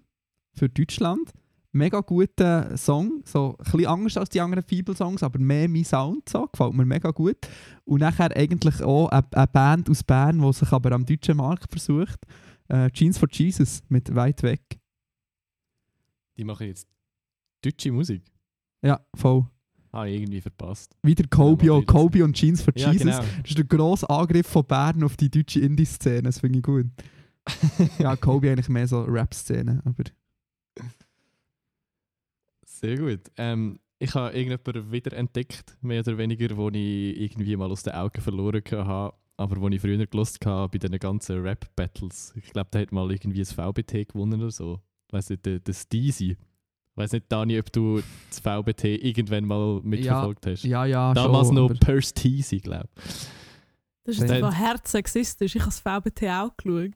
[0.54, 1.32] für Deutschland.
[1.74, 6.28] Mega guter Song, so ein bisschen anders als die anderen Fibel-Songs, aber mehr mein Sound,
[6.28, 7.38] so, gefällt mir mega gut.
[7.86, 11.72] Und nachher eigentlich auch eine, eine Band aus Bern, die sich aber am deutschen Markt
[11.72, 12.20] versucht.
[12.68, 14.62] Äh, Jeans for Jesus mit Weit weg.
[16.38, 16.88] Die machen jetzt
[17.62, 18.24] deutsche Musik.
[18.82, 19.46] Ja, voll.
[19.94, 20.96] Habe ich irgendwie verpasst.
[21.04, 21.86] Wieder Ja, Kobio, wieder.
[21.86, 23.06] Kobe und Jeans for Ja, Jesus.
[23.06, 23.18] genau.
[23.20, 26.88] Das ist der grosse Angriff von Bern auf die deutsche Indie-Szene, das finde ich gut.
[28.00, 30.04] ja, Kobe eigentlich mehr so Rap-Szene, aber...
[32.82, 33.22] Sehr gut.
[33.38, 36.76] Ähm, ich habe irgendjemanden wieder entdeckt, mehr oder weniger, wo ich
[37.22, 40.98] irgendwie mal aus den Augen verloren habe, aber wo ich früher gelost habe bei diesen
[40.98, 42.34] ganzen Rap-Battles.
[42.36, 44.80] Ich glaube, der hat mal irgendwie ein VBT gewonnen oder so.
[45.12, 46.36] Weiß nicht, der, der Steezy.
[46.96, 50.64] Weiß nicht, Dani, ob du das VBT irgendwann mal mitverfolgt hast.
[50.64, 53.04] Ja, ja, Damals schon, noch per Steezy, glaube ich.
[54.04, 55.56] Das ist einfach herzsexistisch.
[55.56, 56.92] Ich habe das VBT auch geschaut.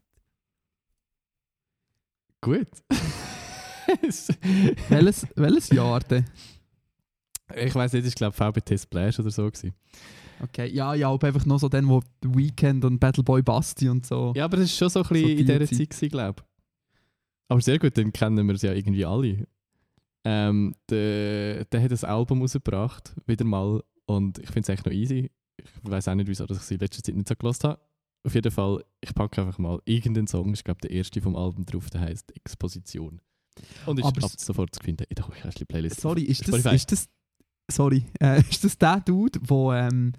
[2.42, 2.68] Gut.
[4.90, 6.26] welches, welches Jahr denn?
[7.56, 9.46] ich weiß nicht, ich glaube VBT Splash oder so.
[9.46, 9.74] Gewesen.
[10.42, 14.34] Okay, ja, ja, aber einfach noch so dann, wo Weekend und Battleboy Basti und so.
[14.36, 15.94] Ja, aber das ist schon so ein bisschen So in die dieser Zeit.
[15.94, 16.46] Zeit, glaube ich.
[17.48, 19.48] Aber sehr gut, dann kennen wir es ja irgendwie alle.
[20.24, 23.84] Ähm, der, der hat ein Album rausgebracht, wieder mal.
[24.08, 25.32] Und ich finde es echt noch easy.
[25.58, 27.80] Ich weiß auch nicht, wieso dass ich es in letzter Zeit nicht so gelost habe.
[28.24, 30.52] Auf jeden Fall, ich packe einfach mal irgendeinen Song.
[30.54, 33.22] Ich glaube, der erste vom Album drauf, der heißt Exposition.
[33.86, 36.02] Und ist Aber ab sofort zu finden in der Kuchenkästchen-Playlist.
[36.02, 37.08] Sorry, ist das, ist das,
[37.72, 40.14] sorry, äh, ist das der Dude, wo, ähm,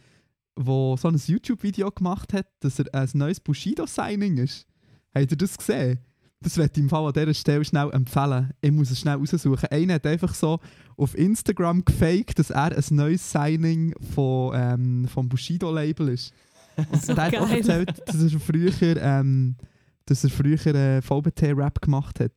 [0.57, 4.67] wo so ein YouTube-Video gemacht hat, dass er ein neues Bushido-Signing ist?
[5.15, 5.99] Habt ihr das gesehen?
[6.41, 8.51] Das werde ich im Fall an dieser Stelle schnell empfehlen.
[8.61, 9.69] Ich muss es schnell raussuchen.
[9.71, 10.61] Einer hat einfach so
[10.97, 16.33] auf Instagram gefaked, dass er ein neues Signing von, ähm, vom Bushido-Label ist.
[16.77, 17.59] Und So der hat auch geil.
[17.59, 19.57] erzählt, dass er früher, ähm,
[20.05, 22.33] dass er früher äh, VBT-Rap gemacht hat.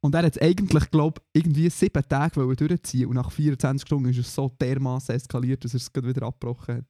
[0.00, 4.10] Und er hat eigentlich, glaube ich, irgendwie sieben Tage wollen durchziehen und nach 24 Stunden
[4.10, 6.84] ist es so dermaßen eskaliert, dass er es gerade wieder abgebrochen hat.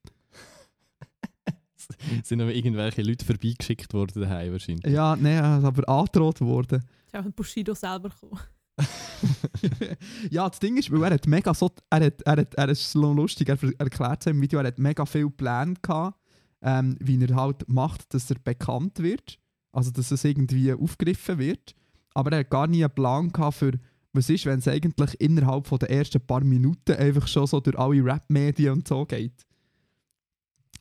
[2.25, 4.93] sind noch irgendwelche Leute vorbeigeschickt worden daheim wahrscheinlich.
[4.93, 6.83] Ja, nein, er ist aber angedroht worden.
[7.07, 8.39] Ist auch ein Bushido selber gekommen.
[10.31, 12.93] ja, das Ding ist, weil er hat mega so, er hat, er hat, er ist
[12.93, 16.19] so lustig, er, er erklärt es im Video, er hat mega viel Pläne gehabt,
[16.61, 19.39] ähm, wie er halt macht, dass er bekannt wird,
[19.73, 21.75] also dass es irgendwie aufgegriffen wird,
[22.19, 23.79] aber er hat gar nie einen Plan gehabt für,
[24.13, 27.79] was ist, wenn es eigentlich innerhalb von den ersten paar Minuten einfach schon so durch
[27.79, 29.47] alle Rap-Medien und so geht.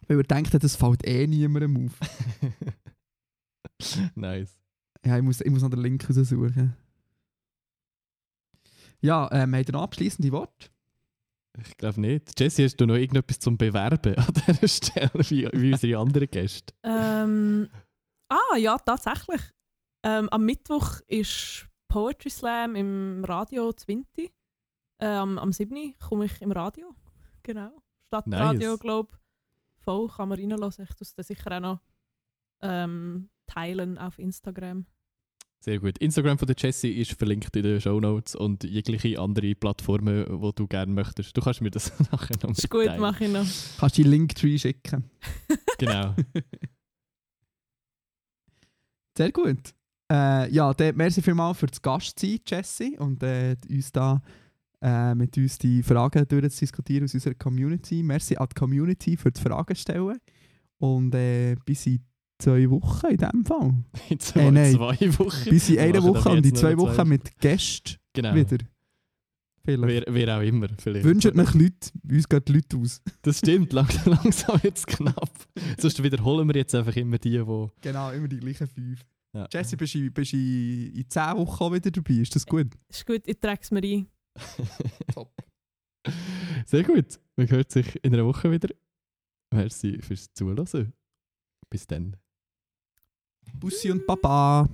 [0.07, 1.99] Weil er denkt, das fällt eh niemandem auf.
[4.15, 4.57] nice.
[5.05, 6.75] Ja, ich muss, ich muss noch den Link raussuchen.
[9.01, 10.69] Ja, ähm, habt ihr noch abschließende Worte?
[11.59, 12.39] Ich glaube nicht.
[12.39, 16.73] Jesse, hast du noch irgendetwas zum Bewerben an dieser Stelle, wie, wie unsere anderen Gäste?
[16.83, 17.69] Ähm,
[18.27, 19.41] ah, ja, tatsächlich.
[20.03, 24.31] Ähm, am Mittwoch ist Poetry Slam im Radio Zwinti.
[24.99, 25.95] Äh, am, am 7.
[25.99, 26.95] komme ich im Radio.
[27.43, 27.71] Genau.
[28.07, 28.79] Stadtradio, Nice.
[28.79, 29.83] glaube ich.
[29.83, 30.83] Voll kann man reinlassen.
[30.83, 31.79] Ich tue es dann sicher auch noch
[32.61, 34.85] ähm, teilen auf Instagram.
[35.59, 35.97] Sehr gut.
[35.97, 40.51] Instagram von der Jessie ist verlinkt in den Show Notes und jegliche andere Plattformen, wo
[40.51, 41.35] du gerne möchtest.
[41.35, 43.01] Du kannst mir das nachher noch Ist gut, mitteilen.
[43.01, 43.45] mache ich noch.
[43.79, 45.09] Kannst du die Linktree schicken?
[45.79, 46.15] Genau.
[49.17, 49.73] Sehr gut.
[50.11, 54.21] Äh, ja, dann merci vielmals für das Gast sein, Jesse, und äh, uns da
[54.81, 58.03] äh, mit uns die Fragen durchzudiskutieren aus unserer Community.
[58.03, 60.17] Merci an die Community für die Fragen stellen.
[60.77, 61.99] Und äh, bis in
[62.39, 63.73] zwei Wochen in dem Fall.
[64.09, 64.73] In zwei, Äh, nein.
[64.75, 65.49] zwei Wochen.
[65.49, 68.33] Bis in machen Woche und in zwei Wochen mit Gästen Genau.
[68.35, 68.57] wieder.
[69.65, 70.67] Wer, wer auch immer.
[70.77, 71.03] Vielleicht.
[71.03, 73.01] Wünscht euch Leute, uns gehen die Leute aus.
[73.23, 75.29] Das stimmt, lang, langsam wird es knapp.
[75.77, 77.67] Sonst wiederholen wir jetzt einfach immer die, die.
[77.81, 79.03] Genau, immer die gleichen fünf.
[79.37, 79.47] Ja.
[79.51, 82.15] Jesse, bist du bist du in, in zehn Wochen auch wieder dabei?
[82.15, 82.73] Ist das gut?
[82.89, 84.07] Ist gut, ich trage es mir ein.
[85.13, 85.31] Top.
[86.65, 87.19] Sehr gut.
[87.35, 88.69] Man hört sich in einer Woche wieder.
[89.53, 90.91] Merci fürs Zuhören.
[91.69, 92.17] Bis dann.
[93.59, 94.67] Bussi und Papa.